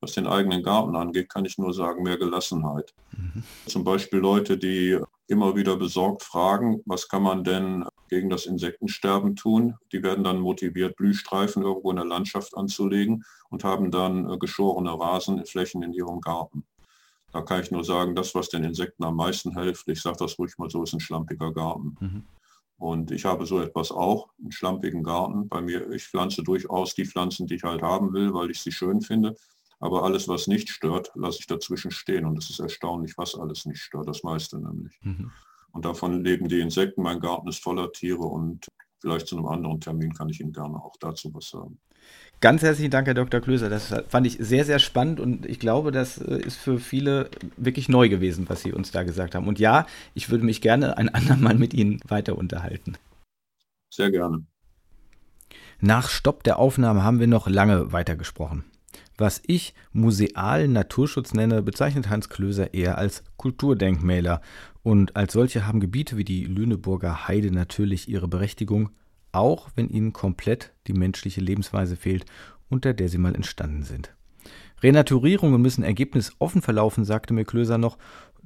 Was 0.00 0.14
den 0.14 0.26
eigenen 0.26 0.64
Garten 0.64 0.96
angeht, 0.96 1.28
kann 1.28 1.44
ich 1.44 1.56
nur 1.56 1.72
sagen, 1.72 2.02
mehr 2.02 2.18
Gelassenheit. 2.18 2.92
Mhm. 3.16 3.44
Zum 3.66 3.84
Beispiel 3.84 4.18
Leute, 4.18 4.58
die 4.58 4.98
immer 5.28 5.54
wieder 5.54 5.76
besorgt 5.76 6.24
fragen, 6.24 6.82
was 6.86 7.08
kann 7.08 7.22
man 7.22 7.44
denn 7.44 7.84
gegen 8.14 8.30
das 8.30 8.46
Insektensterben 8.46 9.34
tun. 9.34 9.74
Die 9.90 10.04
werden 10.04 10.22
dann 10.22 10.38
motiviert, 10.38 10.94
Blühstreifen 10.94 11.64
irgendwo 11.64 11.90
in 11.90 11.96
der 11.96 12.04
Landschaft 12.04 12.56
anzulegen 12.56 13.24
und 13.50 13.64
haben 13.64 13.90
dann 13.90 14.30
äh, 14.30 14.38
geschorene 14.38 14.92
Rasenflächen 14.92 15.82
in 15.82 15.92
ihrem 15.92 16.20
Garten. 16.20 16.64
Da 17.32 17.42
kann 17.42 17.60
ich 17.60 17.72
nur 17.72 17.82
sagen, 17.82 18.14
das, 18.14 18.32
was 18.36 18.48
den 18.50 18.62
Insekten 18.62 19.02
am 19.02 19.16
meisten 19.16 19.58
hilft, 19.58 19.88
ich 19.88 20.00
sage 20.00 20.18
das 20.20 20.38
ruhig 20.38 20.56
mal 20.58 20.70
so, 20.70 20.84
ist 20.84 20.92
ein 20.92 21.00
schlampiger 21.00 21.52
Garten. 21.52 21.96
Mhm. 21.98 22.22
Und 22.76 23.10
ich 23.10 23.24
habe 23.24 23.46
so 23.46 23.60
etwas 23.60 23.90
auch, 23.90 24.28
einen 24.40 24.52
schlampigen 24.52 25.02
Garten. 25.02 25.48
Bei 25.48 25.60
mir, 25.60 25.90
ich 25.90 26.04
pflanze 26.04 26.44
durchaus 26.44 26.94
die 26.94 27.06
Pflanzen, 27.06 27.48
die 27.48 27.56
ich 27.56 27.64
halt 27.64 27.82
haben 27.82 28.12
will, 28.12 28.32
weil 28.32 28.50
ich 28.50 28.60
sie 28.60 28.70
schön 28.70 29.00
finde. 29.00 29.34
Aber 29.80 30.04
alles, 30.04 30.28
was 30.28 30.46
nicht 30.46 30.68
stört, 30.68 31.10
lasse 31.16 31.38
ich 31.40 31.48
dazwischen 31.48 31.90
stehen. 31.90 32.26
Und 32.26 32.38
es 32.38 32.50
ist 32.50 32.60
erstaunlich, 32.60 33.18
was 33.18 33.34
alles 33.34 33.66
nicht 33.66 33.80
stört. 33.80 34.06
Das 34.06 34.22
meiste 34.22 34.60
nämlich. 34.60 34.96
Mhm. 35.02 35.32
Und 35.74 35.84
davon 35.84 36.22
leben 36.22 36.48
die 36.48 36.60
Insekten. 36.60 37.02
Mein 37.02 37.18
Garten 37.18 37.48
ist 37.48 37.62
voller 37.62 37.90
Tiere 37.92 38.22
und 38.22 38.68
vielleicht 39.00 39.26
zu 39.26 39.36
einem 39.36 39.46
anderen 39.46 39.80
Termin 39.80 40.14
kann 40.14 40.28
ich 40.28 40.40
Ihnen 40.40 40.52
gerne 40.52 40.76
auch 40.76 40.94
dazu 41.00 41.34
was 41.34 41.48
sagen. 41.48 41.78
Ganz 42.40 42.62
herzlichen 42.62 42.90
Dank, 42.90 43.08
Herr 43.08 43.14
Dr. 43.14 43.40
Klöser. 43.40 43.68
Das 43.68 43.92
fand 44.08 44.26
ich 44.26 44.36
sehr, 44.38 44.64
sehr 44.64 44.78
spannend 44.78 45.18
und 45.18 45.46
ich 45.46 45.58
glaube, 45.58 45.90
das 45.90 46.18
äh, 46.18 46.38
ist 46.38 46.56
für 46.56 46.78
viele 46.78 47.28
wirklich 47.56 47.88
neu 47.88 48.08
gewesen, 48.08 48.48
was 48.48 48.62
Sie 48.62 48.72
uns 48.72 48.92
da 48.92 49.02
gesagt 49.02 49.34
haben. 49.34 49.48
Und 49.48 49.58
ja, 49.58 49.86
ich 50.14 50.30
würde 50.30 50.44
mich 50.44 50.60
gerne 50.60 50.96
ein 50.96 51.08
andermal 51.08 51.54
mit 51.58 51.74
Ihnen 51.74 52.00
weiter 52.06 52.38
unterhalten. 52.38 52.96
Sehr 53.90 54.10
gerne. 54.10 54.44
Nach 55.80 56.08
Stopp 56.08 56.44
der 56.44 56.58
Aufnahme 56.58 57.02
haben 57.02 57.18
wir 57.18 57.26
noch 57.26 57.48
lange 57.48 57.92
weitergesprochen. 57.92 58.64
Was 59.16 59.40
ich 59.46 59.74
musealen 59.92 60.72
Naturschutz 60.72 61.34
nenne, 61.34 61.62
bezeichnet 61.62 62.08
Hans 62.08 62.28
Klöser 62.28 62.74
eher 62.74 62.98
als 62.98 63.22
Kulturdenkmäler. 63.36 64.40
Und 64.82 65.14
als 65.16 65.32
solche 65.32 65.66
haben 65.66 65.80
Gebiete 65.80 66.16
wie 66.16 66.24
die 66.24 66.44
Lüneburger 66.44 67.28
Heide 67.28 67.52
natürlich 67.52 68.08
ihre 68.08 68.28
Berechtigung, 68.28 68.90
auch 69.32 69.70
wenn 69.76 69.88
ihnen 69.88 70.12
komplett 70.12 70.72
die 70.86 70.92
menschliche 70.92 71.40
Lebensweise 71.40 71.96
fehlt, 71.96 72.24
unter 72.68 72.92
der 72.92 73.08
sie 73.08 73.18
mal 73.18 73.34
entstanden 73.34 73.82
sind. 73.82 74.14
Renaturierungen 74.82 75.62
müssen 75.62 75.84
ergebnisoffen 75.84 76.60
verlaufen, 76.60 77.04
sagte 77.04 77.32
mir 77.32 77.44
Klöser 77.44 77.78
noch, 77.78 77.96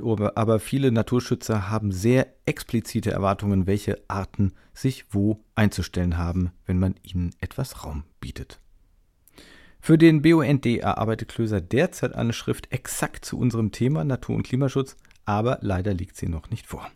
aber 0.01 0.61
viele 0.61 0.93
Naturschützer 0.93 1.71
haben 1.71 1.91
sehr 1.91 2.29
explizite 2.47 3.11
Erwartungen, 3.11 3.67
welche 3.67 4.01
Arten 4.07 4.53
sich 4.73 5.07
wo 5.11 5.43
einzustellen 5.57 6.17
haben, 6.19 6.53
wenn 6.67 6.79
man 6.79 6.95
ihnen 7.03 7.35
etwas 7.41 7.85
Raum 7.85 8.05
bietet. 8.21 8.61
Für 9.81 9.97
den 9.97 10.23
BUND 10.23 10.67
erarbeitet 10.67 11.29
Klöser 11.29 11.61
derzeit 11.61 12.15
eine 12.15 12.33
Schrift 12.33 12.73
exakt 12.73 13.25
zu 13.25 13.39
unserem 13.39 13.73
Thema 13.73 14.05
Natur- 14.05 14.37
und 14.37 14.43
Klimaschutz, 14.43 14.97
aber 15.25 15.59
leider 15.61 15.95
liegt 15.95 16.17
sie 16.17 16.29
noch 16.29 16.51
nicht 16.51 16.67
vor. 16.67 16.91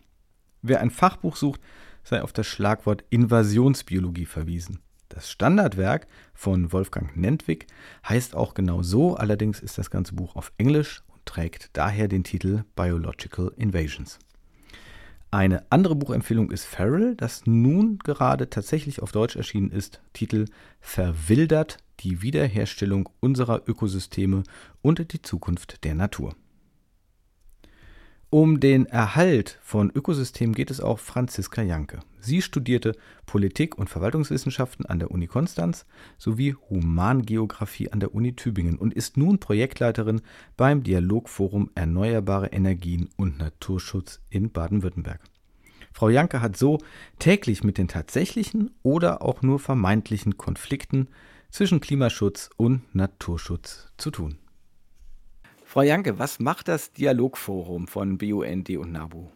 Wer 0.61 0.81
ein 0.81 0.91
Fachbuch 0.91 1.35
sucht, 1.35 1.61
sei 2.03 2.21
auf 2.21 2.33
das 2.33 2.47
Schlagwort 2.47 3.03
Invasionsbiologie 3.09 4.25
verwiesen. 4.25 4.79
Das 5.09 5.29
Standardwerk 5.29 6.07
von 6.33 6.71
Wolfgang 6.73 7.15
Nentwig 7.15 7.67
heißt 8.07 8.35
auch 8.35 8.53
genau 8.53 8.81
so, 8.81 9.15
allerdings 9.15 9.59
ist 9.59 9.77
das 9.77 9.89
ganze 9.89 10.15
Buch 10.15 10.35
auf 10.35 10.51
Englisch 10.57 11.03
und 11.07 11.25
trägt 11.25 11.69
daher 11.73 12.07
den 12.07 12.23
Titel 12.23 12.63
Biological 12.75 13.51
Invasions. 13.55 14.19
Eine 15.33 15.63
andere 15.71 15.95
Buchempfehlung 15.95 16.51
ist 16.51 16.63
Feral, 16.63 17.15
das 17.15 17.47
nun 17.47 17.97
gerade 17.97 18.51
tatsächlich 18.51 19.01
auf 19.01 19.11
Deutsch 19.11 19.35
erschienen 19.35 19.71
ist. 19.71 19.99
Titel 20.13 20.45
Verwildert 20.79 21.79
die 22.01 22.21
Wiederherstellung 22.21 23.09
unserer 23.19 23.67
Ökosysteme 23.67 24.43
und 24.83 25.11
die 25.11 25.23
Zukunft 25.23 25.83
der 25.85 25.95
Natur. 25.95 26.35
Um 28.33 28.59
den 28.59 28.87
Erhalt 28.87 29.59
von 29.61 29.91
Ökosystemen 29.93 30.55
geht 30.55 30.71
es 30.71 30.81
auch 30.81 30.97
Franziska 30.97 31.61
Janke. 31.61 31.99
Sie 32.19 32.41
studierte 32.41 32.93
Politik- 33.27 33.77
und 33.77 33.91
Verwaltungswissenschaften 33.91 34.87
an 34.87 34.97
der 34.97 35.11
Uni 35.11 35.27
Konstanz 35.27 35.85
sowie 36.17 36.55
Humangeographie 36.67 37.91
an 37.91 37.99
der 37.99 38.15
Uni 38.15 38.35
Tübingen 38.35 38.79
und 38.79 38.91
ist 38.91 39.17
nun 39.17 39.37
Projektleiterin 39.37 40.21
beim 40.57 40.81
Dialogforum 40.81 41.69
Erneuerbare 41.75 42.47
Energien 42.47 43.11
und 43.17 43.37
Naturschutz 43.37 44.19
in 44.31 44.49
Baden-Württemberg. 44.49 45.21
Frau 45.91 46.09
Janke 46.09 46.41
hat 46.41 46.57
so 46.57 46.79
täglich 47.19 47.63
mit 47.63 47.77
den 47.77 47.87
tatsächlichen 47.87 48.71
oder 48.81 49.21
auch 49.21 49.43
nur 49.43 49.59
vermeintlichen 49.59 50.39
Konflikten 50.39 51.07
zwischen 51.51 51.81
Klimaschutz 51.81 52.49
und 52.57 52.95
Naturschutz 52.95 53.91
zu 53.97 54.09
tun. 54.09 54.39
Frau 55.73 55.81
Janke, 55.81 56.19
was 56.19 56.37
macht 56.37 56.67
das 56.67 56.91
Dialogforum 56.91 57.87
von 57.87 58.19
BUND 58.19 58.69
und 58.77 58.91
NABU? 58.91 59.27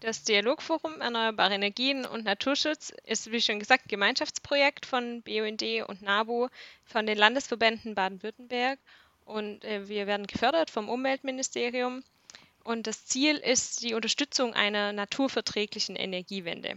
Das 0.00 0.22
Dialogforum 0.22 1.00
Erneuerbare 1.00 1.54
Energien 1.54 2.04
und 2.04 2.26
Naturschutz 2.26 2.92
ist, 3.06 3.32
wie 3.32 3.40
schon 3.40 3.58
gesagt, 3.58 3.88
Gemeinschaftsprojekt 3.88 4.84
von 4.84 5.22
BUND 5.22 5.62
und 5.88 6.02
NABU 6.02 6.48
von 6.84 7.06
den 7.06 7.16
Landesverbänden 7.16 7.94
Baden-Württemberg 7.94 8.78
und 9.24 9.64
äh, 9.64 9.88
wir 9.88 10.06
werden 10.06 10.26
gefördert 10.26 10.68
vom 10.68 10.90
Umweltministerium. 10.90 12.04
Und 12.62 12.86
das 12.86 13.06
Ziel 13.06 13.36
ist 13.36 13.82
die 13.82 13.94
Unterstützung 13.94 14.52
einer 14.52 14.92
naturverträglichen 14.92 15.96
Energiewende. 15.96 16.74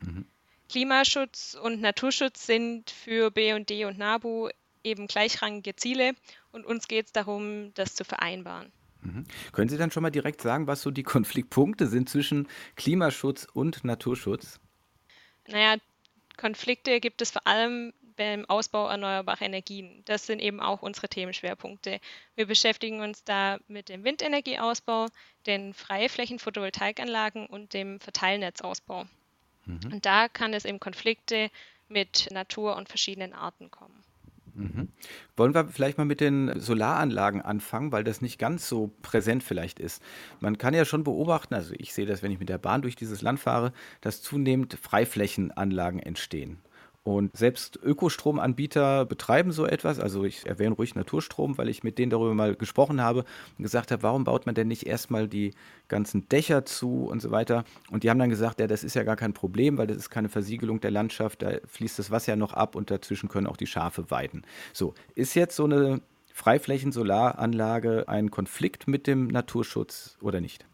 Mhm. 0.00 0.24
Klimaschutz 0.70 1.54
und 1.62 1.82
Naturschutz 1.82 2.46
sind 2.46 2.90
für 2.90 3.30
BUND 3.30 3.70
und 3.70 3.98
NABU 3.98 4.48
eben 4.84 5.06
gleichrangige 5.06 5.74
Ziele 5.76 6.12
und 6.52 6.64
uns 6.64 6.88
geht 6.88 7.06
es 7.06 7.12
darum, 7.12 7.72
das 7.74 7.94
zu 7.94 8.04
vereinbaren. 8.04 8.70
Mhm. 9.02 9.24
Können 9.52 9.68
Sie 9.68 9.76
dann 9.76 9.90
schon 9.90 10.02
mal 10.02 10.10
direkt 10.10 10.40
sagen, 10.40 10.66
was 10.66 10.82
so 10.82 10.90
die 10.90 11.02
Konfliktpunkte 11.14 11.86
sind 11.86 12.08
zwischen 12.08 12.48
Klimaschutz 12.76 13.46
und 13.52 13.84
Naturschutz? 13.84 14.60
Naja, 15.48 15.76
Konflikte 16.36 17.00
gibt 17.00 17.22
es 17.22 17.30
vor 17.30 17.46
allem 17.46 17.92
beim 18.16 18.44
Ausbau 18.46 18.88
erneuerbarer 18.88 19.42
Energien. 19.42 20.02
Das 20.04 20.26
sind 20.26 20.40
eben 20.40 20.60
auch 20.60 20.82
unsere 20.82 21.08
Themenschwerpunkte. 21.08 22.00
Wir 22.36 22.46
beschäftigen 22.46 23.00
uns 23.00 23.24
da 23.24 23.58
mit 23.66 23.88
dem 23.88 24.04
Windenergieausbau, 24.04 25.08
den 25.46 25.74
Freiflächen 25.74 26.38
Photovoltaikanlagen 26.38 27.46
und 27.46 27.74
dem 27.74 28.00
Verteilnetzausbau. 28.00 29.06
Mhm. 29.66 29.92
Und 29.92 30.06
da 30.06 30.28
kann 30.28 30.54
es 30.54 30.64
eben 30.64 30.80
Konflikte 30.80 31.50
mit 31.88 32.28
Natur 32.30 32.76
und 32.76 32.88
verschiedenen 32.88 33.32
Arten 33.32 33.70
kommen. 33.70 34.04
Mhm. 34.54 34.88
Wollen 35.36 35.54
wir 35.54 35.66
vielleicht 35.66 35.98
mal 35.98 36.04
mit 36.04 36.20
den 36.20 36.58
Solaranlagen 36.60 37.42
anfangen, 37.42 37.92
weil 37.92 38.04
das 38.04 38.20
nicht 38.20 38.38
ganz 38.38 38.68
so 38.68 38.92
präsent 39.02 39.42
vielleicht 39.42 39.80
ist. 39.80 40.02
Man 40.40 40.58
kann 40.58 40.74
ja 40.74 40.84
schon 40.84 41.04
beobachten, 41.04 41.54
also 41.54 41.74
ich 41.76 41.92
sehe 41.92 42.06
das, 42.06 42.22
wenn 42.22 42.30
ich 42.30 42.38
mit 42.38 42.48
der 42.48 42.58
Bahn 42.58 42.82
durch 42.82 42.96
dieses 42.96 43.20
Land 43.22 43.40
fahre, 43.40 43.72
dass 44.00 44.22
zunehmend 44.22 44.78
Freiflächenanlagen 44.80 46.00
entstehen. 46.00 46.58
Und 47.04 47.36
selbst 47.36 47.78
Ökostromanbieter 47.82 49.04
betreiben 49.04 49.52
so 49.52 49.66
etwas. 49.66 50.00
Also 50.00 50.24
ich 50.24 50.46
erwähne 50.46 50.74
ruhig 50.74 50.94
Naturstrom, 50.94 51.58
weil 51.58 51.68
ich 51.68 51.84
mit 51.84 51.98
denen 51.98 52.08
darüber 52.08 52.32
mal 52.32 52.56
gesprochen 52.56 53.02
habe 53.02 53.26
und 53.58 53.62
gesagt 53.62 53.90
habe, 53.90 54.02
warum 54.02 54.24
baut 54.24 54.46
man 54.46 54.54
denn 54.54 54.68
nicht 54.68 54.86
erstmal 54.86 55.28
die 55.28 55.52
ganzen 55.88 56.30
Dächer 56.30 56.64
zu 56.64 57.04
und 57.04 57.20
so 57.20 57.30
weiter. 57.30 57.64
Und 57.90 58.04
die 58.04 58.10
haben 58.10 58.18
dann 58.18 58.30
gesagt, 58.30 58.58
ja, 58.58 58.66
das 58.66 58.82
ist 58.82 58.94
ja 58.94 59.02
gar 59.02 59.16
kein 59.16 59.34
Problem, 59.34 59.76
weil 59.76 59.86
das 59.86 59.98
ist 59.98 60.08
keine 60.08 60.30
Versiegelung 60.30 60.80
der 60.80 60.92
Landschaft, 60.92 61.42
da 61.42 61.58
fließt 61.66 61.98
das 61.98 62.10
Wasser 62.10 62.32
ja 62.32 62.36
noch 62.36 62.54
ab 62.54 62.74
und 62.74 62.90
dazwischen 62.90 63.28
können 63.28 63.48
auch 63.48 63.58
die 63.58 63.66
Schafe 63.66 64.10
weiden. 64.10 64.42
So, 64.72 64.94
ist 65.14 65.34
jetzt 65.34 65.56
so 65.56 65.64
eine 65.64 66.00
Freiflächensolaranlage 66.32 68.08
ein 68.08 68.30
Konflikt 68.30 68.88
mit 68.88 69.06
dem 69.06 69.26
Naturschutz 69.26 70.16
oder 70.22 70.40
nicht? 70.40 70.64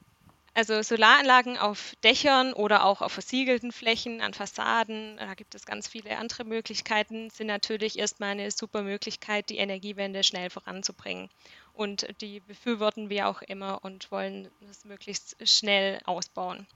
Also 0.53 0.83
Solaranlagen 0.83 1.59
auf 1.59 1.95
Dächern 2.03 2.53
oder 2.53 2.85
auch 2.85 3.03
auf 3.03 3.13
versiegelten 3.13 3.71
Flächen, 3.71 4.21
an 4.21 4.35
Fassaden, 4.35 5.17
da 5.17 5.35
gibt 5.35 5.55
es 5.55 5.65
ganz 5.65 5.87
viele 5.87 6.19
andere 6.19 6.45
Möglichkeiten, 6.45 7.31
sind 7.31 7.47
natürlich 7.47 7.99
erstmal 7.99 8.31
eine 8.31 8.51
super 8.51 8.83
Möglichkeit, 8.83 9.49
die 9.49 9.59
Energiewende 9.59 10.25
schnell 10.25 10.51
voranzubringen. 10.51 11.31
Und 11.73 12.07
die 12.21 12.41
befürworten 12.41 13.11
wir 13.11 13.29
auch 13.29 13.43
immer 13.43 13.85
und 13.85 14.11
wollen 14.11 14.51
das 14.61 14.85
möglichst 14.85 15.37
schnell 15.49 16.01
ausbauen. 16.05 16.67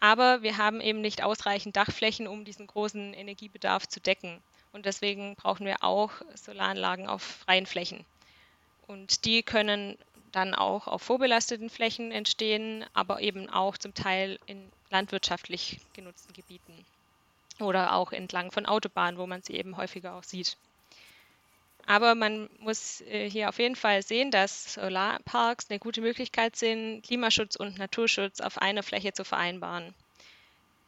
Aber 0.00 0.42
wir 0.42 0.58
haben 0.58 0.80
eben 0.80 1.00
nicht 1.00 1.22
ausreichend 1.22 1.76
Dachflächen, 1.76 2.26
um 2.26 2.44
diesen 2.44 2.66
großen 2.66 3.14
Energiebedarf 3.14 3.88
zu 3.88 4.00
decken. 4.00 4.42
Und 4.72 4.84
deswegen 4.84 5.36
brauchen 5.36 5.64
wir 5.64 5.82
auch 5.82 6.10
Solaranlagen 6.34 7.08
auf 7.08 7.22
freien 7.22 7.66
Flächen. 7.66 8.04
Und 8.86 9.24
die 9.24 9.42
können 9.42 9.96
dann 10.32 10.54
auch 10.54 10.86
auf 10.86 11.02
vorbelasteten 11.02 11.70
Flächen 11.70 12.12
entstehen, 12.12 12.84
aber 12.94 13.20
eben 13.20 13.48
auch 13.48 13.78
zum 13.78 13.94
Teil 13.94 14.38
in 14.46 14.70
landwirtschaftlich 14.90 15.80
genutzten 15.94 16.32
Gebieten 16.32 16.84
oder 17.60 17.94
auch 17.94 18.12
entlang 18.12 18.50
von 18.50 18.66
Autobahnen, 18.66 19.18
wo 19.18 19.26
man 19.26 19.42
sie 19.42 19.54
eben 19.54 19.76
häufiger 19.76 20.14
auch 20.14 20.22
sieht. 20.22 20.56
Aber 21.86 22.14
man 22.14 22.50
muss 22.58 23.00
äh, 23.02 23.30
hier 23.30 23.48
auf 23.48 23.58
jeden 23.58 23.76
Fall 23.76 24.02
sehen, 24.02 24.30
dass 24.30 24.74
Solarparks 24.74 25.70
eine 25.70 25.78
gute 25.78 26.02
Möglichkeit 26.02 26.54
sind, 26.54 27.02
Klimaschutz 27.02 27.56
und 27.56 27.78
Naturschutz 27.78 28.40
auf 28.40 28.58
einer 28.58 28.82
Fläche 28.82 29.14
zu 29.14 29.24
vereinbaren. 29.24 29.94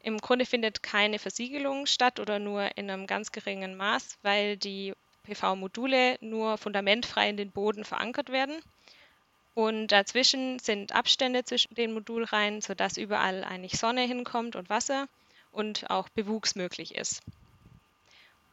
Im 0.02 0.18
Grunde 0.18 0.46
findet 0.46 0.82
keine 0.82 1.18
Versiegelung 1.18 1.86
statt 1.86 2.20
oder 2.20 2.38
nur 2.38 2.76
in 2.76 2.90
einem 2.90 3.06
ganz 3.06 3.32
geringen 3.32 3.76
Maß, 3.76 4.18
weil 4.22 4.56
die 4.56 4.94
PV-Module 5.24 6.18
nur 6.20 6.58
fundamentfrei 6.58 7.30
in 7.30 7.36
den 7.36 7.50
Boden 7.50 7.84
verankert 7.84 8.30
werden 8.30 8.62
und 9.66 9.88
dazwischen 9.88 10.58
sind 10.58 10.92
Abstände 10.92 11.44
zwischen 11.44 11.74
den 11.74 11.92
Modulreihen, 11.92 12.62
sodass 12.62 12.96
überall 12.96 13.44
eigentlich 13.44 13.78
Sonne 13.78 14.02
hinkommt 14.02 14.56
und 14.56 14.70
Wasser 14.70 15.06
und 15.52 15.90
auch 15.90 16.08
Bewuchs 16.08 16.54
möglich 16.54 16.94
ist. 16.94 17.22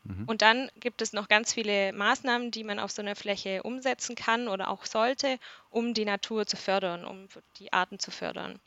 Mhm. 0.04 0.26
Und 0.26 0.42
dann 0.42 0.70
gibt 0.80 1.02
es 1.02 1.14
noch 1.14 1.28
ganz 1.28 1.54
viele 1.54 1.94
Maßnahmen, 1.94 2.52
die 2.52 2.64
man 2.64 2.80
auf 2.80 2.92
so 2.92 3.02
einer 3.02 3.16
Fläche 3.16 3.64
umsetzen 3.64 4.16
kann 4.16 4.48
oder 4.48 4.70
auch 4.70 4.86
sollte, 4.86 5.40
um 5.70 5.94
die 5.94 6.06
Natur 6.06 6.46
zu 6.46 6.58
fördern, 6.58 7.06
um 7.06 7.28
die 7.60 7.72
Arten 7.72 8.00
zu 8.00 8.12
fördern. 8.12 8.60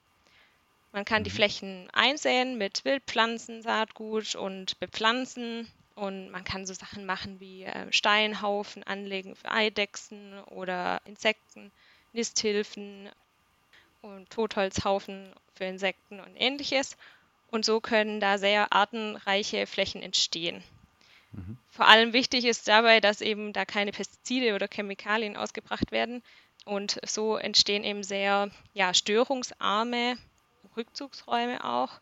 Man 0.93 1.05
kann 1.05 1.25
die 1.25 1.31
mhm. 1.31 1.35
Flächen 1.35 1.89
einsäen 1.93 2.59
mit 2.59 2.85
Wildpflanzen, 2.85 3.63
Saatgut 3.63 4.35
und 4.35 4.79
bepflanzen. 4.81 5.71
Und 5.95 6.31
man 6.31 6.45
kann 6.45 6.65
so 6.65 6.73
Sachen 6.73 7.05
machen 7.05 7.39
wie 7.41 7.65
äh, 7.65 7.93
Steinhaufen 7.93 8.83
anlegen 8.83 9.37
für 9.37 9.51
Eidechsen 9.51 10.39
oder 10.45 11.03
Insekten. 11.05 11.71
Nisthilfen 12.13 13.09
und 14.03 14.31
Totholzhaufen 14.31 15.33
für 15.55 15.65
Insekten 15.65 16.21
und 16.21 16.35
ähnliches. 16.37 16.97
Und 17.51 17.65
so 17.65 17.81
können 17.81 18.21
da 18.21 18.39
sehr 18.39 18.73
artenreiche 18.73 19.67
Flächen 19.67 20.03
entstehen. 20.03 20.63
Mhm. 21.33 21.59
Vor 21.71 21.89
allem 21.89 22.13
wichtig 22.13 22.45
ist 22.45 22.69
dabei, 22.69 23.01
dass 23.01 23.21
eben 23.21 23.53
da 23.53 23.65
keine 23.65 23.93
Pestizide 23.93 24.55
oder 24.55 24.69
Chemikalien 24.69 25.37
ausgebracht 25.37 25.93
werden. 25.93 26.23
Und 26.65 27.01
so 27.05 27.37
entstehen 27.37 27.85
eben 27.85 28.03
sehr 28.03 28.51
ja, 28.75 28.95
störungsarme 28.95 30.17
Rückzugsräume 30.77 31.65
auch. 31.65 32.01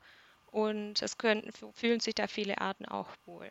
Und 0.51 1.03
es 1.03 1.19
können, 1.19 1.51
fühlen 1.75 2.01
sich 2.01 2.15
da 2.15 2.27
viele 2.27 2.61
Arten 2.61 2.87
auch 2.87 3.09
wohl. 3.27 3.49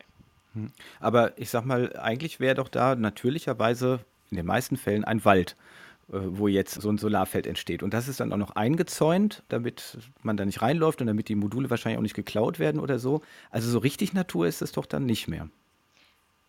Mhm. 0.54 0.72
Aber 1.00 1.38
ich 1.38 1.50
sag 1.50 1.64
mal, 1.64 1.96
eigentlich 1.96 2.40
wäre 2.40 2.56
doch 2.56 2.68
da 2.68 2.94
natürlicherweise 2.94 4.04
in 4.30 4.36
den 4.36 4.46
meisten 4.46 4.76
Fällen 4.76 5.04
ein 5.04 5.24
Wald. 5.24 5.56
Äh, 6.10 6.20
wo 6.22 6.48
jetzt 6.48 6.80
so 6.80 6.88
ein 6.88 6.96
Solarfeld 6.96 7.46
entsteht. 7.46 7.82
Und 7.82 7.92
das 7.92 8.08
ist 8.08 8.20
dann 8.20 8.32
auch 8.32 8.38
noch 8.38 8.56
eingezäunt, 8.56 9.42
damit 9.48 9.98
man 10.22 10.38
da 10.38 10.46
nicht 10.46 10.62
reinläuft 10.62 11.02
und 11.02 11.06
damit 11.06 11.28
die 11.28 11.34
Module 11.34 11.68
wahrscheinlich 11.68 11.98
auch 11.98 12.02
nicht 12.02 12.16
geklaut 12.16 12.58
werden 12.58 12.80
oder 12.80 12.98
so. 12.98 13.20
Also 13.50 13.68
so 13.70 13.78
richtig 13.78 14.14
Natur 14.14 14.46
ist 14.46 14.62
es 14.62 14.72
doch 14.72 14.86
dann 14.86 15.04
nicht 15.04 15.28
mehr. 15.28 15.50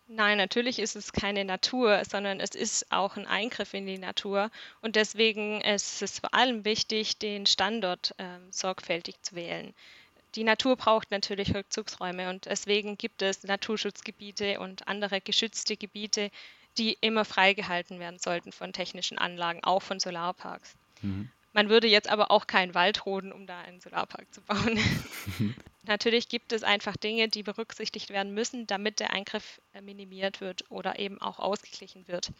Nein, 0.08 0.38
natürlich 0.38 0.78
ist 0.78 0.96
es 0.96 1.12
keine 1.12 1.44
Natur, 1.44 2.02
sondern 2.08 2.40
es 2.40 2.54
ist 2.54 2.90
auch 2.90 3.18
ein 3.18 3.26
Eingriff 3.26 3.74
in 3.74 3.86
die 3.86 3.98
Natur. 3.98 4.50
Und 4.80 4.96
deswegen 4.96 5.60
ist 5.60 6.00
es 6.00 6.20
vor 6.20 6.32
allem 6.32 6.64
wichtig, 6.64 7.18
den 7.18 7.44
Standort 7.44 8.14
äh, 8.16 8.24
sorgfältig 8.50 9.16
zu 9.20 9.34
wählen. 9.34 9.74
Die 10.36 10.44
Natur 10.44 10.76
braucht 10.76 11.10
natürlich 11.10 11.54
Rückzugsräume 11.54 12.30
und 12.30 12.46
deswegen 12.46 12.96
gibt 12.96 13.20
es 13.20 13.42
Naturschutzgebiete 13.42 14.58
und 14.60 14.88
andere 14.88 15.20
geschützte 15.20 15.76
Gebiete, 15.76 16.30
die 16.80 16.96
immer 17.02 17.26
freigehalten 17.26 18.00
werden 18.00 18.18
sollten 18.18 18.52
von 18.52 18.72
technischen 18.72 19.18
Anlagen, 19.18 19.62
auch 19.62 19.82
von 19.82 20.00
Solarparks. 20.00 20.76
Mhm. 21.02 21.30
Man 21.52 21.68
würde 21.68 21.88
jetzt 21.88 22.08
aber 22.08 22.30
auch 22.30 22.46
keinen 22.46 22.74
Wald 22.74 23.04
roden, 23.04 23.32
um 23.32 23.46
da 23.46 23.60
einen 23.60 23.80
Solarpark 23.80 24.32
zu 24.32 24.40
bauen. 24.40 24.78
Natürlich 25.82 26.28
gibt 26.28 26.52
es 26.52 26.62
einfach 26.62 26.96
Dinge, 26.96 27.28
die 27.28 27.42
berücksichtigt 27.42 28.08
werden 28.08 28.32
müssen, 28.32 28.66
damit 28.66 28.98
der 28.98 29.12
Eingriff 29.12 29.60
äh, 29.74 29.82
minimiert 29.82 30.40
wird 30.40 30.70
oder 30.70 30.98
eben 30.98 31.20
auch 31.20 31.38
ausgeglichen 31.38 32.08
wird. 32.08 32.32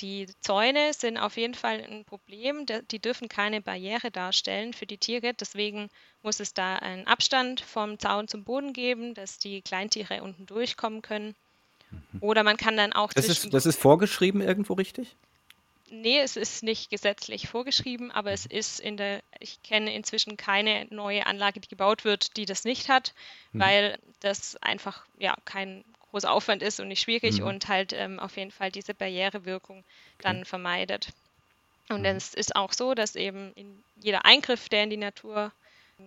Die 0.00 0.26
Zäune 0.40 0.92
sind 0.92 1.16
auf 1.16 1.36
jeden 1.36 1.54
Fall 1.54 1.80
ein 1.80 2.04
Problem. 2.04 2.66
Die 2.66 3.00
dürfen 3.00 3.28
keine 3.28 3.60
Barriere 3.62 4.10
darstellen 4.10 4.74
für 4.74 4.86
die 4.86 4.98
Tiere. 4.98 5.32
Deswegen 5.32 5.88
muss 6.22 6.40
es 6.40 6.54
da 6.54 6.76
einen 6.76 7.06
Abstand 7.06 7.60
vom 7.60 7.98
Zaun 7.98 8.28
zum 8.28 8.44
Boden 8.44 8.72
geben, 8.72 9.14
dass 9.14 9.38
die 9.38 9.62
Kleintiere 9.62 10.22
unten 10.22 10.44
durchkommen 10.44 11.02
können. 11.02 11.34
Mhm. 12.12 12.18
Oder 12.20 12.42
man 12.42 12.56
kann 12.56 12.76
dann 12.76 12.92
auch. 12.92 13.12
Das, 13.12 13.28
ist, 13.28 13.52
das 13.52 13.66
ist 13.66 13.78
vorgeschrieben 13.78 14.40
irgendwo 14.40 14.74
richtig? 14.74 15.14
Nee, 15.90 16.20
es 16.20 16.36
ist 16.36 16.62
nicht 16.62 16.88
gesetzlich 16.88 17.48
vorgeschrieben, 17.48 18.10
aber 18.10 18.32
es 18.32 18.46
ist 18.46 18.80
in 18.80 18.96
der, 18.96 19.22
ich 19.40 19.62
kenne 19.62 19.94
inzwischen 19.94 20.38
keine 20.38 20.86
neue 20.88 21.26
Anlage, 21.26 21.60
die 21.60 21.68
gebaut 21.68 22.04
wird, 22.04 22.38
die 22.38 22.46
das 22.46 22.64
nicht 22.64 22.88
hat, 22.88 23.12
mhm. 23.52 23.60
weil 23.60 23.98
das 24.20 24.56
einfach 24.62 25.04
ja 25.18 25.36
kein 25.44 25.84
großer 26.10 26.30
Aufwand 26.30 26.62
ist 26.62 26.80
und 26.80 26.88
nicht 26.88 27.02
schwierig 27.02 27.40
mhm. 27.40 27.46
und 27.46 27.68
halt 27.68 27.92
ähm, 27.92 28.20
auf 28.20 28.38
jeden 28.38 28.52
Fall 28.52 28.70
diese 28.70 28.94
Barrierewirkung 28.94 29.78
okay. 29.78 29.86
dann 30.20 30.44
vermeidet. 30.46 31.08
Und 31.90 32.00
mhm. 32.00 32.06
es 32.06 32.32
ist 32.32 32.56
auch 32.56 32.72
so, 32.72 32.94
dass 32.94 33.14
eben 33.14 33.52
jeder 33.96 34.24
Eingriff, 34.24 34.70
der 34.70 34.84
in 34.84 34.90
die 34.90 34.96
Natur 34.96 35.52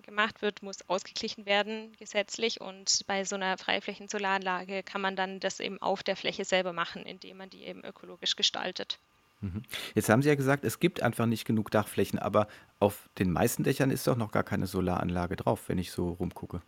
gemacht 0.01 0.41
wird, 0.41 0.63
muss 0.63 0.87
ausgeglichen 0.89 1.45
werden 1.45 1.93
gesetzlich 1.97 2.61
und 2.61 3.01
bei 3.07 3.23
so 3.23 3.35
einer 3.35 3.57
Freiflächen-Solaranlage 3.57 4.83
kann 4.83 5.01
man 5.01 5.15
dann 5.15 5.39
das 5.39 5.59
eben 5.59 5.81
auf 5.81 6.03
der 6.03 6.15
Fläche 6.15 6.45
selber 6.45 6.73
machen, 6.73 7.03
indem 7.05 7.37
man 7.37 7.49
die 7.49 7.63
eben 7.63 7.83
ökologisch 7.83 8.35
gestaltet. 8.35 8.99
Mhm. 9.41 9.63
Jetzt 9.93 10.09
haben 10.09 10.21
Sie 10.21 10.29
ja 10.29 10.35
gesagt, 10.35 10.63
es 10.63 10.79
gibt 10.79 11.01
einfach 11.01 11.25
nicht 11.25 11.45
genug 11.45 11.71
Dachflächen, 11.71 12.19
aber 12.19 12.47
auf 12.79 13.09
den 13.19 13.31
meisten 13.31 13.63
Dächern 13.63 13.91
ist 13.91 14.07
doch 14.07 14.15
noch 14.15 14.31
gar 14.31 14.43
keine 14.43 14.67
Solaranlage 14.67 15.35
drauf, 15.35 15.67
wenn 15.67 15.77
ich 15.77 15.91
so 15.91 16.09
rumgucke. 16.09 16.61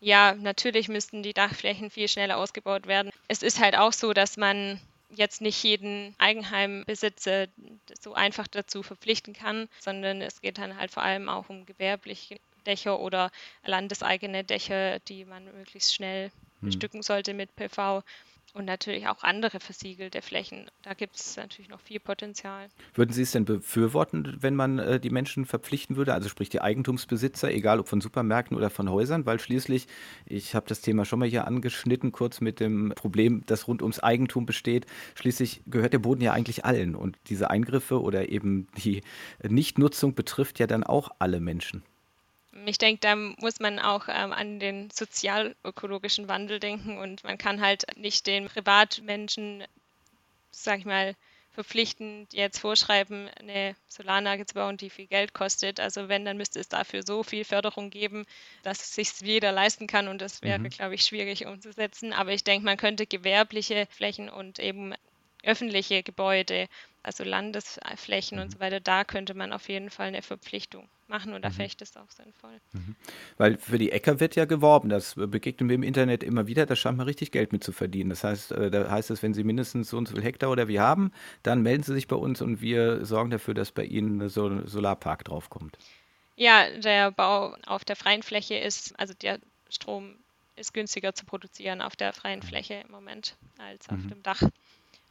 Ja, 0.00 0.34
natürlich 0.34 0.88
müssten 0.88 1.22
die 1.22 1.32
Dachflächen 1.32 1.90
viel 1.90 2.08
schneller 2.08 2.36
ausgebaut 2.36 2.86
werden. 2.86 3.10
Es 3.28 3.42
ist 3.42 3.58
halt 3.58 3.76
auch 3.76 3.92
so, 3.92 4.12
dass 4.12 4.36
man 4.36 4.78
jetzt 5.16 5.40
nicht 5.40 5.62
jeden 5.62 6.14
Eigenheimbesitzer 6.18 7.46
so 8.00 8.14
einfach 8.14 8.46
dazu 8.46 8.82
verpflichten 8.82 9.34
kann, 9.34 9.68
sondern 9.80 10.20
es 10.20 10.40
geht 10.40 10.58
dann 10.58 10.76
halt 10.76 10.90
vor 10.90 11.02
allem 11.02 11.28
auch 11.28 11.48
um 11.48 11.66
gewerbliche 11.66 12.38
Dächer 12.66 13.00
oder 13.00 13.30
landeseigene 13.64 14.44
Dächer, 14.44 14.98
die 15.00 15.24
man 15.24 15.44
möglichst 15.44 15.94
schnell 15.94 16.30
hm. 16.60 16.68
bestücken 16.68 17.02
sollte 17.02 17.34
mit 17.34 17.54
PV 17.56 18.02
und 18.52 18.64
natürlich 18.64 19.08
auch 19.08 19.22
andere 19.22 19.60
versiegelte 19.60 20.22
Flächen. 20.22 20.70
Da 20.82 20.94
gibt 20.94 21.16
es 21.16 21.36
natürlich 21.36 21.68
noch 21.68 21.80
viel 21.80 22.00
Potenzial. 22.00 22.68
Würden 22.94 23.12
Sie 23.12 23.22
es 23.22 23.32
denn 23.32 23.44
befürworten, 23.44 24.36
wenn 24.40 24.54
man 24.54 24.78
äh, 24.78 25.00
die 25.00 25.10
Menschen 25.10 25.44
verpflichten 25.44 25.96
würde, 25.96 26.14
also 26.14 26.28
sprich 26.28 26.50
die 26.50 26.60
Eigentumsbesitzer, 26.60 27.50
egal 27.50 27.80
ob 27.80 27.88
von 27.88 28.00
Supermärkten 28.00 28.56
oder 28.56 28.70
von 28.70 28.90
Häusern, 28.90 29.26
weil 29.26 29.40
schließlich, 29.40 29.86
ich 30.26 30.54
habe 30.54 30.66
das 30.68 30.80
Thema 30.80 31.04
schon 31.04 31.18
mal 31.18 31.28
hier 31.28 31.46
angeschnitten, 31.46 32.12
kurz 32.12 32.40
mit 32.40 32.60
dem 32.60 32.92
Problem, 32.94 33.42
das 33.46 33.66
rund 33.66 33.82
ums 33.82 34.00
Eigentum 34.00 34.46
besteht, 34.46 34.86
schließlich 35.14 35.62
gehört 35.66 35.92
der 35.92 35.98
Boden 35.98 36.20
ja 36.20 36.32
eigentlich 36.32 36.64
allen 36.64 36.94
und 36.94 37.18
diese 37.28 37.50
Eingriffe 37.50 38.00
oder 38.00 38.28
eben 38.28 38.68
die 38.76 39.02
Nichtnutzung 39.42 40.14
betrifft 40.14 40.58
ja 40.58 40.66
dann 40.66 40.84
auch 40.84 41.10
alle 41.18 41.40
Menschen 41.40 41.82
ich 42.66 42.78
denke, 42.78 43.00
da 43.00 43.16
muss 43.16 43.60
man 43.60 43.78
auch 43.78 44.08
ähm, 44.08 44.32
an 44.32 44.60
den 44.60 44.90
sozialökologischen 44.90 46.28
Wandel 46.28 46.60
denken 46.60 46.98
und 46.98 47.24
man 47.24 47.38
kann 47.38 47.60
halt 47.60 47.84
nicht 47.96 48.26
den 48.26 48.46
Privatmenschen, 48.46 49.64
sag 50.50 50.80
ich 50.80 50.84
mal, 50.84 51.14
verpflichtend 51.54 52.32
jetzt 52.34 52.58
vorschreiben, 52.58 53.30
eine 53.38 53.76
Solaranlage 53.86 54.44
zu 54.44 54.54
bauen, 54.54 54.76
die 54.76 54.90
viel 54.90 55.06
Geld 55.06 55.34
kostet. 55.34 55.78
Also 55.78 56.08
wenn, 56.08 56.24
dann 56.24 56.36
müsste 56.36 56.58
es 56.58 56.68
dafür 56.68 57.02
so 57.06 57.22
viel 57.22 57.44
Förderung 57.44 57.90
geben, 57.90 58.26
dass 58.64 58.80
es 58.80 58.94
sich 58.94 59.12
jeder 59.20 59.52
leisten 59.52 59.86
kann 59.86 60.08
und 60.08 60.20
das 60.20 60.42
wäre, 60.42 60.58
mhm. 60.58 60.68
glaube 60.70 60.96
ich, 60.96 61.04
schwierig 61.04 61.46
umzusetzen. 61.46 62.12
Aber 62.12 62.32
ich 62.32 62.42
denke, 62.42 62.64
man 62.64 62.76
könnte 62.76 63.06
gewerbliche 63.06 63.86
Flächen 63.90 64.28
und 64.28 64.58
eben 64.58 64.94
öffentliche 65.44 66.02
Gebäude, 66.02 66.68
also 67.04 67.22
Landesflächen 67.22 68.38
mhm. 68.38 68.44
und 68.44 68.52
so 68.52 68.60
weiter, 68.60 68.80
da 68.80 69.04
könnte 69.04 69.34
man 69.34 69.52
auf 69.52 69.68
jeden 69.68 69.90
Fall 69.90 70.08
eine 70.08 70.22
Verpflichtung 70.22 70.88
machen 71.06 71.34
und 71.34 71.42
da 71.42 71.50
mhm. 71.50 71.54
vielleicht 71.54 71.82
ist 71.82 71.98
auch 71.98 72.10
sinnvoll. 72.10 72.58
Mhm. 72.72 72.96
Weil 73.36 73.58
für 73.58 73.78
die 73.78 73.92
Äcker 73.92 74.20
wird 74.20 74.36
ja 74.36 74.46
geworben, 74.46 74.88
das 74.88 75.14
begegnen 75.14 75.68
wir 75.68 75.74
im 75.74 75.82
Internet 75.82 76.22
immer 76.22 76.46
wieder, 76.46 76.66
da 76.66 76.74
scheint 76.74 76.96
man 76.96 77.06
richtig 77.06 77.30
Geld 77.30 77.52
mit 77.52 77.62
zu 77.62 77.72
verdienen. 77.72 78.10
Das 78.10 78.24
heißt, 78.24 78.52
äh, 78.52 78.70
da 78.70 78.90
heißt 78.90 79.10
es, 79.10 79.22
wenn 79.22 79.34
Sie 79.34 79.44
mindestens 79.44 79.90
so 79.90 79.98
und 79.98 80.08
so 80.08 80.14
viel 80.14 80.24
Hektar 80.24 80.50
oder 80.50 80.66
wie 80.66 80.80
haben, 80.80 81.12
dann 81.42 81.62
melden 81.62 81.82
Sie 81.82 81.92
sich 81.92 82.08
bei 82.08 82.16
uns 82.16 82.40
und 82.40 82.62
wir 82.62 83.04
sorgen 83.04 83.30
dafür, 83.30 83.54
dass 83.54 83.70
bei 83.70 83.84
Ihnen 83.84 84.28
so 84.28 84.48
ein 84.48 84.66
Solarpark 84.66 85.24
draufkommt. 85.24 85.78
Ja, 86.36 86.70
der 86.70 87.12
Bau 87.12 87.54
auf 87.66 87.84
der 87.84 87.96
freien 87.96 88.22
Fläche 88.22 88.56
ist, 88.56 88.98
also 88.98 89.14
der 89.14 89.38
Strom 89.68 90.16
ist 90.56 90.72
günstiger 90.72 91.14
zu 91.14 91.26
produzieren 91.26 91.80
auf 91.80 91.96
der 91.96 92.12
freien 92.12 92.40
mhm. 92.40 92.44
Fläche 92.44 92.74
im 92.74 92.90
Moment 92.90 93.36
als 93.58 93.88
auf 93.88 93.98
mhm. 93.98 94.08
dem 94.08 94.22
Dach. 94.22 94.42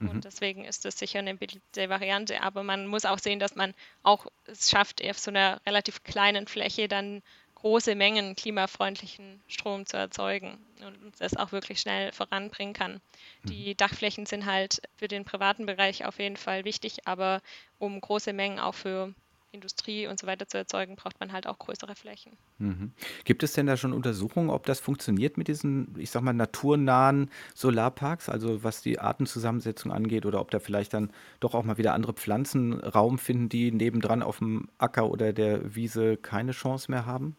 Und 0.08 0.16
mhm. 0.16 0.22
deswegen 0.22 0.66
ist 0.66 0.86
das 0.86 0.98
sicher 0.98 1.20
eine 1.20 1.36
beliebte 1.36 1.90
Variante. 1.90 2.42
Aber 2.42 2.64
man 2.64 2.88
muss 2.88 3.06
auch 3.06 3.20
sehen, 3.20 3.40
dass 3.40 3.56
man 3.56 3.74
auch 4.02 4.28
es 4.46 4.70
schafft, 4.70 5.04
auf 5.08 5.20
so 5.20 5.32
einer 5.32 5.62
relativ 5.66 6.04
kleinen 6.04 6.48
Fläche 6.48 6.88
dann 6.88 7.22
große 7.56 7.96
Mengen 7.96 8.36
klimafreundlichen 8.36 9.42
Strom 9.48 9.86
zu 9.86 9.96
erzeugen 9.96 10.58
und 10.86 11.14
das 11.20 11.38
auch 11.38 11.54
wirklich 11.54 11.80
schnell 11.80 12.12
voranbringen 12.12 12.74
kann. 12.74 13.00
Die 13.44 13.70
mhm. 13.70 13.78
Dachflächen 13.78 14.26
sind 14.26 14.46
halt 14.46 14.82
für 14.98 15.08
den 15.08 15.24
privaten 15.24 15.66
Bereich 15.66 16.04
auf 16.04 16.20
jeden 16.20 16.36
Fall 16.36 16.66
wichtig, 16.66 17.08
aber 17.08 17.42
um 17.80 18.02
große 18.02 18.34
Mengen 18.34 18.60
auch 18.60 18.76
für 18.76 19.14
Industrie 19.54 20.08
und 20.08 20.20
so 20.20 20.28
weiter 20.28 20.48
zu 20.48 20.58
erzeugen, 20.58 20.96
braucht 20.96 21.20
man 21.20 21.32
halt 21.32 21.48
auch 21.48 21.60
größere 21.60 21.96
Flächen. 21.96 22.38
Mhm. 22.60 22.94
Gibt 23.26 23.44
es 23.44 23.54
denn 23.54 23.66
da 23.66 23.78
schon 23.78 23.94
Untersuchungen, 23.94 24.50
ob 24.50 24.66
das 24.66 24.80
funktioniert 24.80 25.38
mit 25.38 25.48
diesen, 25.48 25.96
ich 25.98 26.12
sag 26.12 26.22
mal, 26.22 26.34
naturnahen 26.34 27.30
Solarparks, 27.56 28.30
also 28.30 28.64
was 28.64 28.82
die 28.82 29.00
Artenzusammensetzung 29.00 29.92
angeht, 29.92 30.26
oder 30.26 30.40
ob 30.40 30.52
da 30.52 30.60
vielleicht 30.60 30.94
dann 30.94 31.12
doch 31.40 31.56
auch 31.56 31.64
mal 31.64 31.78
wieder 31.78 31.94
andere 31.94 32.14
Pflanzen 32.14 32.74
Raum 32.74 33.18
finden, 33.18 33.50
die 33.50 33.72
nebendran 33.72 34.22
auf 34.24 34.40
dem 34.40 34.70
Acker 34.78 35.10
oder 35.10 35.34
der 35.34 35.76
Wiese 35.76 36.18
keine 36.18 36.52
Chance 36.52 36.92
mehr 36.92 37.06
haben? 37.06 37.36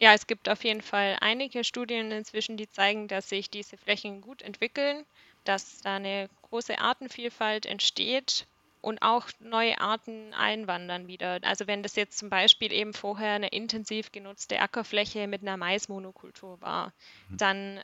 Ja, 0.00 0.14
es 0.14 0.26
gibt 0.26 0.48
auf 0.48 0.64
jeden 0.64 0.80
Fall 0.82 1.16
einige 1.20 1.64
Studien 1.64 2.10
inzwischen, 2.12 2.56
die 2.56 2.70
zeigen, 2.70 3.08
dass 3.08 3.28
sich 3.28 3.50
diese 3.50 3.76
Flächen 3.76 4.20
gut 4.20 4.42
entwickeln, 4.42 5.04
dass 5.44 5.80
da 5.80 5.96
eine 5.96 6.28
große 6.42 6.78
Artenvielfalt 6.78 7.66
entsteht 7.66 8.46
und 8.80 9.02
auch 9.02 9.26
neue 9.40 9.80
Arten 9.80 10.32
einwandern 10.34 11.06
wieder. 11.06 11.38
Also 11.42 11.66
wenn 11.66 11.82
das 11.82 11.96
jetzt 11.96 12.18
zum 12.18 12.30
Beispiel 12.30 12.72
eben 12.72 12.92
vorher 12.92 13.32
eine 13.32 13.48
intensiv 13.48 14.12
genutzte 14.12 14.60
Ackerfläche 14.60 15.26
mit 15.26 15.42
einer 15.42 15.56
Maismonokultur 15.56 16.60
war, 16.60 16.92
mhm. 17.28 17.36
dann 17.36 17.80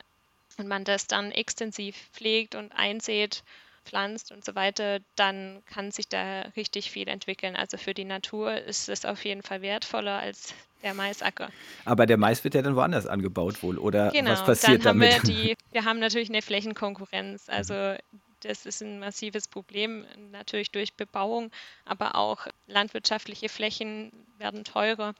und 0.57 0.67
man 0.67 0.83
das 0.85 1.07
dann 1.07 1.31
extensiv 1.31 1.95
pflegt 2.13 2.55
und 2.55 2.71
einsät, 2.71 3.43
pflanzt 3.85 4.31
und 4.31 4.43
so 4.43 4.55
weiter, 4.55 4.99
dann 5.15 5.61
kann 5.65 5.91
sich 5.91 6.07
da 6.07 6.41
richtig 6.55 6.91
viel 6.91 7.07
entwickeln. 7.07 7.55
Also 7.55 7.77
für 7.77 7.93
die 7.93 8.05
Natur 8.05 8.55
ist 8.57 8.89
es 8.89 9.05
auf 9.05 9.23
jeden 9.25 9.43
Fall 9.43 9.61
wertvoller 9.61 10.17
als 10.17 10.53
der 10.81 10.93
Maisacker. 10.93 11.49
Aber 11.85 12.05
der 12.05 12.17
Mais 12.17 12.43
wird 12.43 12.55
ja 12.55 12.61
dann 12.61 12.75
woanders 12.75 13.05
angebaut 13.05 13.61
wohl, 13.63 13.77
oder 13.77 14.11
genau, 14.11 14.31
was 14.31 14.45
passiert 14.45 14.85
dann 14.85 15.01
haben 15.01 15.09
damit? 15.09 15.27
Wir, 15.27 15.33
die, 15.33 15.55
wir 15.71 15.85
haben 15.85 15.99
natürlich 15.99 16.29
eine 16.29 16.41
Flächenkonkurrenz. 16.41 17.47
Also 17.47 17.95
das 18.41 18.65
ist 18.65 18.81
ein 18.81 18.99
massives 18.99 19.47
Problem, 19.47 20.05
natürlich 20.31 20.71
durch 20.71 20.93
Bebauung, 20.93 21.51
aber 21.85 22.15
auch 22.15 22.47
landwirtschaftliche 22.67 23.49
Flächen 23.49 24.11
werden 24.37 24.63
teurer. 24.63 25.15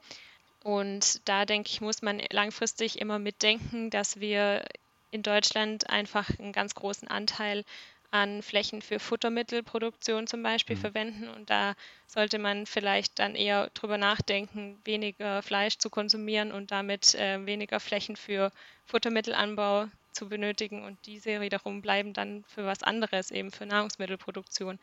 Und 0.63 1.27
da 1.27 1.45
denke 1.45 1.69
ich, 1.69 1.81
muss 1.81 2.01
man 2.01 2.21
langfristig 2.31 2.99
immer 2.99 3.19
mitdenken, 3.19 3.89
dass 3.89 4.19
wir 4.19 4.65
in 5.11 5.21
Deutschland 5.21 5.89
einfach 5.89 6.29
einen 6.39 6.51
ganz 6.51 6.75
großen 6.75 7.07
Anteil 7.07 7.63
an 8.11 8.41
Flächen 8.41 8.81
für 8.81 8.99
Futtermittelproduktion 8.99 10.25
zum 10.25 10.41
Beispiel 10.41 10.75
mhm. 10.75 10.81
verwenden. 10.81 11.29
Und 11.29 11.49
da 11.49 11.75
sollte 12.07 12.39
man 12.39 12.65
vielleicht 12.65 13.19
dann 13.19 13.35
eher 13.35 13.69
drüber 13.73 13.97
nachdenken, 13.97 14.79
weniger 14.85 15.41
Fleisch 15.41 15.77
zu 15.77 15.89
konsumieren 15.89 16.51
und 16.51 16.71
damit 16.71 17.13
äh, 17.15 17.45
weniger 17.45 17.79
Flächen 17.79 18.15
für 18.15 18.51
Futtermittelanbau 18.85 19.87
zu 20.15 20.27
benötigen 20.29 20.83
und 20.83 20.97
diese 21.05 21.41
wiederum 21.41 21.81
bleiben 21.81 22.13
dann 22.13 22.43
für 22.47 22.65
was 22.65 22.81
anderes, 22.83 23.31
eben 23.31 23.51
für 23.51 23.65
Nahrungsmittelproduktion. 23.65 24.79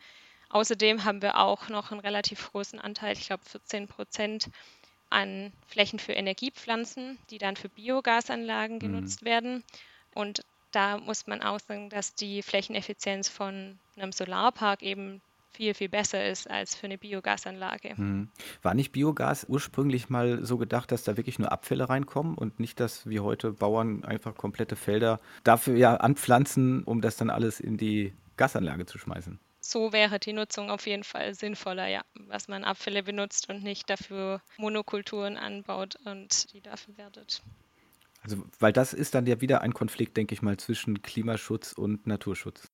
Außerdem 0.49 1.03
haben 1.03 1.21
wir 1.21 1.39
auch 1.39 1.67
noch 1.69 1.91
einen 1.91 1.99
relativ 1.99 2.51
großen 2.51 2.79
Anteil, 2.79 3.13
ich 3.13 3.27
glaube 3.27 3.43
14 3.45 3.87
Prozent, 3.87 4.49
an 5.09 5.51
Flächen 5.67 5.99
für 5.99 6.13
Energiepflanzen, 6.13 7.17
die 7.29 7.37
dann 7.37 7.55
für 7.55 7.69
Biogasanlagen 7.69 8.77
mhm. 8.77 8.79
genutzt 8.79 9.21
mhm. 9.21 9.25
werden. 9.25 9.63
Und 10.13 10.43
da 10.71 10.97
muss 10.97 11.27
man 11.27 11.41
auch 11.41 11.59
sagen, 11.59 11.89
dass 11.89 12.15
die 12.15 12.41
Flächeneffizienz 12.41 13.29
von 13.29 13.77
einem 13.95 14.11
Solarpark 14.11 14.81
eben 14.81 15.21
viel, 15.53 15.73
viel 15.73 15.89
besser 15.89 16.27
ist 16.27 16.49
als 16.49 16.75
für 16.75 16.85
eine 16.85 16.97
Biogasanlage. 16.97 17.97
Hm. 17.97 18.29
War 18.61 18.73
nicht 18.73 18.91
Biogas 18.91 19.45
ursprünglich 19.47 20.09
mal 20.09 20.45
so 20.45 20.57
gedacht, 20.57 20.91
dass 20.91 21.03
da 21.03 21.17
wirklich 21.17 21.39
nur 21.39 21.51
Abfälle 21.51 21.89
reinkommen 21.89 22.35
und 22.35 22.59
nicht, 22.59 22.79
dass 22.79 23.07
wie 23.07 23.19
heute 23.19 23.53
Bauern 23.53 24.03
einfach 24.03 24.35
komplette 24.35 24.75
Felder 24.75 25.19
dafür 25.43 25.75
ja 25.75 25.95
anpflanzen, 25.95 26.83
um 26.83 27.01
das 27.01 27.17
dann 27.17 27.29
alles 27.29 27.59
in 27.59 27.77
die 27.77 28.13
Gasanlage 28.37 28.85
zu 28.85 28.97
schmeißen? 28.97 29.39
so 29.65 29.93
wäre 29.93 30.19
die 30.19 30.33
Nutzung 30.33 30.69
auf 30.69 30.85
jeden 30.85 31.03
Fall 31.03 31.33
sinnvoller, 31.33 31.87
ja, 31.87 32.03
was 32.27 32.47
man 32.47 32.63
Abfälle 32.63 33.01
benutzt 33.01 33.49
und 33.49 33.63
nicht 33.63 33.89
dafür 33.89 34.41
Monokulturen 34.57 35.37
anbaut 35.37 35.95
und 36.05 36.53
die 36.53 36.61
dafür 36.61 36.97
wertet. 36.97 37.41
Also, 38.21 38.43
weil 38.59 38.73
das 38.73 38.93
ist 38.93 39.15
dann 39.15 39.25
ja 39.25 39.41
wieder 39.41 39.61
ein 39.61 39.73
Konflikt, 39.73 40.15
denke 40.15 40.33
ich 40.33 40.41
mal, 40.41 40.57
zwischen 40.57 41.01
Klimaschutz 41.01 41.73
und 41.73 42.07
Naturschutz. 42.07 42.69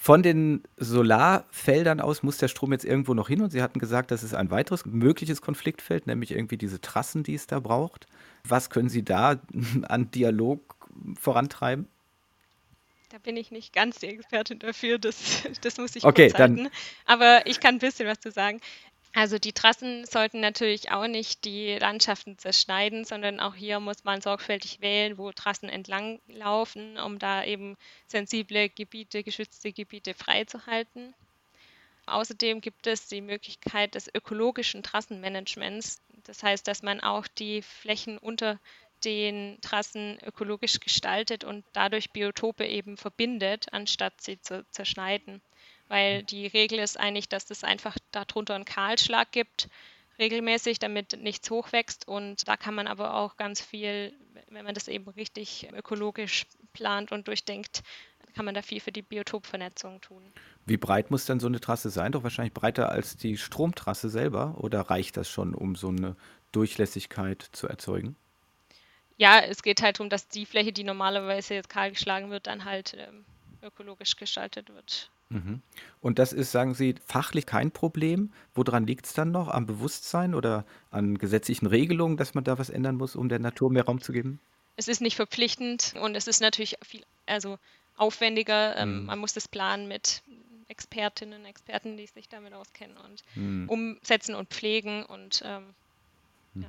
Von 0.00 0.22
den 0.22 0.62
Solarfeldern 0.76 2.00
aus 2.00 2.22
muss 2.22 2.38
der 2.38 2.46
Strom 2.46 2.70
jetzt 2.70 2.84
irgendwo 2.84 3.14
noch 3.14 3.26
hin 3.26 3.42
und 3.42 3.50
Sie 3.50 3.60
hatten 3.60 3.80
gesagt, 3.80 4.12
das 4.12 4.22
ist 4.22 4.32
ein 4.32 4.48
weiteres 4.48 4.86
mögliches 4.86 5.42
Konfliktfeld, 5.42 6.06
nämlich 6.06 6.30
irgendwie 6.30 6.56
diese 6.56 6.80
Trassen, 6.80 7.24
die 7.24 7.34
es 7.34 7.48
da 7.48 7.58
braucht. 7.58 8.06
Was 8.46 8.70
können 8.70 8.88
Sie 8.88 9.04
da 9.04 9.40
an 9.88 10.08
Dialog 10.12 10.76
vorantreiben? 11.20 11.88
Da 13.10 13.18
bin 13.18 13.36
ich 13.36 13.50
nicht 13.50 13.72
ganz 13.72 13.98
die 13.98 14.06
Expertin 14.06 14.60
dafür, 14.60 14.98
das, 14.98 15.42
das 15.62 15.78
muss 15.78 15.96
ich 15.96 16.04
okay, 16.04 16.28
dann. 16.28 16.68
Aber 17.04 17.46
ich 17.46 17.58
kann 17.58 17.74
ein 17.74 17.78
bisschen 17.80 18.06
was 18.06 18.20
zu 18.20 18.30
sagen. 18.30 18.60
Also 19.18 19.40
die 19.40 19.52
Trassen 19.52 20.06
sollten 20.06 20.38
natürlich 20.38 20.92
auch 20.92 21.08
nicht 21.08 21.44
die 21.44 21.74
Landschaften 21.74 22.38
zerschneiden, 22.38 23.04
sondern 23.04 23.40
auch 23.40 23.56
hier 23.56 23.80
muss 23.80 24.04
man 24.04 24.20
sorgfältig 24.20 24.80
wählen, 24.80 25.18
wo 25.18 25.32
Trassen 25.32 25.68
entlang 25.68 26.20
laufen, 26.28 26.96
um 27.00 27.18
da 27.18 27.42
eben 27.42 27.76
sensible 28.06 28.68
Gebiete, 28.68 29.24
geschützte 29.24 29.72
Gebiete 29.72 30.14
freizuhalten. 30.14 31.14
Außerdem 32.06 32.60
gibt 32.60 32.86
es 32.86 33.08
die 33.08 33.20
Möglichkeit 33.20 33.96
des 33.96 34.08
ökologischen 34.14 34.84
Trassenmanagements. 34.84 36.00
Das 36.22 36.44
heißt, 36.44 36.68
dass 36.68 36.84
man 36.84 37.00
auch 37.00 37.26
die 37.26 37.62
Flächen 37.62 38.18
unter 38.18 38.60
den 39.04 39.58
Trassen 39.62 40.20
ökologisch 40.24 40.78
gestaltet 40.78 41.42
und 41.42 41.64
dadurch 41.72 42.12
Biotope 42.12 42.68
eben 42.68 42.96
verbindet, 42.96 43.66
anstatt 43.72 44.20
sie 44.20 44.40
zu 44.40 44.64
zerschneiden 44.70 45.42
weil 45.88 46.22
die 46.22 46.46
Regel 46.46 46.78
ist 46.78 46.98
eigentlich, 46.98 47.28
dass 47.28 47.50
es 47.50 47.64
einfach 47.64 47.96
darunter 48.12 48.54
einen 48.54 48.64
Kahlschlag 48.64 49.32
gibt, 49.32 49.68
regelmäßig, 50.18 50.78
damit 50.78 51.20
nichts 51.20 51.50
hochwächst. 51.50 52.06
Und 52.06 52.46
da 52.48 52.56
kann 52.56 52.74
man 52.74 52.86
aber 52.86 53.14
auch 53.14 53.36
ganz 53.36 53.60
viel, 53.60 54.12
wenn 54.50 54.64
man 54.64 54.74
das 54.74 54.88
eben 54.88 55.08
richtig 55.08 55.68
ökologisch 55.72 56.46
plant 56.72 57.12
und 57.12 57.28
durchdenkt, 57.28 57.82
kann 58.34 58.44
man 58.44 58.54
da 58.54 58.62
viel 58.62 58.80
für 58.80 58.92
die 58.92 59.02
Biotopvernetzung 59.02 60.00
tun. 60.00 60.22
Wie 60.66 60.76
breit 60.76 61.10
muss 61.10 61.24
denn 61.24 61.40
so 61.40 61.46
eine 61.46 61.60
Trasse 61.60 61.90
sein? 61.90 62.12
Doch 62.12 62.22
wahrscheinlich 62.22 62.54
breiter 62.54 62.90
als 62.90 63.16
die 63.16 63.36
Stromtrasse 63.36 64.08
selber? 64.08 64.56
Oder 64.58 64.82
reicht 64.82 65.16
das 65.16 65.28
schon, 65.28 65.54
um 65.54 65.74
so 65.74 65.88
eine 65.88 66.14
Durchlässigkeit 66.52 67.42
zu 67.52 67.66
erzeugen? 67.66 68.16
Ja, 69.16 69.40
es 69.40 69.62
geht 69.62 69.82
halt 69.82 69.98
darum, 69.98 70.10
dass 70.10 70.28
die 70.28 70.46
Fläche, 70.46 70.72
die 70.72 70.84
normalerweise 70.84 71.54
jetzt 71.54 71.68
kahl 71.68 71.90
geschlagen 71.90 72.30
wird, 72.30 72.46
dann 72.46 72.64
halt 72.64 72.94
ähm, 72.96 73.24
ökologisch 73.62 74.14
gestaltet 74.14 74.72
wird. 74.72 75.10
Mhm. 75.30 75.60
Und 76.00 76.18
das 76.18 76.32
ist, 76.32 76.52
sagen 76.52 76.74
Sie, 76.74 76.94
fachlich 77.04 77.44
kein 77.46 77.70
Problem. 77.70 78.32
Woran 78.54 78.86
liegt 78.86 79.06
es 79.06 79.12
dann 79.12 79.30
noch? 79.30 79.48
Am 79.48 79.66
Bewusstsein 79.66 80.34
oder 80.34 80.64
an 80.90 81.18
gesetzlichen 81.18 81.66
Regelungen, 81.66 82.16
dass 82.16 82.34
man 82.34 82.44
da 82.44 82.58
was 82.58 82.70
ändern 82.70 82.96
muss, 82.96 83.14
um 83.14 83.28
der 83.28 83.38
Natur 83.38 83.70
mehr 83.70 83.84
Raum 83.84 84.00
zu 84.00 84.12
geben? 84.12 84.40
Es 84.76 84.88
ist 84.88 85.00
nicht 85.00 85.16
verpflichtend 85.16 85.94
und 86.00 86.14
es 86.14 86.26
ist 86.26 86.40
natürlich 86.40 86.76
viel 86.82 87.04
also 87.26 87.58
aufwendiger. 87.96 88.76
Ähm, 88.76 89.00
mhm. 89.00 89.06
Man 89.06 89.18
muss 89.18 89.34
das 89.34 89.48
planen 89.48 89.88
mit 89.88 90.22
Expertinnen, 90.68 91.44
Experten, 91.44 91.96
die 91.96 92.06
sich 92.06 92.28
damit 92.28 92.52
auskennen 92.52 92.96
und 92.96 93.24
mhm. 93.34 93.68
umsetzen 93.68 94.34
und 94.34 94.48
pflegen 94.48 95.04
und 95.04 95.42
ähm, 95.44 95.74
mhm. 96.54 96.62
ja. 96.62 96.68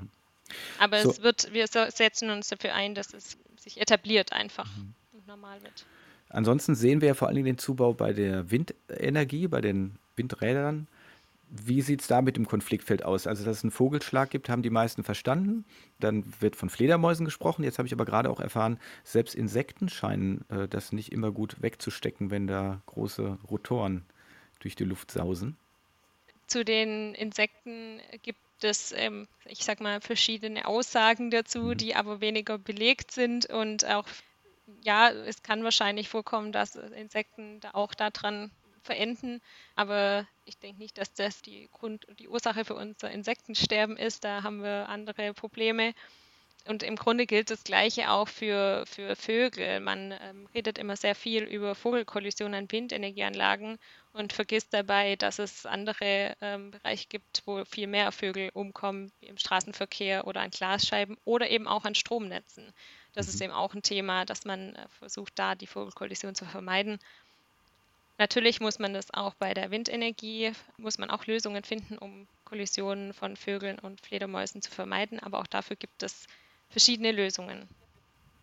Aber 0.80 1.02
so. 1.02 1.12
es 1.12 1.22
wird, 1.22 1.54
wir 1.54 1.68
setzen 1.68 2.30
uns 2.32 2.48
dafür 2.48 2.74
ein, 2.74 2.96
dass 2.96 3.14
es 3.14 3.38
sich 3.58 3.80
etabliert 3.80 4.34
einfach 4.34 4.76
mhm. 4.76 4.94
und 5.14 5.28
normal 5.28 5.62
wird. 5.62 5.86
Ansonsten 6.30 6.76
sehen 6.76 7.02
wir 7.02 7.10
ja 7.10 7.14
vor 7.16 7.28
allen 7.28 7.36
Dingen 7.36 7.46
den 7.46 7.58
Zubau 7.58 7.94
bei 7.94 8.14
der 8.14 8.52
Windenergie, 8.52 9.48
bei 9.48 9.62
den 9.62 9.96
Windrädern. 10.16 10.88
Wie 11.50 11.82
sieht 11.82 12.02
es 12.02 12.08
da 12.08 12.22
mit 12.22 12.38
dem 12.38 12.48
Konfliktfeld 12.48 13.04
aus? 13.04 13.26
Also, 13.26 13.44
dass 13.44 13.58
es 13.58 13.64
einen 13.64 13.72
Vogelschlag 13.72 14.30
gibt, 14.30 14.50
haben 14.50 14.62
die 14.62 14.70
meisten 14.70 15.04
verstanden. 15.04 15.66
Dann 16.00 16.24
wird 16.40 16.56
von 16.56 16.70
Fledermäusen 16.70 17.26
gesprochen. 17.26 17.64
Jetzt 17.64 17.80
habe 17.80 17.88
ich 17.88 17.94
aber 17.94 18.06
gerade 18.06 18.30
auch 18.30 18.40
erfahren, 18.40 18.80
selbst 19.04 19.34
Insekten 19.34 19.90
scheinen 19.90 20.46
äh, 20.50 20.68
das 20.68 20.92
nicht 20.92 21.12
immer 21.12 21.32
gut 21.32 21.60
wegzustecken, 21.62 22.30
wenn 22.30 22.46
da 22.46 22.82
große 22.86 23.40
Rotoren 23.50 24.04
durch 24.60 24.76
die 24.76 24.84
Luft 24.84 25.10
sausen. 25.10 25.58
Zu 26.46 26.64
den 26.64 27.16
Insekten 27.16 28.00
gibt 28.22 28.40
es, 28.62 28.94
ähm, 28.96 29.28
ich 29.46 29.64
sag 29.64 29.82
mal, 29.82 30.02
verschiedene 30.02 30.68
Aussagen 30.68 31.32
dazu, 31.32 31.60
mhm. 31.60 31.78
die 31.78 31.96
aber 31.96 32.22
weniger 32.22 32.60
belegt 32.60 33.12
sind 33.12 33.48
und 33.48 33.88
auch 33.88 34.06
ja, 34.82 35.10
es 35.12 35.44
kann 35.44 35.64
wahrscheinlich 35.64 36.10
vorkommen, 36.10 36.52
dass 36.52 36.76
Insekten 36.76 37.60
da 37.60 37.72
auch 37.74 37.94
daran 37.94 38.52
verenden, 38.84 39.42
aber 39.76 40.28
ich 40.46 40.58
denke 40.58 40.80
nicht, 40.80 40.98
dass 40.98 41.14
das 41.14 41.42
die 41.42 41.70
Grund 41.72 42.08
die 42.18 42.28
Ursache 42.28 42.66
für 42.66 42.76
unser 42.76 43.12
Insektensterben 43.12 43.98
ist. 43.98 44.24
Da 44.24 44.44
haben 44.44 44.64
wir 44.64 44.90
andere 44.90 45.34
Probleme. 45.34 45.94
Und 46.68 46.84
im 46.84 46.98
Grunde 46.98 47.26
gilt 47.26 47.50
das 47.50 47.64
Gleiche 47.64 48.12
auch 48.12 48.28
für, 48.28 48.84
für 48.86 49.16
Vögel. 49.16 49.80
Man 49.80 50.14
ähm, 50.22 50.48
redet 50.54 50.78
immer 50.78 50.96
sehr 50.98 51.16
viel 51.16 51.44
über 51.44 51.74
Vogelkollisionen 51.74 52.54
an 52.54 52.72
Windenergieanlagen 52.72 53.80
und 54.14 54.34
vergisst 54.34 54.74
dabei, 54.74 55.16
dass 55.16 55.40
es 55.40 55.66
andere 55.66 56.36
ähm, 56.42 56.72
Bereiche 56.72 57.08
gibt, 57.08 57.42
wo 57.46 57.64
viel 57.66 57.88
mehr 57.88 58.12
Vögel 58.12 58.50
umkommen, 58.54 59.12
wie 59.20 59.28
im 59.28 59.38
Straßenverkehr 59.38 60.28
oder 60.28 60.42
an 60.42 60.52
Glasscheiben 60.52 61.18
oder 61.26 61.50
eben 61.50 61.68
auch 61.68 61.86
an 61.86 61.96
Stromnetzen. 61.96 62.74
Das 63.20 63.28
mhm. 63.28 63.34
ist 63.34 63.42
eben 63.42 63.54
auch 63.54 63.74
ein 63.74 63.82
Thema, 63.82 64.24
dass 64.24 64.46
man 64.46 64.76
äh, 64.76 64.88
versucht, 64.98 65.34
da 65.36 65.54
die 65.54 65.68
Vogelkollision 65.68 66.36
zu 66.36 66.46
vermeiden. 66.46 67.00
Natürlich 68.18 68.62
muss 68.62 68.80
man 68.80 68.94
das 68.94 69.14
auch 69.14 69.34
bei 69.34 69.54
der 69.54 69.72
Windenergie, 69.72 70.54
muss 70.78 70.98
man 70.98 71.10
auch 71.10 71.26
Lösungen 71.26 71.66
finden, 71.66 71.98
um 71.98 72.28
Kollisionen 72.46 73.14
von 73.14 73.36
Vögeln 73.36 73.78
und 73.78 74.00
Fledermäusen 74.00 74.62
zu 74.62 74.72
vermeiden, 74.72 75.20
aber 75.20 75.40
auch 75.40 75.48
dafür 75.48 75.76
gibt 75.76 76.02
es 76.02 76.28
verschiedene 76.70 77.12
Lösungen. 77.12 77.68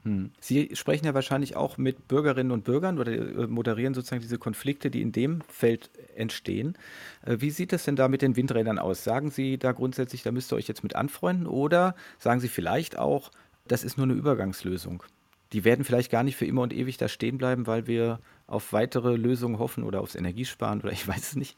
Hm. 0.02 0.30
Sie 0.40 0.70
sprechen 0.74 1.06
ja 1.06 1.14
wahrscheinlich 1.14 1.56
auch 1.56 1.78
mit 1.78 2.06
Bürgerinnen 2.06 2.52
und 2.52 2.64
Bürgern 2.64 2.98
oder 2.98 3.12
äh, 3.12 3.46
moderieren 3.46 3.94
sozusagen 3.94 4.20
diese 4.20 4.38
Konflikte, 4.38 4.90
die 4.90 5.00
in 5.00 5.10
dem 5.10 5.40
Feld 5.48 5.88
entstehen. 6.16 6.76
Äh, 7.24 7.38
wie 7.40 7.50
sieht 7.50 7.72
es 7.72 7.84
denn 7.84 7.96
da 7.96 8.08
mit 8.08 8.20
den 8.20 8.36
Windrädern 8.36 8.78
aus? 8.78 9.04
Sagen 9.04 9.30
Sie 9.30 9.56
da 9.56 9.72
grundsätzlich, 9.72 10.22
da 10.22 10.32
müsst 10.32 10.52
ihr 10.52 10.56
euch 10.56 10.68
jetzt 10.68 10.82
mit 10.82 10.94
anfreunden 10.94 11.46
oder 11.46 11.96
sagen 12.18 12.40
Sie 12.40 12.48
vielleicht 12.48 12.98
auch, 12.98 13.30
das 13.68 13.84
ist 13.84 13.96
nur 13.96 14.04
eine 14.04 14.14
Übergangslösung. 14.14 15.02
Die 15.52 15.64
werden 15.64 15.84
vielleicht 15.84 16.10
gar 16.10 16.22
nicht 16.22 16.36
für 16.36 16.46
immer 16.46 16.62
und 16.62 16.72
ewig 16.72 16.96
da 16.96 17.08
stehen 17.08 17.38
bleiben, 17.38 17.66
weil 17.66 17.86
wir 17.86 18.20
auf 18.46 18.72
weitere 18.72 19.16
Lösungen 19.16 19.58
hoffen 19.58 19.84
oder 19.84 20.00
aufs 20.00 20.14
Energiesparen 20.14 20.80
oder 20.80 20.92
ich 20.92 21.06
weiß 21.06 21.28
es 21.28 21.36
nicht. 21.36 21.56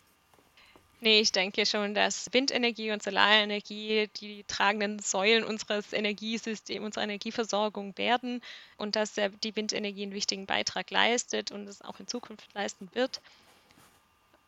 Nee, 1.00 1.20
ich 1.20 1.30
denke 1.30 1.64
schon, 1.64 1.94
dass 1.94 2.28
Windenergie 2.32 2.90
und 2.90 3.04
Solarenergie 3.04 4.09
die 4.20 4.42
tragenden 4.48 4.98
Säulen 4.98 5.44
unseres 5.44 5.92
Energiesystems, 5.92 6.84
unserer 6.84 7.04
Energieversorgung 7.04 7.96
werden 7.96 8.42
und 8.78 8.96
dass 8.96 9.14
die 9.14 9.54
Windenergie 9.54 10.02
einen 10.02 10.12
wichtigen 10.12 10.46
Beitrag 10.46 10.90
leistet 10.90 11.52
und 11.52 11.68
es 11.68 11.82
auch 11.82 12.00
in 12.00 12.09
Zukunft 12.09 12.52
leisten 12.52 12.88
wird. 12.94 13.20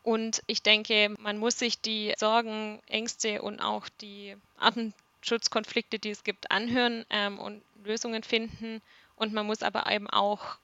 Und 0.03 0.43
ich 0.49 0.63
denke, 0.63 1.15
man 1.21 1.39
muss 1.39 1.57
sich 1.57 1.81
die 1.81 2.15
Sorgen, 2.19 2.81
Ängste 2.89 3.43
und 3.43 3.61
auch 3.61 3.89
die 4.01 4.35
Arten 4.59 4.93
Schutzkonflikte, 5.23 5.99
die 5.99 6.11
es 6.11 6.25
gibt, 6.25 6.51
anhören 6.51 7.05
ähm, 7.11 7.39
und 7.39 7.63
Lösungen 7.85 8.23
finden. 8.23 8.81
Und 9.17 9.33
man 9.33 9.47
muss 9.47 9.63
aber 9.63 9.91
eben 9.91 10.09
auch 10.09 10.57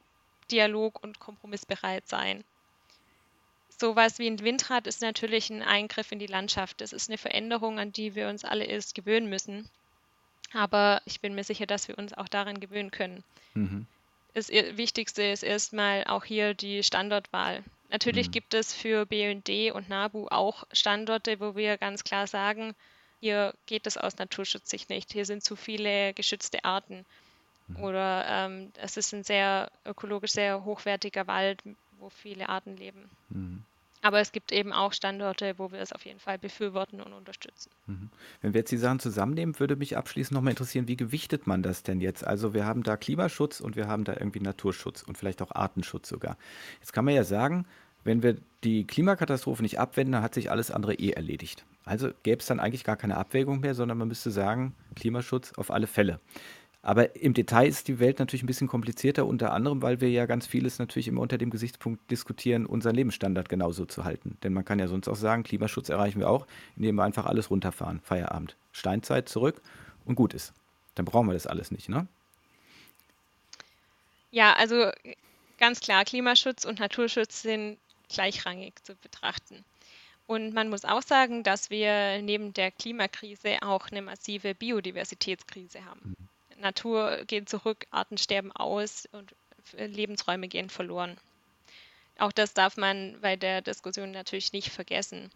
dialog- 0.51 1.03
und 1.03 1.19
kompromissbereit 1.19 2.09
sein. 2.09 2.45
Sowas 3.69 4.19
wie 4.19 4.27
ein 4.27 4.41
Windrad 4.41 4.87
ist 4.87 5.03
natürlich 5.03 5.51
ein 5.51 5.63
Eingriff 5.63 6.11
in 6.11 6.19
die 6.19 6.27
Landschaft. 6.27 6.81
Das 6.81 6.93
ist 6.95 7.11
eine 7.11 7.19
Veränderung, 7.19 7.79
an 7.79 7.93
die 7.93 8.15
wir 8.15 8.29
uns 8.29 8.45
alle 8.45 8.65
erst 8.65 8.95
gewöhnen 8.95 9.29
müssen. 9.29 9.69
Aber 10.55 11.03
ich 11.05 11.21
bin 11.21 11.35
mir 11.35 11.45
sicher, 11.45 11.67
dass 11.67 11.89
wir 11.89 11.99
uns 11.99 12.15
auch 12.15 12.29
daran 12.29 12.61
gewöhnen 12.61 12.91
können. 12.91 13.23
Mhm. 13.55 13.87
Das 14.33 14.49
Wichtigste 14.49 15.23
ist 15.23 15.43
erstmal 15.43 16.05
auch 16.05 16.25
hier 16.25 16.55
die 16.55 16.83
Standortwahl. 16.83 17.63
Natürlich 17.91 18.29
mhm. 18.29 18.33
gibt 18.33 18.55
es 18.55 18.75
für 18.75 19.07
BND 19.07 19.73
und 19.73 19.89
NABU 19.89 20.29
auch 20.29 20.65
Standorte, 20.73 21.41
wo 21.41 21.57
wir 21.57 21.77
ganz 21.79 22.05
klar 22.05 22.27
sagen, 22.27 22.75
hier 23.21 23.55
geht 23.67 23.87
es 23.87 23.97
aus 23.97 24.19
Naturschutzsicht 24.19 24.91
nicht. 24.91 25.13
Hier 25.13 25.25
sind 25.25 25.43
zu 25.43 25.57
viele 25.57 26.15
geschützte 26.15 26.65
Arten. 26.65 27.05
Mhm. 27.69 27.83
Oder 27.83 28.27
ähm, 28.29 28.73
es 28.77 28.97
ist 28.97 29.13
ein 29.13 29.25
sehr 29.25 29.71
ökologisch 29.85 30.33
sehr 30.33 30.65
hochwertiger 30.65 31.27
Wald, 31.27 31.63
wo 31.99 32.11
viele 32.11 32.49
Arten 32.49 32.77
leben. 32.77 33.11
Mhm. 33.31 33.63
Aber 34.03 34.21
es 34.21 34.31
gibt 34.31 34.53
eben 34.53 34.73
auch 34.73 34.93
Standorte, 34.93 35.59
wo 35.59 35.73
wir 35.73 35.81
es 35.81 35.93
auf 35.93 36.05
jeden 36.05 36.21
Fall 36.21 36.39
befürworten 36.39 37.01
und 37.01 37.13
unterstützen. 37.13 37.71
Mhm. 37.87 38.11
Wenn 38.41 38.55
wir 38.55 38.61
jetzt 38.61 38.71
die 38.71 38.77
Sachen 38.77 39.01
zusammennehmen, 39.01 39.59
würde 39.59 39.75
mich 39.75 39.97
abschließend 39.97 40.35
nochmal 40.35 40.53
interessieren, 40.53 40.87
wie 40.87 40.97
gewichtet 40.97 41.47
man 41.47 41.63
das 41.63 41.83
denn 41.83 42.01
jetzt? 42.01 42.25
Also 42.25 42.55
wir 42.55 42.67
haben 42.67 42.83
da 42.85 42.97
Klimaschutz 42.97 43.61
und 43.61 43.75
wir 43.75 43.89
haben 43.89 44.05
da 44.05 44.13
irgendwie 44.13 44.41
Naturschutz 44.41 45.03
und 45.03 45.19
vielleicht 45.19 45.43
auch 45.43 45.51
Artenschutz 45.51 46.09
sogar. 46.09 46.37
Jetzt 46.79 46.93
kann 46.93 47.05
man 47.05 47.15
ja 47.15 47.25
sagen, 47.25 47.67
wenn 48.05 48.23
wir 48.23 48.37
die 48.63 48.87
Klimakatastrophe 48.87 49.63
nicht 49.63 49.81
abwenden, 49.81 50.13
dann 50.13 50.23
hat 50.23 50.35
sich 50.35 50.51
alles 50.51 50.71
andere 50.71 50.95
eh 50.95 51.11
erledigt. 51.11 51.65
Also 51.87 52.11
gäbe 52.25 52.41
es 52.41 52.47
dann 52.47 52.61
eigentlich 52.61 52.85
gar 52.85 52.97
keine 52.97 53.17
Abwägung 53.17 53.61
mehr, 53.61 53.75
sondern 53.75 53.97
man 53.97 54.09
müsste 54.09 54.31
sagen, 54.31 54.75
Klimaschutz 54.97 55.53
auf 55.53 55.71
alle 55.71 55.87
Fälle. 55.87 56.21
Aber 56.83 57.17
im 57.17 57.33
Detail 57.33 57.67
ist 57.69 57.89
die 57.89 57.99
Welt 57.99 58.19
natürlich 58.19 58.43
ein 58.43 58.47
bisschen 58.47 58.69
komplizierter, 58.69 59.27
unter 59.27 59.53
anderem, 59.53 59.83
weil 59.83 60.01
wir 60.01 60.11
ja 60.11 60.27
ganz 60.27 60.47
vieles 60.47 60.79
natürlich 60.79 61.09
immer 61.09 61.21
unter 61.21 61.39
dem 61.39 61.51
Gesichtspunkt 61.51 62.11
diskutieren, 62.11 62.67
unseren 62.67 62.95
Lebensstandard 62.95 63.49
genauso 63.49 63.87
zu 63.87 64.05
halten. 64.05 64.37
Denn 64.43 64.53
man 64.53 64.65
kann 64.65 64.79
ja 64.79 64.87
sonst 64.89 65.09
auch 65.09 65.17
sagen, 65.17 65.43
Klimaschutz 65.43 65.89
erreichen 65.89 66.21
wir 66.21 66.29
auch, 66.29 66.47
indem 66.77 66.97
wir 66.97 67.05
einfach 67.05 67.27
alles 67.27 67.51
runterfahren. 67.51 68.01
Feierabend. 68.05 68.57
Steinzeit 68.73 69.29
zurück 69.29 69.63
und 70.05 70.17
gut 70.17 70.35
ist. 70.35 70.53
Dann 70.97 71.05
brauchen 71.05 71.27
wir 71.27 71.35
das 71.35 71.47
alles 71.47 71.71
nicht, 71.71 71.89
ne? 71.89 72.07
Ja, 74.33 74.53
also 74.55 74.91
ganz 75.59 75.81
klar, 75.81 76.05
Klimaschutz 76.05 76.65
und 76.65 76.79
Naturschutz 76.79 77.43
sind 77.43 77.79
gleichrangig 78.09 78.75
zu 78.85 78.95
betrachten. 78.97 79.65
Und 80.27 80.55
man 80.55 80.69
muss 80.69 80.85
auch 80.85 81.03
sagen, 81.03 81.43
dass 81.45 81.71
wir 81.71 82.21
neben 82.21 82.53
der 82.53 82.71
Klimakrise 82.73 83.59
auch 83.63 83.89
eine 83.91 84.03
massive 84.03 84.55
Biodiversitätskrise 84.55 85.85
haben. 85.85 86.17
Mhm. 86.19 86.61
Natur 86.61 87.25
geht 87.27 87.49
zurück, 87.49 87.87
Arten 87.91 88.19
sterben 88.19 88.51
aus 88.53 89.07
und 89.13 89.35
Lebensräume 89.77 90.49
gehen 90.49 90.71
verloren. 90.71 91.17
Auch 92.19 92.33
das 92.33 92.55
darf 92.55 92.77
man 92.77 93.19
bei 93.21 93.37
der 93.37 93.63
Diskussion 93.63 94.11
natürlich 94.11 94.53
nicht 94.53 94.71
vergessen. 94.71 95.31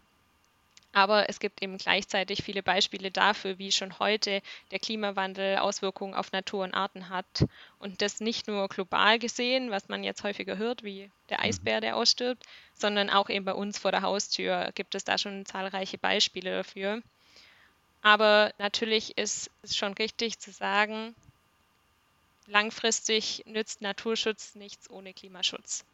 Aber 0.93 1.29
es 1.29 1.39
gibt 1.39 1.61
eben 1.63 1.77
gleichzeitig 1.77 2.43
viele 2.43 2.61
Beispiele 2.61 3.11
dafür, 3.11 3.57
wie 3.57 3.71
schon 3.71 3.97
heute 3.99 4.41
der 4.71 4.79
Klimawandel 4.79 5.59
Auswirkungen 5.59 6.13
auf 6.13 6.33
Natur 6.33 6.65
und 6.65 6.73
Arten 6.73 7.07
hat. 7.07 7.45
Und 7.79 8.01
das 8.01 8.19
nicht 8.19 8.47
nur 8.47 8.67
global 8.67 9.17
gesehen, 9.17 9.71
was 9.71 9.87
man 9.87 10.03
jetzt 10.03 10.23
häufiger 10.23 10.57
hört, 10.57 10.83
wie 10.83 11.09
der 11.29 11.39
mhm. 11.39 11.45
Eisbär, 11.45 11.79
der 11.79 11.95
ausstirbt, 11.95 12.43
sondern 12.73 13.09
auch 13.09 13.29
eben 13.29 13.45
bei 13.45 13.53
uns 13.53 13.77
vor 13.77 13.91
der 13.91 14.01
Haustür 14.01 14.71
gibt 14.75 14.95
es 14.95 15.05
da 15.05 15.17
schon 15.17 15.45
zahlreiche 15.45 15.97
Beispiele 15.97 16.57
dafür. 16.57 17.01
Aber 18.01 18.51
natürlich 18.57 19.17
ist 19.17 19.49
es 19.61 19.77
schon 19.77 19.93
richtig 19.93 20.39
zu 20.39 20.51
sagen, 20.51 21.15
langfristig 22.47 23.43
nützt 23.45 23.81
Naturschutz 23.81 24.55
nichts 24.55 24.89
ohne 24.89 25.13
Klimaschutz. 25.13 25.85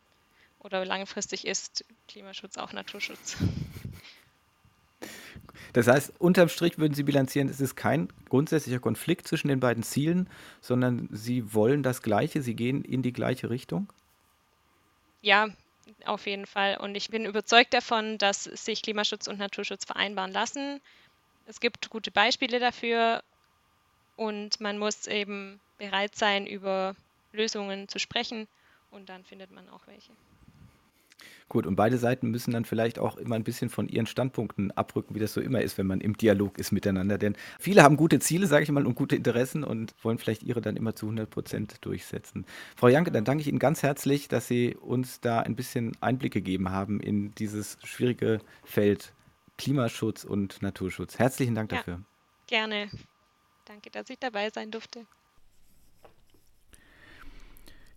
Oder 0.60 0.86
langfristig 0.86 1.46
ist 1.46 1.86
Klimaschutz 2.08 2.58
auch 2.58 2.74
Naturschutz. 2.74 3.38
Das 5.78 5.86
heißt, 5.86 6.14
unterm 6.20 6.50
Strich 6.50 6.80
würden 6.80 6.96
Sie 6.96 7.04
bilanzieren, 7.04 7.50
es 7.50 7.62
ist 7.62 7.76
kein 7.76 8.10
grundsätzlicher 8.30 8.80
Konflikt 8.80 9.28
zwischen 9.28 9.48
den 9.48 9.60
beiden 9.60 9.84
Zielen, 9.84 10.28
sondern 10.60 11.08
Sie 11.12 11.54
wollen 11.54 11.84
das 11.84 12.02
Gleiche, 12.02 12.42
Sie 12.42 12.56
gehen 12.56 12.84
in 12.84 13.04
die 13.04 13.14
gleiche 13.14 13.52
Richtung? 13.52 13.88
Ja, 15.22 15.50
auf 16.06 16.26
jeden 16.26 16.48
Fall. 16.48 16.78
Und 16.78 16.96
ich 16.96 17.10
bin 17.12 17.26
überzeugt 17.26 17.76
davon, 17.76 18.18
dass 18.18 18.46
sich 18.46 18.82
Klimaschutz 18.82 19.28
und 19.28 19.38
Naturschutz 19.38 19.86
vereinbaren 19.86 20.32
lassen. 20.32 20.82
Es 21.46 21.60
gibt 21.60 21.92
gute 21.92 22.10
Beispiele 22.10 22.60
dafür 22.60 23.22
und 24.16 24.60
man 24.60 24.80
muss 24.80 25.06
eben 25.06 25.60
bereit 25.78 26.16
sein, 26.16 26.48
über 26.48 26.96
Lösungen 27.34 27.88
zu 27.88 28.00
sprechen 28.00 28.48
und 28.90 29.10
dann 29.10 29.24
findet 29.24 29.52
man 29.52 29.70
auch 29.70 29.86
welche. 29.86 30.12
Gut, 31.50 31.66
und 31.66 31.78
beide 31.78 31.98
Seiten 31.98 32.30
müssen 32.30 32.52
dann 32.52 32.66
vielleicht 32.66 33.00
auch 33.00 33.16
immer 33.16 33.36
ein 33.36 33.44
bisschen 33.44 33.70
von 33.70 33.88
ihren 33.88 34.06
Standpunkten 34.06 34.72
abrücken, 34.72 35.16
wie 35.16 35.20
das 35.20 35.34
so 35.34 35.40
immer 35.40 35.62
ist, 35.62 35.78
wenn 35.78 35.88
man 35.88 36.02
im 36.02 36.18
Dialog 36.18 36.58
ist 36.58 36.74
miteinander. 36.74 37.18
Denn 37.18 37.38
viele 37.58 37.84
haben 37.84 37.96
gute 37.96 38.20
Ziele, 38.20 38.48
sage 38.48 38.64
ich 38.64 38.72
mal, 38.72 38.86
und 38.86 38.96
gute 38.96 39.16
Interessen 39.16 39.64
und 39.64 39.96
wollen 40.02 40.18
vielleicht 40.18 40.44
ihre 40.44 40.60
dann 40.60 40.76
immer 40.76 40.96
zu 40.96 41.06
100 41.06 41.30
Prozent 41.30 41.86
durchsetzen. 41.86 42.46
Frau 42.76 42.90
Janke, 42.90 43.12
dann 43.12 43.24
danke 43.24 43.42
ich 43.42 43.48
Ihnen 43.48 43.60
ganz 43.60 43.82
herzlich, 43.82 44.28
dass 44.28 44.48
Sie 44.48 44.76
uns 44.76 45.22
da 45.22 45.40
ein 45.40 45.56
bisschen 45.56 45.96
Einblick 46.02 46.34
gegeben 46.34 46.72
haben 46.72 47.00
in 47.00 47.32
dieses 47.36 47.78
schwierige 47.84 48.40
Feld 48.66 49.14
Klimaschutz 49.58 50.26
und 50.26 50.62
Naturschutz. 50.62 51.18
Herzlichen 51.18 51.56
Dank 51.56 51.70
dafür. 51.70 51.94
Ja, 51.94 52.02
gerne. 52.48 52.90
Danke, 53.66 53.90
dass 53.90 54.10
ich 54.10 54.20
dabei 54.20 54.50
sein 54.50 54.70
durfte. 54.70 55.06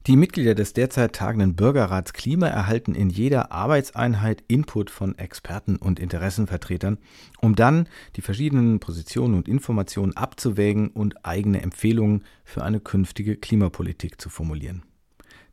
Die 0.07 0.17
Mitglieder 0.17 0.55
des 0.55 0.73
derzeit 0.73 1.13
tagenden 1.13 1.57
Bürgerrats 1.57 2.15
Klima 2.15 2.47
erhalten 2.47 2.95
in 2.95 3.11
jeder 3.11 3.53
Arbeitseinheit 3.53 4.43
Input 4.49 4.89
von 4.89 5.17
Experten 5.19 5.77
und 5.77 6.01
Interessenvertretern, 6.01 6.97
um 7.43 7.55
dann 7.55 7.87
die 8.17 8.23
verschiedenen 8.23 8.81
Positionen 8.81 9.35
und 9.35 9.47
Informationen 9.47 10.17
abzuwägen 10.17 10.89
und 10.89 11.27
eigene 11.27 11.61
Empfehlungen 11.61 12.25
für 12.45 12.65
eine 12.65 12.81
künftige 12.81 13.37
Klimapolitik 13.37 14.19
zu 14.19 14.31
formulieren. 14.31 14.85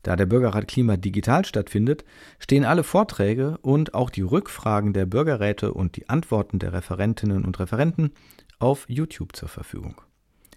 Da 0.04 0.16
der 0.16 0.28
Bürgerrat 0.28 0.70
Klima 0.70 0.96
digital 0.96 1.44
stattfindet, 1.44 2.06
stehen 2.40 2.64
alle 2.64 2.84
Vorträge 2.84 3.58
und 3.62 3.94
auch 3.94 4.10
die 4.10 4.22
Rückfragen 4.22 4.94
der 4.94 5.08
Bürgerräte 5.08 5.74
und 5.74 5.98
die 5.98 6.08
Antworten 6.08 6.60
der 6.60 6.72
Referentinnen 6.72 7.44
und 7.44 7.60
Referenten 7.60 8.12
auf 8.60 8.86
YouTube 8.88 9.36
zur 9.36 9.50
Verfügung. 9.50 9.96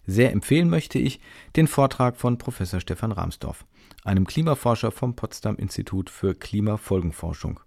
Sehr 0.07 0.32
empfehlen 0.32 0.70
möchte 0.70 0.98
ich 0.98 1.20
den 1.57 1.66
Vortrag 1.66 2.16
von 2.16 2.38
Professor 2.38 2.80
Stefan 2.80 3.12
Rahmsdorf, 3.12 3.64
einem 4.05 4.26
Klimaforscher 4.26 4.90
vom 4.90 5.14
Potsdam 5.14 5.57
Institut 5.57 6.11
für 6.11 6.34
Klimafolgenforschung. 6.34 7.61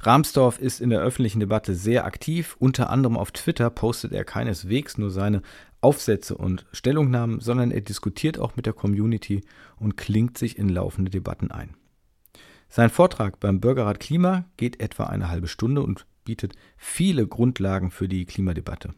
Rahmsdorf 0.00 0.58
ist 0.58 0.80
in 0.80 0.90
der 0.90 1.00
öffentlichen 1.00 1.40
Debatte 1.40 1.74
sehr 1.74 2.04
aktiv, 2.04 2.56
unter 2.58 2.90
anderem 2.90 3.16
auf 3.16 3.30
Twitter 3.30 3.70
postet 3.70 4.12
er 4.12 4.24
keineswegs 4.24 4.98
nur 4.98 5.10
seine 5.10 5.42
Aufsätze 5.80 6.36
und 6.36 6.66
Stellungnahmen, 6.72 7.40
sondern 7.40 7.70
er 7.70 7.80
diskutiert 7.80 8.38
auch 8.38 8.56
mit 8.56 8.66
der 8.66 8.72
Community 8.72 9.42
und 9.76 9.96
klingt 9.96 10.38
sich 10.38 10.58
in 10.58 10.68
laufende 10.68 11.10
Debatten 11.10 11.50
ein. 11.50 11.74
Sein 12.68 12.90
Vortrag 12.90 13.40
beim 13.40 13.60
Bürgerrat 13.60 14.00
Klima 14.00 14.46
geht 14.56 14.80
etwa 14.80 15.04
eine 15.04 15.28
halbe 15.28 15.48
Stunde 15.48 15.82
und 15.82 16.06
bietet 16.24 16.54
viele 16.76 17.26
Grundlagen 17.26 17.90
für 17.90 18.08
die 18.08 18.24
Klimadebatte. 18.24 18.94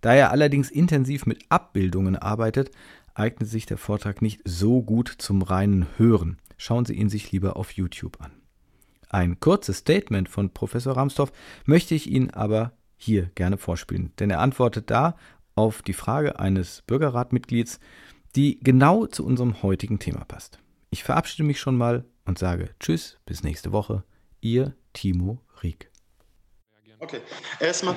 Da 0.00 0.14
er 0.14 0.30
allerdings 0.30 0.70
intensiv 0.70 1.26
mit 1.26 1.44
Abbildungen 1.48 2.16
arbeitet, 2.16 2.70
eignet 3.14 3.48
sich 3.48 3.66
der 3.66 3.78
Vortrag 3.78 4.22
nicht 4.22 4.40
so 4.44 4.82
gut 4.82 5.12
zum 5.18 5.42
reinen 5.42 5.86
Hören. 5.96 6.38
Schauen 6.56 6.84
Sie 6.84 6.94
ihn 6.94 7.08
sich 7.08 7.32
lieber 7.32 7.56
auf 7.56 7.72
YouTube 7.72 8.20
an. 8.20 8.32
Ein 9.08 9.40
kurzes 9.40 9.78
Statement 9.78 10.28
von 10.28 10.50
Professor 10.50 10.96
Ramsdorf 10.96 11.32
möchte 11.64 11.94
ich 11.94 12.08
Ihnen 12.08 12.30
aber 12.30 12.72
hier 12.96 13.30
gerne 13.34 13.56
vorspielen, 13.56 14.12
denn 14.18 14.30
er 14.30 14.40
antwortet 14.40 14.90
da 14.90 15.16
auf 15.54 15.82
die 15.82 15.92
Frage 15.92 16.38
eines 16.38 16.82
Bürgerratmitglieds, 16.82 17.80
die 18.36 18.60
genau 18.60 19.06
zu 19.06 19.24
unserem 19.24 19.62
heutigen 19.62 19.98
Thema 19.98 20.24
passt. 20.24 20.58
Ich 20.90 21.04
verabschiede 21.04 21.44
mich 21.44 21.58
schon 21.60 21.76
mal 21.76 22.04
und 22.24 22.38
sage 22.38 22.70
Tschüss, 22.80 23.18
bis 23.24 23.42
nächste 23.42 23.72
Woche. 23.72 24.04
Ihr 24.40 24.74
Timo 24.92 25.40
Rieck. 25.62 25.90
Okay, 27.00 27.20
erstmal 27.60 27.96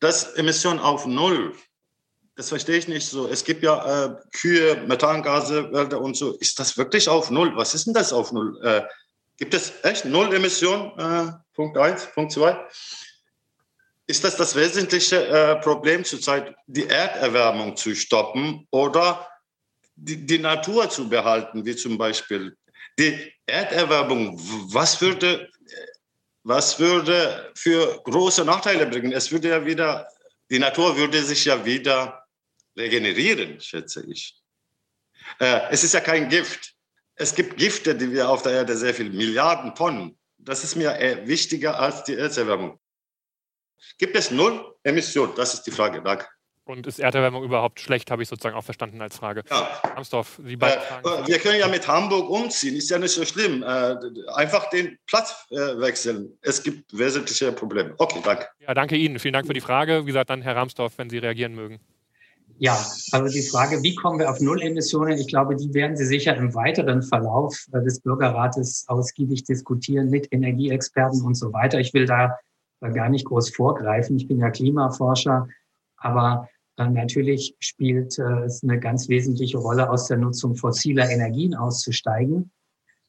das 0.00 0.34
Emission 0.34 0.78
auf 0.78 1.06
Null. 1.06 1.54
Das 2.36 2.50
verstehe 2.50 2.76
ich 2.76 2.86
nicht 2.86 3.06
so. 3.06 3.26
Es 3.28 3.42
gibt 3.42 3.62
ja 3.64 4.04
äh, 4.04 4.16
Kühe, 4.32 4.76
Methangase, 4.86 5.68
und 5.98 6.16
so. 6.16 6.36
Ist 6.38 6.58
das 6.60 6.76
wirklich 6.76 7.08
auf 7.08 7.30
Null? 7.30 7.56
Was 7.56 7.74
ist 7.74 7.86
denn 7.86 7.94
das 7.94 8.12
auf 8.12 8.32
Null? 8.32 8.60
Äh, 8.64 8.82
gibt 9.36 9.54
es 9.54 9.72
echt 9.82 10.04
Null 10.04 10.32
Emission? 10.32 10.92
Äh, 10.98 11.32
Punkt 11.54 11.76
1, 11.76 12.12
Punkt 12.14 12.32
2. 12.32 12.56
Ist 14.06 14.22
das 14.22 14.36
das 14.36 14.54
wesentliche 14.54 15.26
äh, 15.26 15.56
Problem 15.56 16.04
zurzeit, 16.04 16.54
die 16.66 16.86
Erderwärmung 16.86 17.76
zu 17.76 17.94
stoppen 17.94 18.66
oder 18.70 19.28
die, 19.96 20.24
die 20.24 20.38
Natur 20.38 20.88
zu 20.88 21.08
behalten, 21.08 21.66
wie 21.66 21.74
zum 21.74 21.98
Beispiel 21.98 22.56
die 22.98 23.32
Erderwärmung? 23.46 24.38
Was 24.72 25.00
würde 25.00 25.50
was 26.48 26.78
würde 26.78 27.52
für 27.54 28.00
große 28.04 28.42
Nachteile 28.42 28.86
bringen? 28.86 29.12
Es 29.12 29.30
würde 29.30 29.50
ja 29.50 29.66
wieder, 29.66 30.08
die 30.50 30.58
Natur 30.58 30.96
würde 30.96 31.22
sich 31.22 31.44
ja 31.44 31.62
wieder 31.62 32.24
regenerieren, 32.74 33.60
schätze 33.60 34.02
ich. 34.08 34.34
Äh, 35.40 35.60
es 35.70 35.84
ist 35.84 35.92
ja 35.92 36.00
kein 36.00 36.30
Gift. 36.30 36.74
Es 37.16 37.34
gibt 37.34 37.58
Gifte, 37.58 37.94
die 37.94 38.10
wir 38.12 38.30
auf 38.30 38.42
der 38.42 38.52
Erde 38.52 38.76
sehr 38.78 38.94
viel, 38.94 39.10
Milliarden 39.10 39.74
Tonnen. 39.74 40.18
Das 40.38 40.64
ist 40.64 40.74
mir 40.74 40.98
äh, 40.98 41.26
wichtiger 41.26 41.78
als 41.78 42.04
die 42.04 42.14
Erderwärmung. 42.14 42.80
Gibt 43.98 44.16
es 44.16 44.30
null 44.30 44.74
Emissionen? 44.84 45.34
Das 45.36 45.52
ist 45.52 45.64
die 45.64 45.70
Frage. 45.70 46.02
Danke. 46.02 46.26
Und 46.68 46.86
ist 46.86 47.00
Erderwärmung 47.00 47.44
überhaupt 47.44 47.80
schlecht, 47.80 48.10
habe 48.10 48.22
ich 48.22 48.28
sozusagen 48.28 48.54
auch 48.54 48.62
verstanden 48.62 49.00
als 49.00 49.16
Frage. 49.16 49.42
Ja. 49.50 49.80
Amsdorf, 49.96 50.38
Sie 50.44 50.54
beide 50.54 50.76
äh, 50.76 51.26
Wir 51.26 51.38
können 51.38 51.58
ja 51.58 51.66
mit 51.66 51.88
Hamburg 51.88 52.28
umziehen, 52.28 52.76
ist 52.76 52.90
ja 52.90 52.98
nicht 52.98 53.12
so 53.12 53.24
schlimm. 53.24 53.62
Äh, 53.62 53.96
einfach 54.34 54.68
den 54.68 54.98
Platz 55.06 55.46
äh, 55.50 55.56
wechseln. 55.56 56.36
Es 56.42 56.62
gibt 56.62 56.96
wesentliche 56.96 57.52
Probleme. 57.52 57.94
Okay, 57.96 58.20
danke. 58.22 58.48
Ja, 58.60 58.74
danke 58.74 58.96
Ihnen. 58.96 59.18
Vielen 59.18 59.32
Dank 59.32 59.46
für 59.46 59.54
die 59.54 59.62
Frage. 59.62 60.02
Wie 60.02 60.08
gesagt, 60.08 60.28
dann 60.28 60.42
Herr 60.42 60.56
Ramsdorf, 60.56 60.98
wenn 60.98 61.08
Sie 61.08 61.16
reagieren 61.16 61.54
mögen. 61.54 61.80
Ja, 62.58 62.76
also 63.12 63.32
die 63.32 63.48
Frage, 63.48 63.82
wie 63.82 63.94
kommen 63.94 64.18
wir 64.18 64.28
auf 64.30 64.38
Nullemissionen? 64.38 65.16
Ich 65.16 65.28
glaube, 65.28 65.56
die 65.56 65.72
werden 65.72 65.96
Sie 65.96 66.04
sicher 66.04 66.36
im 66.36 66.54
weiteren 66.54 67.02
Verlauf 67.02 67.64
äh, 67.72 67.82
des 67.82 68.00
Bürgerrates 68.00 68.84
ausgiebig 68.88 69.44
diskutieren 69.44 70.10
mit 70.10 70.30
Energieexperten 70.34 71.22
und 71.22 71.34
so 71.34 71.50
weiter. 71.54 71.80
Ich 71.80 71.94
will 71.94 72.04
da 72.04 72.38
gar 72.82 73.08
nicht 73.08 73.24
groß 73.24 73.56
vorgreifen. 73.56 74.18
Ich 74.18 74.28
bin 74.28 74.38
ja 74.38 74.50
Klimaforscher, 74.50 75.48
aber 75.96 76.46
Natürlich 76.86 77.56
spielt 77.58 78.18
äh, 78.18 78.44
es 78.44 78.62
eine 78.62 78.78
ganz 78.78 79.08
wesentliche 79.08 79.58
Rolle, 79.58 79.90
aus 79.90 80.06
der 80.06 80.16
Nutzung 80.16 80.54
fossiler 80.54 81.10
Energien 81.10 81.54
auszusteigen, 81.54 82.52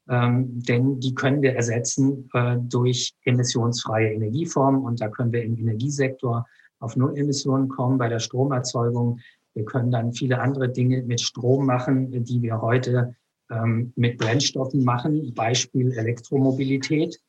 ähm, 0.10 0.64
denn 0.64 1.00
die 1.00 1.14
können 1.14 1.44
wir 1.44 1.56
ersetzen 1.56 2.30
äh, 2.34 2.58
durch 2.58 3.14
emissionsfreie 3.26 4.12
Energieformen 4.12 4.82
und 4.82 5.00
da 5.02 5.10
können 5.10 5.32
wir 5.32 5.44
im 5.44 5.56
Energiesektor 5.58 6.48
auf 6.80 6.96
Null 6.96 7.16
Emissionen 7.16 7.70
kommen 7.70 8.00
bei 8.00 8.08
der 8.08 8.20
Stromerzeugung. 8.20 9.20
Wir 9.54 9.66
können 9.66 9.92
dann 9.92 10.14
viele 10.14 10.40
andere 10.40 10.70
Dinge 10.70 11.04
mit 11.04 11.22
Strom 11.22 11.66
machen, 11.66 12.24
die 12.24 12.42
wir 12.42 12.62
heute 12.62 13.16
ähm, 13.52 13.94
mit 13.96 14.18
Brennstoffen 14.18 14.84
machen, 14.84 15.34
Beispiel 15.36 15.92
Elektromobilität. 15.92 17.20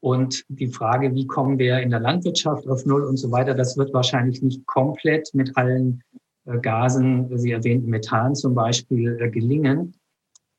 Und 0.00 0.44
die 0.48 0.68
Frage, 0.68 1.14
wie 1.14 1.26
kommen 1.26 1.58
wir 1.58 1.80
in 1.80 1.90
der 1.90 2.00
Landwirtschaft 2.00 2.66
auf 2.68 2.86
Null 2.86 3.04
und 3.04 3.18
so 3.18 3.30
weiter, 3.30 3.54
das 3.54 3.76
wird 3.76 3.92
wahrscheinlich 3.92 4.40
nicht 4.42 4.66
komplett 4.66 5.28
mit 5.34 5.56
allen 5.56 6.02
äh, 6.46 6.58
Gasen, 6.58 7.36
Sie 7.38 7.52
erwähnten 7.52 7.90
Methan 7.90 8.34
zum 8.34 8.54
Beispiel, 8.54 9.18
äh, 9.20 9.30
gelingen. 9.30 9.94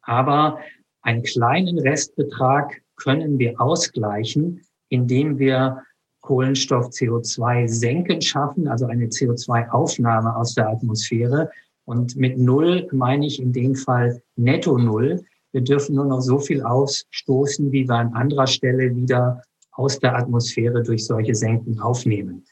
Aber 0.03 0.59
einen 1.01 1.23
kleinen 1.23 1.79
Restbetrag 1.79 2.81
können 2.95 3.39
wir 3.39 3.59
ausgleichen, 3.59 4.61
indem 4.89 5.39
wir 5.39 5.83
Kohlenstoff 6.21 6.89
CO2 6.89 7.67
senken 7.67 8.21
schaffen, 8.21 8.67
also 8.67 8.85
eine 8.85 9.07
CO2-Aufnahme 9.07 10.35
aus 10.35 10.53
der 10.53 10.69
Atmosphäre. 10.69 11.49
Und 11.85 12.15
mit 12.15 12.37
Null 12.37 12.87
meine 12.91 13.25
ich 13.25 13.41
in 13.41 13.51
dem 13.51 13.75
Fall 13.75 14.21
netto 14.35 14.77
Null. 14.77 15.23
Wir 15.51 15.61
dürfen 15.61 15.95
nur 15.95 16.05
noch 16.05 16.21
so 16.21 16.39
viel 16.39 16.61
ausstoßen, 16.61 17.71
wie 17.71 17.87
wir 17.87 17.95
an 17.95 18.13
anderer 18.13 18.47
Stelle 18.47 18.95
wieder 18.95 19.41
aus 19.71 19.99
der 19.99 20.15
Atmosphäre 20.15 20.83
durch 20.83 21.05
solche 21.05 21.35
Senken 21.35 21.79
aufnehmen. 21.79 22.45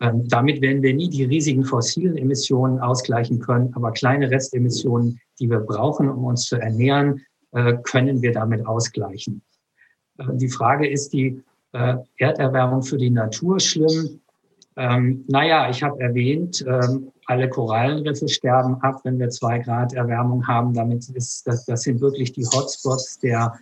Ähm, 0.00 0.26
damit 0.28 0.62
werden 0.62 0.82
wir 0.82 0.94
nie 0.94 1.10
die 1.10 1.24
riesigen 1.24 1.64
fossilen 1.64 2.16
Emissionen 2.16 2.80
ausgleichen 2.80 3.38
können, 3.38 3.72
aber 3.74 3.92
kleine 3.92 4.30
Restemissionen, 4.30 5.20
die 5.38 5.50
wir 5.50 5.60
brauchen, 5.60 6.08
um 6.08 6.24
uns 6.24 6.46
zu 6.46 6.56
ernähren, 6.56 7.20
äh, 7.52 7.76
können 7.82 8.22
wir 8.22 8.32
damit 8.32 8.66
ausgleichen. 8.66 9.42
Äh, 10.18 10.24
die 10.32 10.48
Frage 10.48 10.88
ist 10.88 11.12
die 11.12 11.42
äh, 11.72 11.96
Erderwärmung 12.16 12.82
für 12.82 12.96
die 12.96 13.10
Natur 13.10 13.60
schlimm? 13.60 14.20
Ähm, 14.76 15.24
naja, 15.28 15.68
ich 15.68 15.82
habe 15.82 16.00
erwähnt, 16.00 16.64
ähm, 16.66 17.12
alle 17.30 17.48
Korallenriffe 17.48 18.28
sterben 18.28 18.74
ab, 18.82 19.00
wenn 19.04 19.18
wir 19.18 19.30
zwei 19.30 19.60
Grad 19.60 19.92
Erwärmung 19.92 20.46
haben. 20.48 20.74
Damit 20.74 21.08
ist 21.10 21.46
das, 21.46 21.64
das 21.64 21.82
sind 21.82 22.00
wirklich 22.00 22.32
die 22.32 22.44
Hotspots 22.44 23.20
der 23.20 23.58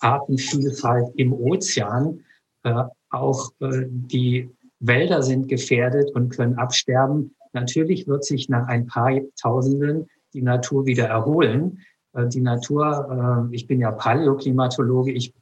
Artenvielfalt 0.00 1.12
im 1.16 1.34
Ozean. 1.34 2.24
Äh, 2.62 2.84
auch 3.10 3.50
äh, 3.60 3.84
die 3.86 4.50
Wälder 4.80 5.22
sind 5.22 5.48
gefährdet 5.48 6.10
und 6.14 6.30
können 6.30 6.56
absterben. 6.58 7.34
Natürlich 7.52 8.06
wird 8.06 8.24
sich 8.24 8.48
nach 8.48 8.66
ein 8.66 8.86
paar 8.86 9.12
Tausenden 9.40 10.06
die 10.32 10.42
Natur 10.42 10.86
wieder 10.86 11.06
erholen. 11.06 11.80
Äh, 12.14 12.28
die 12.28 12.40
Natur, 12.40 13.48
äh, 13.50 13.54
ich 13.54 13.66
bin 13.66 13.80
ja 13.80 13.90
Paläoklimatologe, 13.92 15.12
ich 15.12 15.34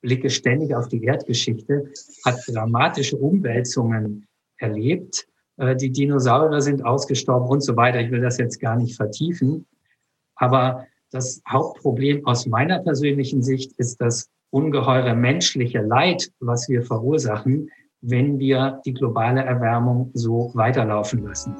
blicke 0.00 0.30
ständig 0.30 0.74
auf 0.76 0.86
die 0.88 1.02
Erdgeschichte, 1.02 1.90
hat 2.24 2.38
dramatische 2.46 3.16
Umwälzungen 3.16 4.26
erlebt. 4.58 5.26
Äh, 5.60 5.76
die 5.76 5.92
Dinosaurier 5.92 6.60
sind 6.60 6.84
ausgestorben 6.84 7.48
und 7.48 7.60
so 7.60 7.76
weiter. 7.76 8.00
Ich 8.00 8.10
will 8.10 8.22
das 8.22 8.38
jetzt 8.38 8.58
gar 8.58 8.76
nicht 8.76 8.96
vertiefen. 8.96 9.66
Aber 10.34 10.86
das 11.12 11.42
Hauptproblem 11.48 12.26
aus 12.26 12.46
meiner 12.46 12.78
persönlichen 12.80 13.42
Sicht 13.42 13.72
ist 13.76 14.00
das 14.00 14.30
ungeheure 14.50 15.14
menschliche 15.14 15.80
Leid, 15.82 16.32
was 16.40 16.68
wir 16.68 16.82
verursachen, 16.82 17.70
wenn 18.00 18.38
wir 18.38 18.80
die 18.86 18.94
globale 18.94 19.42
Erwärmung 19.42 20.10
so 20.14 20.50
weiterlaufen 20.54 21.22
lassen. 21.24 21.54